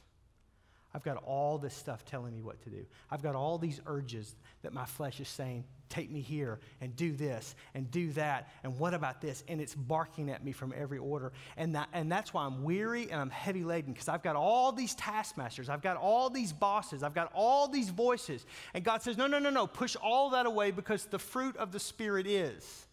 I've 0.94 1.04
got 1.04 1.18
all 1.18 1.60
this 1.60 1.76
stuff 1.76 2.04
telling 2.04 2.34
me 2.34 2.42
what 2.42 2.62
to 2.64 2.70
do. 2.70 2.84
I've 3.12 3.22
got 3.22 3.36
all 3.36 3.60
these 3.60 3.80
urges 3.86 4.36
that 4.64 4.74
my 4.74 4.86
flesh 4.86 5.20
is 5.20 5.28
saying, 5.28 5.66
take 5.88 6.10
me 6.10 6.20
here 6.20 6.60
and 6.82 6.96
do 6.96 7.12
this 7.12 7.56
and 7.76 7.90
do 7.92 8.12
that 8.14 8.50
and 8.64 8.78
what 8.80 8.96
about 8.96 9.22
this? 9.22 9.44
And 9.48 9.62
it's 9.62 9.76
barking 9.76 10.32
at 10.32 10.44
me 10.44 10.52
from 10.52 10.74
every 10.76 10.98
order. 10.98 11.32
And, 11.58 11.76
that, 11.76 11.90
and 11.94 12.12
that's 12.12 12.34
why 12.34 12.46
I'm 12.46 12.64
weary 12.64 13.12
and 13.12 13.22
I'm 13.22 13.30
heavy 13.30 13.64
laden 13.64 13.94
because 13.94 14.08
I've 14.08 14.24
got 14.24 14.36
all 14.36 14.72
these 14.72 14.96
taskmasters. 14.96 15.70
I've 15.70 15.84
got 15.84 15.98
all 15.98 16.30
these 16.32 16.54
bosses. 16.54 17.04
I've 17.04 17.16
got 17.16 17.32
all 17.36 17.68
these 17.68 17.90
voices. 17.90 18.46
And 18.74 18.84
God 18.84 19.04
says, 19.04 19.16
no, 19.16 19.28
no, 19.28 19.38
no, 19.38 19.52
no, 19.52 19.68
push 19.68 19.96
all 20.02 20.32
that 20.32 20.48
away 20.48 20.72
because 20.72 21.06
the 21.06 21.20
fruit 21.20 21.56
of 21.58 21.72
the 21.72 21.80
Spirit 21.80 22.26
is. 22.26 22.88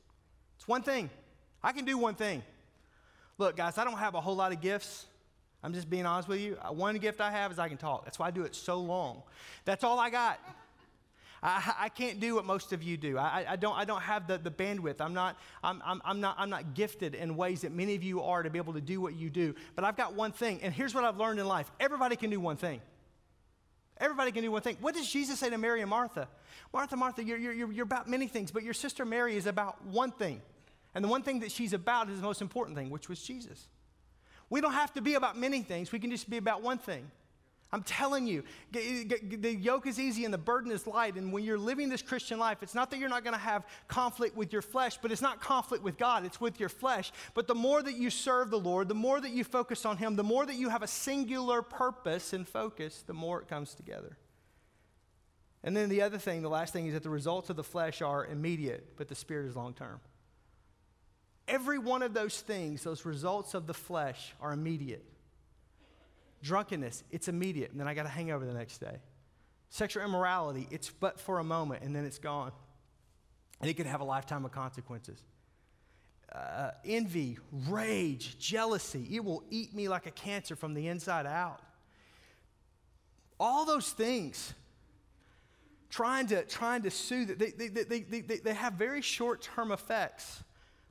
It's 0.57 0.69
one 0.69 0.83
thing. 0.83 1.09
I 1.63 1.73
can 1.73 1.87
do 1.87 1.97
one 1.97 2.15
thing. 2.15 2.43
Look, 3.39 3.57
guys, 3.57 3.79
I 3.79 3.85
don't 3.85 3.99
have 3.99 4.15
a 4.15 4.21
whole 4.21 4.37
lot 4.37 4.53
of 4.53 4.61
gifts. 4.61 5.07
I'm 5.63 5.73
just 5.73 5.91
being 5.91 6.07
honest 6.07 6.29
with 6.29 6.41
you. 6.41 6.57
Uh, 6.63 6.73
one 6.73 6.97
gift 6.99 7.21
I 7.21 7.31
have 7.31 7.51
is 7.51 7.59
I 7.59 7.69
can 7.69 7.77
talk. 7.77 8.05
That's 8.05 8.19
why 8.19 8.29
I 8.29 8.31
do 8.31 8.43
it 8.43 8.55
so 8.55 8.79
long. 8.79 9.23
That's 9.65 9.85
all 9.85 9.99
I 9.99 10.11
got. 10.11 10.39
I, 11.43 11.75
I 11.81 11.89
can't 11.89 12.19
do 12.21 12.35
what 12.35 12.45
most 12.45 12.73
of 12.73 12.83
you 12.83 12.97
do. 12.97 13.19
I, 13.19 13.45
I, 13.51 13.57
don't, 13.57 13.77
I 13.77 13.85
don't 13.85 14.03
have 14.03 14.27
the, 14.27 14.39
the 14.39 14.51
bandwidth. 14.51 15.01
I'm 15.01 15.15
not, 15.15 15.37
I'm, 15.63 15.83
I'm, 15.85 16.03
I'm, 16.05 16.21
not, 16.21 16.37
I'm 16.39 16.51
not 16.51 16.75
gifted 16.75 17.15
in 17.15 17.37
ways 17.37 17.63
that 17.63 17.73
many 17.73 17.95
of 17.95 18.03
you 18.03 18.23
are 18.23 18.43
to 18.43 18.51
be 18.51 18.59
able 18.59 18.73
to 18.75 18.81
do 18.81 19.01
what 19.01 19.15
you 19.15 19.31
do. 19.31 19.55
But 19.75 19.85
I've 19.85 19.97
got 19.97 20.15
one 20.15 20.33
thing, 20.33 20.61
and 20.63 20.73
here's 20.73 20.95
what 20.95 21.05
I've 21.05 21.19
learned 21.19 21.41
in 21.41 21.47
life 21.47 21.71
everybody 21.79 22.17
can 22.17 22.31
do 22.31 22.41
one 22.41 22.57
thing. 22.57 22.81
Everybody 23.99 24.31
can 24.31 24.43
do 24.43 24.51
one 24.51 24.61
thing. 24.61 24.77
What 24.81 24.95
does 24.95 25.11
Jesus 25.11 25.39
say 25.39 25.49
to 25.49 25.57
Mary 25.57 25.81
and 25.81 25.89
Martha? 25.89 26.29
Martha, 26.73 26.97
Martha, 26.97 27.25
you're, 27.25 27.39
you're, 27.39 27.73
you're 27.73 27.85
about 27.85 28.09
many 28.09 28.29
things, 28.29 28.51
but 28.51 28.63
your 28.63 28.75
sister 28.75 29.07
Mary 29.07 29.37
is 29.37 29.47
about 29.47 29.85
one 29.87 30.11
thing. 30.11 30.43
And 30.95 31.03
the 31.03 31.09
one 31.09 31.23
thing 31.23 31.41
that 31.41 31.51
she's 31.51 31.73
about 31.73 32.11
is 32.11 32.17
the 32.17 32.27
most 32.27 32.43
important 32.43 32.77
thing, 32.77 32.91
which 32.91 33.09
was 33.09 33.23
Jesus. 33.23 33.69
We 34.49 34.61
don't 34.61 34.73
have 34.73 34.93
to 34.95 35.01
be 35.01 35.15
about 35.15 35.37
many 35.37 35.63
things, 35.63 35.93
we 35.93 35.99
can 35.99 36.11
just 36.11 36.29
be 36.31 36.37
about 36.37 36.63
one 36.63 36.79
thing. 36.79 37.11
I'm 37.73 37.83
telling 37.83 38.29
you, 38.29 38.45
the 38.71 39.57
yoke 39.61 39.89
is 39.89 39.99
easy 39.99 40.25
and 40.25 40.33
the 40.33 40.39
burden 40.39 40.71
is 40.71 40.87
light. 40.87 41.17
And 41.17 41.33
when 41.33 41.43
you're 41.43 41.59
living 41.59 41.89
this 41.89 42.01
Christian 42.01 42.39
life, 42.39 42.63
it's 42.63 42.77
not 42.77 42.91
that 42.91 42.99
you're 42.99 43.09
not 43.09 43.25
going 43.25 43.35
to 43.35 43.41
have 43.41 43.67
conflict 43.89 44.37
with 44.37 44.53
your 44.53 44.63
flesh, 44.63 44.99
but 45.03 45.11
it's 45.11 45.21
not 45.21 45.41
conflict 45.41 45.83
with 45.83 45.99
God, 45.99 46.25
it's 46.25 46.41
with 46.41 46.61
your 46.61 46.69
flesh. 46.69 47.13
But 47.35 47.49
the 47.49 47.57
more 47.57 47.83
that 47.83 47.97
you 47.97 48.09
serve 48.09 48.51
the 48.51 48.59
Lord, 48.59 48.89
the 48.89 48.95
more 48.95 49.21
that 49.21 49.33
you 49.33 49.43
focus 49.43 49.85
on 49.85 49.97
Him, 49.97 50.15
the 50.15 50.23
more 50.23 50.47
that 50.47 50.55
you 50.55 50.69
have 50.69 50.85
a 50.85 50.87
singular 50.87 51.61
purpose 51.61 52.33
and 52.33 52.47
focus, 52.47 53.03
the 53.05 53.15
more 53.15 53.43
it 53.43 53.49
comes 53.49 53.75
together. 53.75 54.17
And 55.65 55.77
then 55.77 55.89
the 55.89 56.03
other 56.03 56.19
thing, 56.19 56.43
the 56.43 56.49
last 56.49 56.73
thing, 56.73 56.87
is 56.87 56.95
that 56.95 57.03
the 57.03 57.11
results 57.11 57.51
of 57.51 57.57
the 57.57 57.65
flesh 57.65 58.01
are 58.01 58.25
immediate, 58.27 58.97
but 58.97 59.09
the 59.09 59.17
spirit 59.17 59.49
is 59.49 59.57
long 59.57 59.75
term. 59.75 60.01
Every 61.49 61.79
one 61.79 62.03
of 62.03 62.13
those 62.13 62.41
things, 62.41 62.83
those 62.83 63.05
results 63.05 63.55
of 63.55 63.67
the 63.67 63.75
flesh, 63.75 64.35
are 64.41 64.53
immediate. 64.53 65.05
Drunkenness, 66.43 67.05
it's 67.11 67.29
immediate, 67.29 67.71
and 67.71 67.81
then 67.81 67.87
I 67.87 67.95
got 67.95 68.07
a 68.07 68.11
hangover 68.11 68.45
the 68.45 68.55
next 68.55 68.79
day. 68.79 68.99
Sexual 69.71 70.05
immorality, 70.05 70.67
it's 70.71 70.91
but 70.91 71.21
for 71.21 71.39
a 71.39 71.45
moment, 71.45 71.83
and 71.83 71.95
then 71.95 72.05
it's 72.05 72.19
gone. 72.19 72.53
And 73.61 73.71
it 73.71 73.75
could 73.75 73.87
have 73.87 74.01
a 74.01 74.05
lifetime 74.05 74.45
of 74.45 74.53
consequences. 74.53 75.19
Uh, 76.33 76.73
envy, 76.85 77.39
rage, 77.69 78.39
jealousy, 78.39 79.07
it 79.13 79.25
will 79.25 79.45
eat 79.51 79.73
me 79.73 79.89
like 79.89 80.07
a 80.07 80.11
cancer 80.11 80.57
from 80.57 80.75
the 80.75 80.89
inside 80.89 81.27
out. 81.27 81.61
All 83.39 83.65
those 83.65 83.91
things, 83.91 84.53
trying 85.91 86.27
to, 86.29 86.43
trying 86.45 86.83
to 86.83 86.91
soothe 86.91 87.31
it, 87.31 87.39
they, 87.39 87.51
they, 87.51 87.69
they, 87.69 88.01
they, 88.01 88.21
they, 88.21 88.37
they 88.39 88.55
have 88.55 88.75
very 88.75 89.01
short 89.01 89.43
term 89.43 89.71
effects 89.71 90.43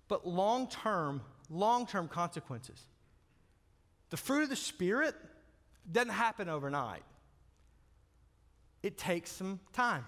but 0.07 0.27
long 0.27 0.67
term, 0.67 1.21
long 1.49 1.85
term 1.85 2.07
consequences. 2.07 2.81
The 4.09 4.17
fruit 4.17 4.43
of 4.43 4.49
the 4.49 4.55
Spirit 4.55 5.15
doesn't 5.91 6.09
happen 6.09 6.49
overnight, 6.49 7.03
it 8.83 8.97
takes 8.97 9.31
some 9.31 9.59
time. 9.73 10.05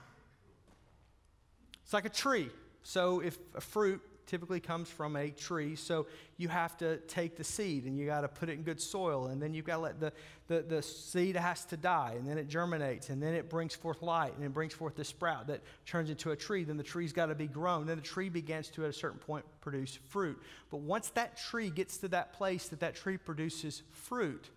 It's 1.84 1.94
like 1.94 2.06
a 2.06 2.10
tree. 2.10 2.50
So, 2.84 3.22
if 3.22 3.38
a 3.56 3.62
fruit 3.62 4.02
typically 4.28 4.60
comes 4.60 4.90
from 4.90 5.16
a 5.16 5.32
tree. 5.32 5.76
So 5.76 6.06
you 6.38 6.50
have 6.50 6.78
to 6.78 6.98
take 6.98 7.36
the 7.36 7.44
seed 7.44 7.86
and 7.86 7.98
you 7.98 8.06
got 8.06 8.22
to 8.22 8.28
put 8.28 8.50
it 8.50 8.54
in 8.54 8.64
good 8.64 8.80
soil. 8.80 9.28
And 9.28 9.42
then 9.42 9.54
you've 9.54 9.66
got 9.66 9.78
to 9.78 9.82
let 9.82 10.00
the, 10.00 10.14
the, 10.48 10.62
the 10.62 10.82
seed 10.82 11.36
has 11.36 11.66
to 11.66 11.78
die. 11.78 12.16
And 12.18 12.28
then 12.28 12.38
it 12.38 12.48
germinates. 12.48 13.10
And 13.10 13.22
then 13.22 13.34
it 13.34 13.50
brings 13.50 13.74
forth 13.74 14.02
light. 14.02 14.36
And 14.36 14.46
it 14.46 14.54
brings 14.54 14.74
forth 14.74 14.96
the 14.96 15.04
sprout 15.04 15.48
that 15.48 15.62
turns 15.86 16.10
into 16.10 16.32
a 16.32 16.36
tree. 16.36 16.64
Then 16.64 16.78
the 16.78 16.84
tree's 16.84 17.14
got 17.14 17.28
to 17.28 17.36
be 17.36 17.48
grown. 17.48 17.88
Then 17.88 17.98
the 17.98 18.04
tree 18.04 18.30
begins 18.30 18.70
to, 18.70 18.84
at 18.84 18.90
a 18.90 18.94
certain 18.94 19.20
point, 19.20 19.46
produce 19.62 19.98
fruit. 20.10 20.40
But 20.70 20.82
once 20.82 21.10
that 21.12 21.38
tree 21.38 21.70
gets 21.70 21.98
to 21.98 22.08
that 22.10 22.34
place 22.34 22.68
that 22.70 22.82
that 22.82 22.96
tree 22.96 23.18
produces 23.18 23.82
fruit, 23.92 24.50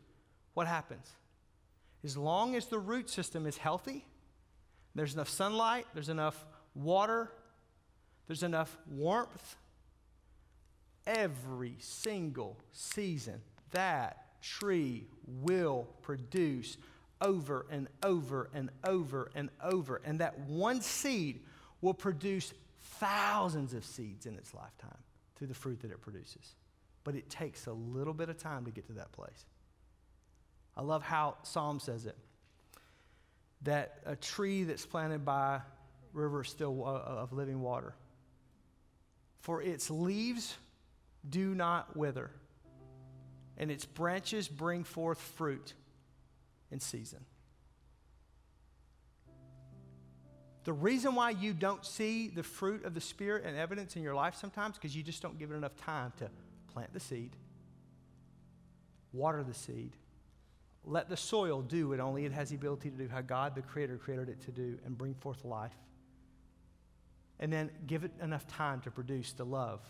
what 0.54 0.66
happens? 0.66 1.08
As 2.02 2.16
long 2.16 2.56
as 2.56 2.66
the 2.66 2.78
root 2.78 3.10
system 3.10 3.46
is 3.46 3.56
healthy, 3.56 4.04
there's 4.94 5.14
enough 5.14 5.28
sunlight, 5.28 5.86
there's 5.94 6.08
enough 6.08 6.44
water, 6.74 7.30
there's 8.26 8.42
enough 8.42 8.76
warmth, 8.88 9.56
every 11.10 11.74
single 11.80 12.56
season, 12.72 13.40
that 13.72 14.40
tree 14.42 15.06
will 15.26 15.88
produce 16.02 16.76
over 17.20 17.66
and 17.70 17.88
over 18.02 18.48
and 18.54 18.70
over 18.84 19.30
and 19.34 19.50
over. 19.62 20.00
And 20.04 20.20
that 20.20 20.38
one 20.40 20.80
seed 20.80 21.40
will 21.80 21.94
produce 21.94 22.54
thousands 22.80 23.74
of 23.74 23.84
seeds 23.84 24.26
in 24.26 24.36
its 24.36 24.54
lifetime 24.54 24.98
through 25.36 25.48
the 25.48 25.54
fruit 25.54 25.80
that 25.80 25.90
it 25.90 26.00
produces. 26.00 26.54
But 27.04 27.14
it 27.14 27.28
takes 27.28 27.66
a 27.66 27.72
little 27.72 28.14
bit 28.14 28.28
of 28.28 28.38
time 28.38 28.64
to 28.64 28.70
get 28.70 28.86
to 28.86 28.92
that 28.94 29.12
place. 29.12 29.44
I 30.76 30.82
love 30.82 31.02
how 31.02 31.36
Psalm 31.42 31.80
says 31.80 32.06
it 32.06 32.16
that 33.62 33.98
a 34.06 34.16
tree 34.16 34.64
that's 34.64 34.86
planted 34.86 35.24
by 35.24 35.60
rivers 36.14 36.48
still 36.48 36.86
of 36.86 37.32
living 37.32 37.60
water 37.60 37.94
for 39.40 39.60
its 39.60 39.90
leaves 39.90 40.56
do 41.28 41.54
not 41.54 41.96
wither, 41.96 42.30
and 43.56 43.70
its 43.70 43.84
branches 43.84 44.48
bring 44.48 44.84
forth 44.84 45.20
fruit 45.20 45.74
in 46.70 46.80
season. 46.80 47.20
The 50.64 50.72
reason 50.72 51.14
why 51.14 51.30
you 51.30 51.52
don't 51.52 51.84
see 51.84 52.28
the 52.28 52.42
fruit 52.42 52.84
of 52.84 52.94
the 52.94 53.00
Spirit 53.00 53.44
and 53.44 53.56
evidence 53.56 53.96
in 53.96 54.02
your 54.02 54.14
life 54.14 54.34
sometimes 54.34 54.76
because 54.76 54.94
you 54.94 55.02
just 55.02 55.22
don't 55.22 55.38
give 55.38 55.50
it 55.50 55.54
enough 55.54 55.76
time 55.76 56.12
to 56.18 56.30
plant 56.72 56.92
the 56.92 57.00
seed, 57.00 57.34
water 59.12 59.42
the 59.42 59.54
seed, 59.54 59.96
let 60.84 61.08
the 61.08 61.16
soil 61.16 61.62
do 61.62 61.88
what 61.88 62.00
only 62.00 62.24
it 62.24 62.32
has 62.32 62.50
the 62.50 62.56
ability 62.56 62.90
to 62.90 62.96
do, 62.96 63.08
how 63.08 63.20
God 63.20 63.54
the 63.54 63.62
Creator 63.62 63.98
created 63.98 64.28
it 64.28 64.40
to 64.42 64.50
do, 64.50 64.78
and 64.84 64.96
bring 64.96 65.14
forth 65.14 65.44
life. 65.44 65.76
And 67.38 67.52
then 67.52 67.70
give 67.86 68.04
it 68.04 68.12
enough 68.22 68.46
time 68.46 68.80
to 68.82 68.90
produce 68.90 69.32
the 69.32 69.44
love 69.44 69.80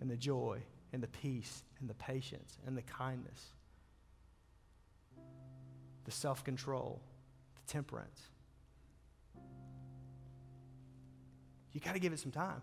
and 0.00 0.08
the 0.10 0.16
joy 0.16 0.62
and 0.92 1.02
the 1.02 1.08
peace 1.08 1.62
and 1.80 1.88
the 1.88 1.94
patience 1.94 2.58
and 2.66 2.76
the 2.76 2.82
kindness, 2.82 3.46
the 6.04 6.10
self 6.10 6.44
control, 6.44 7.00
the 7.54 7.72
temperance. 7.72 8.20
You 11.72 11.80
got 11.80 11.94
to 11.94 12.00
give 12.00 12.12
it 12.12 12.18
some 12.18 12.32
time. 12.32 12.62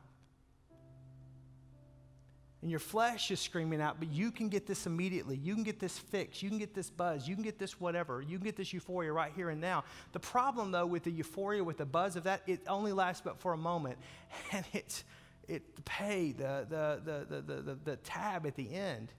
And 2.62 2.70
your 2.70 2.82
flesh 2.82 3.32
is 3.32 3.40
screaming 3.40 3.80
out, 3.80 4.00
but 4.00 4.10
you 4.12 4.32
can 4.32 4.50
get 4.50 4.68
this 4.68 4.86
immediately. 4.86 5.38
You 5.38 5.56
can 5.56 5.64
get 5.64 5.80
this 5.80 5.98
fix. 5.98 6.44
You 6.44 6.50
can 6.50 6.58
get 6.58 6.74
this 6.74 6.90
buzz. 6.90 7.26
You 7.26 7.34
can 7.34 7.44
get 7.44 7.58
this 7.58 7.80
whatever. 7.80 8.22
You 8.22 8.38
can 8.38 8.44
get 8.44 8.58
this 8.58 8.74
euphoria 8.74 9.14
right 9.14 9.32
here 9.34 9.50
and 9.50 9.62
now. 9.62 9.86
The 10.12 10.20
problem, 10.20 10.72
though, 10.72 10.86
with 10.86 11.04
the 11.04 11.12
euphoria, 11.12 11.64
with 11.64 11.78
the 11.78 11.86
buzz 11.86 12.18
of 12.18 12.24
that, 12.24 12.42
it 12.48 12.60
only 12.68 12.92
lasts 12.92 13.22
but 13.24 13.40
for 13.40 13.54
a 13.54 13.58
moment. 13.58 13.98
And 14.52 14.66
it's, 14.74 15.06
it, 15.50 15.86
pay, 15.86 16.32
the, 16.32 16.66
the, 16.70 17.02
the, 17.04 17.42
the, 17.42 17.62
the, 17.62 17.80
the 17.84 17.96
tab 17.98 18.46
at 18.46 18.56
the 18.56 18.74
end 18.74 19.12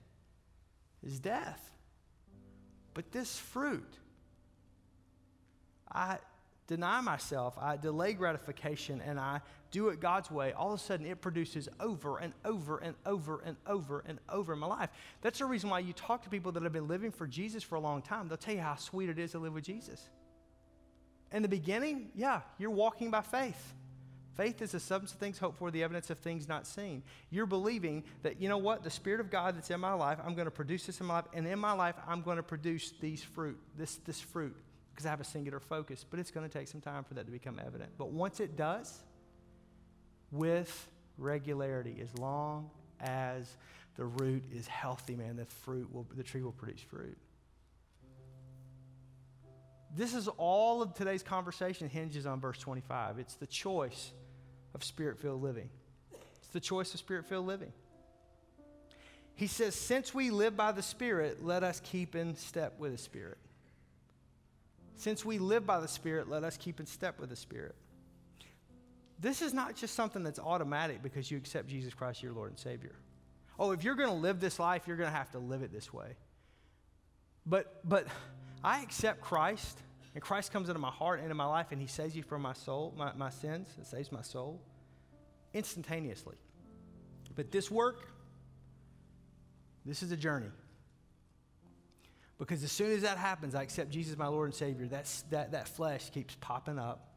is 1.03 1.19
death. 1.19 1.69
But 2.93 3.11
this 3.11 3.37
fruit, 3.37 3.93
I 5.91 6.19
deny 6.67 7.01
myself, 7.01 7.57
I 7.59 7.75
delay 7.77 8.13
gratification, 8.13 9.01
and 9.01 9.19
I 9.19 9.41
do 9.71 9.89
it 9.89 9.99
God's 9.99 10.29
way, 10.29 10.53
all 10.53 10.73
of 10.73 10.79
a 10.79 10.83
sudden 10.83 11.05
it 11.05 11.21
produces 11.21 11.67
over 11.79 12.17
and 12.17 12.33
over 12.45 12.77
and 12.77 12.95
over 13.05 13.41
and 13.45 13.57
over 13.67 14.03
and 14.05 14.19
over 14.29 14.53
in 14.53 14.59
my 14.59 14.67
life. 14.67 14.89
That's 15.21 15.39
the 15.39 15.45
reason 15.45 15.69
why 15.69 15.79
you 15.79 15.93
talk 15.93 16.23
to 16.23 16.29
people 16.29 16.51
that 16.53 16.63
have 16.63 16.73
been 16.73 16.87
living 16.87 17.11
for 17.11 17.27
Jesus 17.27 17.63
for 17.63 17.75
a 17.75 17.79
long 17.79 18.01
time. 18.01 18.27
They'll 18.27 18.37
tell 18.37 18.55
you 18.55 18.61
how 18.61 18.75
sweet 18.75 19.09
it 19.09 19.19
is 19.19 19.31
to 19.31 19.39
live 19.39 19.53
with 19.53 19.63
Jesus. 19.63 20.09
In 21.31 21.41
the 21.41 21.47
beginning, 21.47 22.09
yeah, 22.15 22.41
you're 22.57 22.69
walking 22.69 23.11
by 23.11 23.21
faith. 23.21 23.73
Faith 24.35 24.61
is 24.61 24.71
the 24.71 24.79
substance 24.79 25.13
of 25.13 25.19
things 25.19 25.37
hoped 25.37 25.57
for, 25.57 25.71
the 25.71 25.83
evidence 25.83 26.09
of 26.09 26.19
things 26.19 26.47
not 26.47 26.65
seen. 26.65 27.03
You're 27.29 27.45
believing 27.45 28.03
that, 28.23 28.41
you 28.41 28.47
know 28.47 28.57
what, 28.57 28.83
the 28.83 28.89
Spirit 28.89 29.19
of 29.19 29.29
God 29.29 29.57
that's 29.57 29.69
in 29.69 29.79
my 29.79 29.93
life, 29.93 30.19
I'm 30.25 30.35
going 30.35 30.45
to 30.45 30.51
produce 30.51 30.85
this 30.85 31.01
in 31.01 31.05
my 31.05 31.15
life, 31.15 31.25
and 31.33 31.45
in 31.45 31.59
my 31.59 31.73
life, 31.73 31.95
I'm 32.07 32.21
going 32.21 32.37
to 32.37 32.43
produce 32.43 32.93
these 33.01 33.21
fruit, 33.21 33.59
this, 33.77 33.97
this 33.97 34.21
fruit, 34.21 34.55
because 34.93 35.05
I 35.05 35.09
have 35.09 35.19
a 35.19 35.25
singular 35.25 35.59
focus. 35.59 36.05
But 36.09 36.19
it's 36.19 36.31
going 36.31 36.47
to 36.47 36.57
take 36.57 36.67
some 36.69 36.81
time 36.81 37.03
for 37.03 37.13
that 37.15 37.25
to 37.25 37.31
become 37.31 37.59
evident. 37.65 37.91
But 37.97 38.11
once 38.11 38.39
it 38.39 38.55
does, 38.55 38.99
with 40.31 40.87
regularity, 41.17 41.97
as 42.01 42.17
long 42.17 42.69
as 43.01 43.57
the 43.97 44.05
root 44.05 44.43
is 44.53 44.65
healthy, 44.67 45.15
man, 45.15 45.35
the 45.35 45.45
fruit 45.45 45.93
will, 45.93 46.07
the 46.15 46.23
tree 46.23 46.41
will 46.41 46.53
produce 46.53 46.81
fruit. 46.81 47.17
This 49.95 50.13
is 50.13 50.27
all 50.37 50.81
of 50.81 50.93
today's 50.93 51.23
conversation 51.23 51.89
hinges 51.89 52.25
on 52.25 52.39
verse 52.39 52.57
25. 52.59 53.19
It's 53.19 53.35
the 53.35 53.47
choice 53.47 54.11
of 54.73 54.83
spirit 54.83 55.19
filled 55.19 55.41
living. 55.41 55.69
It's 56.39 56.49
the 56.49 56.59
choice 56.59 56.93
of 56.93 56.99
spirit 56.99 57.25
filled 57.25 57.47
living. 57.47 57.73
He 59.41 59.47
says, 59.47 59.75
Since 59.75 60.13
we 60.13 60.29
live 60.29 60.55
by 60.55 60.71
the 60.71 60.83
Spirit, 60.83 61.43
let 61.43 61.63
us 61.63 61.81
keep 61.83 62.15
in 62.15 62.35
step 62.35 62.77
with 62.77 62.91
the 62.91 62.97
Spirit. 62.97 63.39
Since 64.95 65.25
we 65.25 65.39
live 65.39 65.65
by 65.65 65.79
the 65.79 65.87
Spirit, 65.87 66.29
let 66.29 66.43
us 66.43 66.57
keep 66.57 66.79
in 66.79 66.85
step 66.85 67.19
with 67.19 67.29
the 67.29 67.35
Spirit. 67.35 67.73
This 69.19 69.41
is 69.41 69.51
not 69.51 69.75
just 69.75 69.95
something 69.95 70.23
that's 70.23 70.37
automatic 70.37 71.01
because 71.01 71.31
you 71.31 71.37
accept 71.37 71.67
Jesus 71.67 71.93
Christ, 71.93 72.21
your 72.21 72.33
Lord 72.33 72.51
and 72.51 72.59
Savior. 72.59 72.93
Oh, 73.57 73.71
if 73.71 73.83
you're 73.83 73.95
going 73.95 74.09
to 74.09 74.15
live 74.15 74.39
this 74.39 74.59
life, 74.59 74.83
you're 74.85 74.97
going 74.97 75.09
to 75.09 75.15
have 75.15 75.31
to 75.31 75.39
live 75.39 75.63
it 75.63 75.71
this 75.71 75.91
way. 75.91 76.15
But, 77.45 77.81
but 77.83 78.05
I 78.63 78.81
accept 78.81 79.21
Christ 79.21 79.81
and 80.13 80.21
Christ 80.21 80.51
comes 80.51 80.67
into 80.67 80.79
my 80.79 80.89
heart 80.89 81.19
and 81.19 81.25
into 81.25 81.35
my 81.35 81.45
life, 81.45 81.67
and 81.71 81.79
He 81.79 81.87
saves 81.87 82.15
you 82.15 82.23
from 82.23 82.41
my 82.41 82.53
soul, 82.53 82.93
my, 82.97 83.13
my 83.13 83.29
sins, 83.29 83.69
and 83.77 83.85
saves 83.85 84.11
my 84.11 84.21
soul 84.21 84.61
instantaneously. 85.53 86.35
But 87.35 87.51
this 87.51 87.71
work, 87.71 88.11
this 89.85 90.03
is 90.03 90.11
a 90.11 90.17
journey. 90.17 90.49
Because 92.37 92.63
as 92.63 92.71
soon 92.71 92.91
as 92.91 93.03
that 93.03 93.17
happens, 93.17 93.55
I 93.55 93.61
accept 93.61 93.89
Jesus, 93.91 94.17
my 94.17 94.27
Lord 94.27 94.47
and 94.47 94.55
Savior, 94.55 94.87
that's, 94.87 95.21
that, 95.29 95.51
that 95.51 95.67
flesh 95.67 96.09
keeps 96.09 96.35
popping 96.41 96.79
up, 96.79 97.13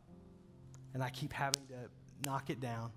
and 0.92 1.02
I 1.02 1.10
keep 1.10 1.32
having 1.32 1.66
to 1.68 2.28
knock 2.28 2.50
it 2.50 2.60
down. 2.60 2.92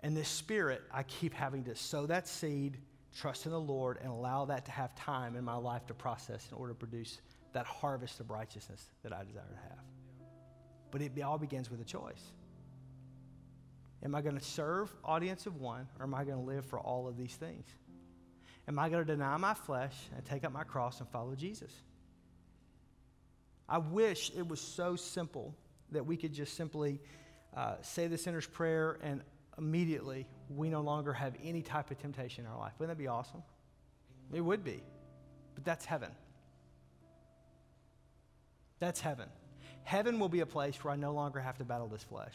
And 0.00 0.14
this 0.14 0.28
spirit, 0.28 0.82
I 0.92 1.04
keep 1.04 1.32
having 1.32 1.64
to 1.64 1.74
sow 1.74 2.04
that 2.06 2.28
seed, 2.28 2.76
trust 3.14 3.46
in 3.46 3.52
the 3.52 3.60
Lord, 3.60 3.98
and 4.00 4.10
allow 4.10 4.44
that 4.46 4.64
to 4.66 4.72
have 4.72 4.94
time 4.94 5.36
in 5.36 5.44
my 5.44 5.56
life 5.56 5.86
to 5.86 5.94
process 5.94 6.46
in 6.50 6.58
order 6.58 6.72
to 6.72 6.78
produce 6.78 7.20
that 7.52 7.66
harvest 7.66 8.20
of 8.20 8.30
righteousness 8.30 8.84
that 9.02 9.12
I 9.12 9.22
desire 9.24 9.48
to 9.48 9.68
have. 9.68 9.78
But 10.90 11.02
it 11.02 11.20
all 11.22 11.38
begins 11.38 11.70
with 11.70 11.80
a 11.80 11.84
choice. 11.84 12.22
Am 14.02 14.14
I 14.14 14.20
going 14.20 14.36
to 14.36 14.44
serve 14.44 14.94
audience 15.04 15.46
of 15.46 15.60
one, 15.60 15.86
or 15.98 16.04
am 16.04 16.14
I 16.14 16.24
going 16.24 16.38
to 16.38 16.44
live 16.44 16.66
for 16.66 16.78
all 16.78 17.08
of 17.08 17.16
these 17.16 17.34
things? 17.34 17.64
Am 18.66 18.78
I 18.78 18.88
going 18.88 19.04
to 19.04 19.12
deny 19.12 19.36
my 19.36 19.54
flesh 19.54 19.94
and 20.14 20.24
take 20.24 20.44
up 20.44 20.52
my 20.52 20.64
cross 20.64 21.00
and 21.00 21.08
follow 21.08 21.34
Jesus? 21.34 21.72
I 23.68 23.78
wish 23.78 24.30
it 24.36 24.46
was 24.46 24.60
so 24.60 24.96
simple 24.96 25.54
that 25.92 26.04
we 26.04 26.16
could 26.16 26.32
just 26.32 26.54
simply 26.54 27.00
uh, 27.56 27.76
say 27.82 28.08
the 28.08 28.18
sinner's 28.18 28.46
prayer 28.46 28.98
and 29.02 29.22
immediately 29.58 30.26
we 30.48 30.68
no 30.68 30.80
longer 30.80 31.12
have 31.12 31.34
any 31.42 31.62
type 31.62 31.90
of 31.90 31.98
temptation 31.98 32.44
in 32.44 32.50
our 32.50 32.58
life. 32.58 32.72
Wouldn't 32.78 32.96
that 32.96 33.02
be 33.02 33.08
awesome? 33.08 33.42
It 34.32 34.40
would 34.40 34.64
be. 34.64 34.82
But 35.54 35.64
that's 35.64 35.84
heaven. 35.84 36.10
That's 38.78 39.00
heaven. 39.00 39.28
Heaven 39.84 40.18
will 40.18 40.28
be 40.28 40.40
a 40.40 40.46
place 40.46 40.82
where 40.82 40.92
I 40.92 40.96
no 40.96 41.12
longer 41.12 41.40
have 41.40 41.58
to 41.58 41.64
battle 41.64 41.86
this 41.86 42.02
flesh. 42.02 42.34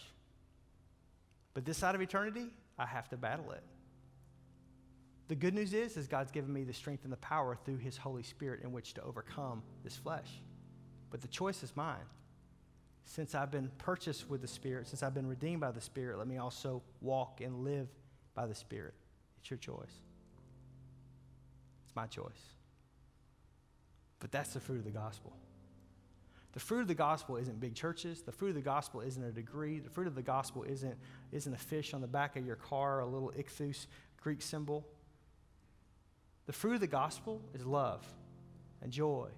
But 1.53 1.65
this 1.65 1.77
side 1.77 1.95
of 1.95 2.01
eternity, 2.01 2.47
I 2.77 2.85
have 2.85 3.09
to 3.09 3.17
battle 3.17 3.51
it. 3.51 3.63
The 5.27 5.35
good 5.35 5.53
news 5.53 5.73
is, 5.73 5.97
is 5.97 6.07
God's 6.07 6.31
given 6.31 6.51
me 6.51 6.63
the 6.63 6.73
strength 6.73 7.03
and 7.03 7.13
the 7.13 7.17
power 7.17 7.57
through 7.65 7.77
His 7.77 7.97
Holy 7.97 8.23
Spirit 8.23 8.61
in 8.63 8.71
which 8.71 8.93
to 8.95 9.03
overcome 9.03 9.61
this 9.83 9.95
flesh. 9.95 10.41
But 11.11 11.21
the 11.21 11.27
choice 11.27 11.63
is 11.63 11.75
mine. 11.75 11.97
Since 13.09 13.33
I've 13.33 13.49
been 13.49 13.71
purchased 13.79 14.29
with 14.29 14.41
the 14.41 14.47
Spirit, 14.47 14.87
since 14.87 15.01
I've 15.01 15.15
been 15.15 15.25
redeemed 15.25 15.61
by 15.61 15.71
the 15.71 15.81
Spirit, 15.81 16.19
let 16.19 16.27
me 16.27 16.37
also 16.37 16.83
walk 17.01 17.41
and 17.41 17.63
live 17.63 17.87
by 18.35 18.45
the 18.45 18.53
Spirit. 18.53 18.93
It's 19.39 19.49
your 19.49 19.57
choice. 19.57 19.95
It's 21.87 21.95
my 21.95 22.05
choice. 22.05 22.53
But 24.19 24.31
that's 24.31 24.53
the 24.53 24.59
fruit 24.59 24.77
of 24.77 24.83
the 24.83 24.91
gospel. 24.91 25.33
The 26.53 26.59
fruit 26.59 26.81
of 26.81 26.87
the 26.87 26.93
gospel 26.93 27.37
isn't 27.37 27.59
big 27.59 27.73
churches. 27.73 28.21
The 28.21 28.31
fruit 28.31 28.49
of 28.49 28.55
the 28.55 28.61
gospel 28.61 29.01
isn't 29.01 29.23
a 29.23 29.31
degree. 29.31 29.79
The 29.79 29.89
fruit 29.89 30.05
of 30.05 30.13
the 30.13 30.21
gospel 30.21 30.61
isn't, 30.61 30.95
isn't 31.31 31.51
a 31.51 31.57
fish 31.57 31.95
on 31.95 32.01
the 32.01 32.07
back 32.07 32.35
of 32.35 32.45
your 32.45 32.57
car, 32.57 32.99
a 32.99 33.07
little 33.07 33.33
ichthus 33.35 33.87
Greek 34.21 34.43
symbol. 34.43 34.85
The 36.45 36.53
fruit 36.53 36.75
of 36.75 36.81
the 36.81 36.85
gospel 36.85 37.41
is 37.55 37.65
love 37.65 38.05
and 38.83 38.91
joy 38.91 39.29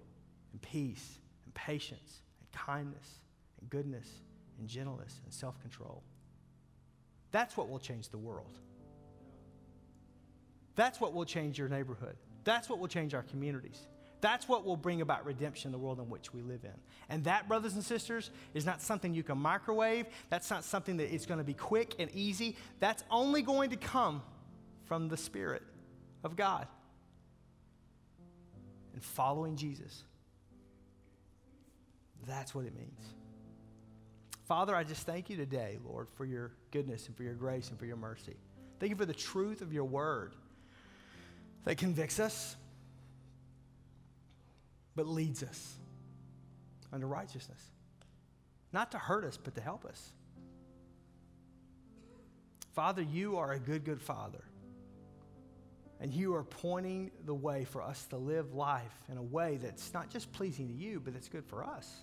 and 0.52 0.62
peace 0.62 1.20
and 1.46 1.54
patience 1.54 2.22
and 2.42 2.52
kindness 2.52 3.22
and 3.62 3.70
goodness 3.70 4.08
and 4.60 4.68
gentleness 4.68 5.22
and 5.24 5.34
self 5.34 5.60
control. 5.62 6.04
That's 7.32 7.56
what 7.56 7.70
will 7.70 7.80
change 7.80 8.10
the 8.10 8.18
world. 8.18 8.60
That's 10.76 11.00
what 11.00 11.14
will 11.14 11.26
change 11.26 11.58
your 11.58 11.70
neighborhood. 11.70 12.16
That's 12.44 12.70
what 12.70 12.80
will 12.80 12.88
change 12.88 13.14
our 13.14 13.24
communities. 13.24 13.88
That's 14.22 14.48
what 14.48 14.66
will 14.66 14.78
bring 14.78 15.02
about 15.02 15.26
redemption 15.26 15.70
in 15.70 15.72
the 15.72 15.80
world 15.80 16.00
in 16.00 16.10
which 16.10 16.32
we 16.32 16.42
live 16.42 16.64
in. 16.64 16.74
And 17.10 17.24
that, 17.24 17.48
brothers 17.48 17.74
and 17.74 17.84
sisters, 17.84 18.30
is 18.54 18.66
not 18.66 18.82
something 18.82 19.14
you 19.16 19.24
can 19.24 19.38
microwave. 19.38 20.06
That's 20.30 20.50
not 20.50 20.64
something 20.64 20.98
that 20.98 21.14
is 21.14 21.26
going 21.26 21.40
to 21.40 21.44
be 21.44 21.56
quick 21.56 21.96
and 21.98 22.10
easy. 22.14 22.56
That's 22.80 23.04
only 23.10 23.42
going 23.42 23.72
to 23.72 23.78
come 23.78 24.22
from 24.86 25.10
the 25.10 25.18
Spirit 25.18 25.64
of 26.24 26.36
God 26.36 26.68
and 28.94 29.04
following 29.04 29.56
Jesus. 29.56 30.04
That's 32.28 32.54
what 32.54 32.66
it 32.66 32.76
means. 32.76 33.00
Father, 34.52 34.76
I 34.76 34.84
just 34.84 35.06
thank 35.06 35.30
you 35.30 35.38
today, 35.38 35.78
Lord, 35.82 36.10
for 36.18 36.26
your 36.26 36.52
goodness 36.72 37.08
and 37.08 37.16
for 37.16 37.24
your 37.24 37.36
grace 37.36 37.70
and 37.70 37.80
for 37.80 37.86
your 37.86 37.96
mercy. 37.96 38.36
Thank 38.82 38.90
you 38.90 38.98
for 38.98 39.06
the 39.06 39.14
truth 39.14 39.62
of 39.62 39.72
your 39.72 39.86
word 39.86 40.34
that 41.64 41.78
convicts 41.78 42.20
us 42.20 42.58
but 44.94 45.08
leads 45.08 45.42
us 45.42 45.76
unto 46.92 47.08
righteousness. 47.08 47.64
Not 48.74 48.92
to 48.92 48.98
hurt 48.98 49.24
us, 49.24 49.38
but 49.38 49.56
to 49.56 49.62
help 49.62 49.86
us. 49.86 50.12
Father, 52.74 53.04
you 53.04 53.38
are 53.38 53.54
a 53.54 53.60
good, 53.60 53.86
good 53.86 54.02
Father. 54.02 54.44
And 56.02 56.14
you 56.14 56.36
are 56.36 56.44
pointing 56.44 57.12
the 57.26 57.34
way 57.34 57.64
for 57.64 57.82
us 57.82 58.06
to 58.08 58.18
live 58.18 58.54
life 58.54 59.02
in 59.10 59.18
a 59.18 59.24
way 59.24 59.60
that's 59.62 59.94
not 59.94 60.10
just 60.10 60.30
pleasing 60.34 60.68
to 60.68 60.74
you, 60.74 61.00
but 61.00 61.14
that's 61.14 61.30
good 61.30 61.46
for 61.46 61.64
us. 61.64 62.02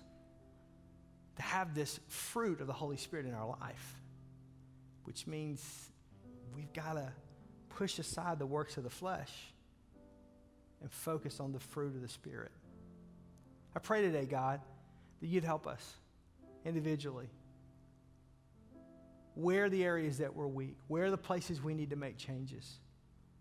To 1.39 1.43
have 1.43 1.73
this 1.73 1.99
fruit 2.07 2.61
of 2.61 2.67
the 2.67 2.73
Holy 2.73 2.97
Spirit 2.97 3.25
in 3.25 3.33
our 3.33 3.47
life, 3.47 3.95
which 5.05 5.25
means 5.25 5.89
we've 6.55 6.71
got 6.73 6.93
to 6.93 7.11
push 7.69 7.97
aside 7.97 8.39
the 8.39 8.45
works 8.45 8.77
of 8.77 8.83
the 8.83 8.89
flesh 8.89 9.31
and 10.81 10.91
focus 10.91 11.39
on 11.39 11.51
the 11.51 11.59
fruit 11.59 11.95
of 11.95 12.01
the 12.01 12.09
Spirit. 12.09 12.51
I 13.75 13.79
pray 13.79 14.01
today, 14.01 14.25
God, 14.25 14.59
that 15.21 15.27
you'd 15.27 15.43
help 15.45 15.65
us 15.65 15.95
individually. 16.65 17.29
Where 19.35 19.65
are 19.65 19.69
the 19.69 19.85
areas 19.85 20.17
that 20.17 20.35
we're 20.35 20.47
weak? 20.47 20.75
Where 20.87 21.05
are 21.05 21.11
the 21.11 21.17
places 21.17 21.61
we 21.63 21.73
need 21.73 21.91
to 21.91 21.95
make 21.95 22.17
changes? 22.17 22.79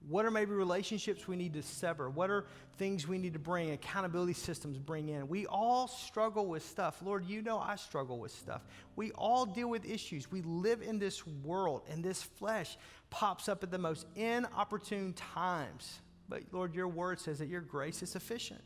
What 0.08 0.24
are 0.24 0.30
maybe 0.30 0.52
relationships 0.52 1.28
we 1.28 1.36
need 1.36 1.52
to 1.52 1.62
sever? 1.62 2.08
What 2.08 2.30
are 2.30 2.46
things 2.78 3.06
we 3.06 3.18
need 3.18 3.34
to 3.34 3.38
bring, 3.38 3.72
accountability 3.72 4.32
systems 4.32 4.78
bring 4.78 5.10
in? 5.10 5.28
We 5.28 5.44
all 5.46 5.86
struggle 5.86 6.46
with 6.46 6.64
stuff. 6.64 7.02
Lord, 7.02 7.26
you 7.26 7.42
know 7.42 7.58
I 7.58 7.76
struggle 7.76 8.18
with 8.18 8.32
stuff. 8.32 8.62
We 8.96 9.10
all 9.12 9.44
deal 9.44 9.68
with 9.68 9.84
issues. 9.84 10.32
We 10.32 10.40
live 10.42 10.80
in 10.80 10.98
this 10.98 11.26
world, 11.26 11.82
and 11.90 12.02
this 12.02 12.22
flesh 12.22 12.78
pops 13.10 13.48
up 13.48 13.62
at 13.62 13.70
the 13.70 13.78
most 13.78 14.06
inopportune 14.16 15.12
times. 15.12 16.00
But 16.28 16.42
Lord, 16.52 16.74
your 16.74 16.88
word 16.88 17.20
says 17.20 17.38
that 17.40 17.48
your 17.48 17.60
grace 17.60 18.02
is 18.02 18.10
sufficient 18.10 18.64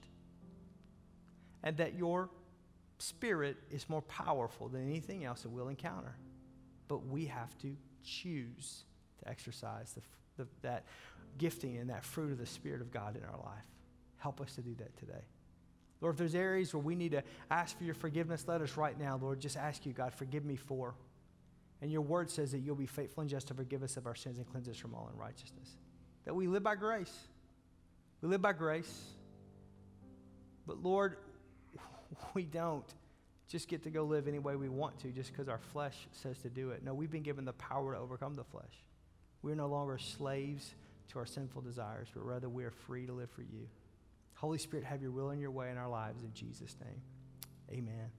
and 1.62 1.76
that 1.76 1.94
your 1.94 2.30
spirit 2.98 3.56
is 3.70 3.88
more 3.88 4.02
powerful 4.02 4.68
than 4.68 4.88
anything 4.88 5.24
else 5.24 5.42
that 5.42 5.50
we'll 5.50 5.68
encounter. 5.68 6.16
But 6.88 7.06
we 7.06 7.26
have 7.26 7.56
to 7.58 7.76
choose 8.04 8.84
to 9.22 9.28
exercise 9.28 9.92
the, 9.92 10.02
the, 10.36 10.46
that 10.62 10.84
gifting 11.38 11.76
and 11.76 11.90
that 11.90 12.04
fruit 12.04 12.32
of 12.32 12.38
the 12.38 12.46
Spirit 12.46 12.80
of 12.80 12.90
God 12.90 13.16
in 13.16 13.22
our 13.24 13.38
life. 13.38 13.64
Help 14.18 14.40
us 14.40 14.54
to 14.54 14.62
do 14.62 14.74
that 14.78 14.96
today. 14.96 15.24
Lord, 16.00 16.14
if 16.14 16.18
there's 16.18 16.34
areas 16.34 16.74
where 16.74 16.82
we 16.82 16.94
need 16.94 17.12
to 17.12 17.22
ask 17.50 17.78
for 17.78 17.84
your 17.84 17.94
forgiveness, 17.94 18.44
let 18.48 18.60
us 18.60 18.76
right 18.76 18.98
now, 18.98 19.18
Lord, 19.20 19.40
just 19.40 19.56
ask 19.56 19.86
you, 19.86 19.92
God, 19.92 20.12
forgive 20.12 20.44
me 20.44 20.56
for. 20.56 20.94
And 21.80 21.90
your 21.90 22.00
word 22.02 22.30
says 22.30 22.52
that 22.52 22.58
you'll 22.58 22.76
be 22.76 22.86
faithful 22.86 23.22
and 23.22 23.30
just 23.30 23.48
to 23.48 23.54
forgive 23.54 23.82
us 23.82 23.96
of 23.96 24.06
our 24.06 24.14
sins 24.14 24.38
and 24.38 24.46
cleanse 24.46 24.68
us 24.68 24.76
from 24.76 24.94
all 24.94 25.10
unrighteousness. 25.12 25.76
That 26.24 26.34
we 26.34 26.46
live 26.46 26.62
by 26.62 26.74
grace. 26.74 27.12
We 28.20 28.28
live 28.28 28.42
by 28.42 28.52
grace. 28.52 29.02
But 30.66 30.82
Lord, 30.82 31.16
we 32.34 32.44
don't 32.44 32.86
just 33.48 33.68
get 33.68 33.82
to 33.82 33.90
go 33.90 34.04
live 34.04 34.28
any 34.28 34.38
way 34.38 34.56
we 34.56 34.68
want 34.68 34.98
to 35.00 35.08
just 35.08 35.30
because 35.32 35.48
our 35.48 35.58
flesh 35.58 36.08
says 36.12 36.38
to 36.38 36.48
do 36.48 36.70
it. 36.70 36.84
No, 36.84 36.94
we've 36.94 37.10
been 37.10 37.22
given 37.22 37.44
the 37.44 37.52
power 37.52 37.94
to 37.94 37.98
overcome 37.98 38.34
the 38.34 38.44
flesh. 38.44 38.84
We're 39.42 39.54
no 39.54 39.66
longer 39.66 39.98
slaves 39.98 40.74
to 41.10 41.18
our 41.18 41.26
sinful 41.26 41.62
desires, 41.62 42.08
but 42.14 42.24
rather 42.24 42.48
we 42.48 42.64
are 42.64 42.70
free 42.70 43.06
to 43.06 43.12
live 43.12 43.30
for 43.30 43.42
you. 43.42 43.68
Holy 44.34 44.58
Spirit, 44.58 44.84
have 44.84 45.02
your 45.02 45.10
will 45.10 45.30
and 45.30 45.40
your 45.40 45.50
way 45.50 45.70
in 45.70 45.76
our 45.76 45.88
lives 45.88 46.22
in 46.22 46.32
Jesus' 46.32 46.76
name. 46.80 47.02
Amen. 47.70 48.10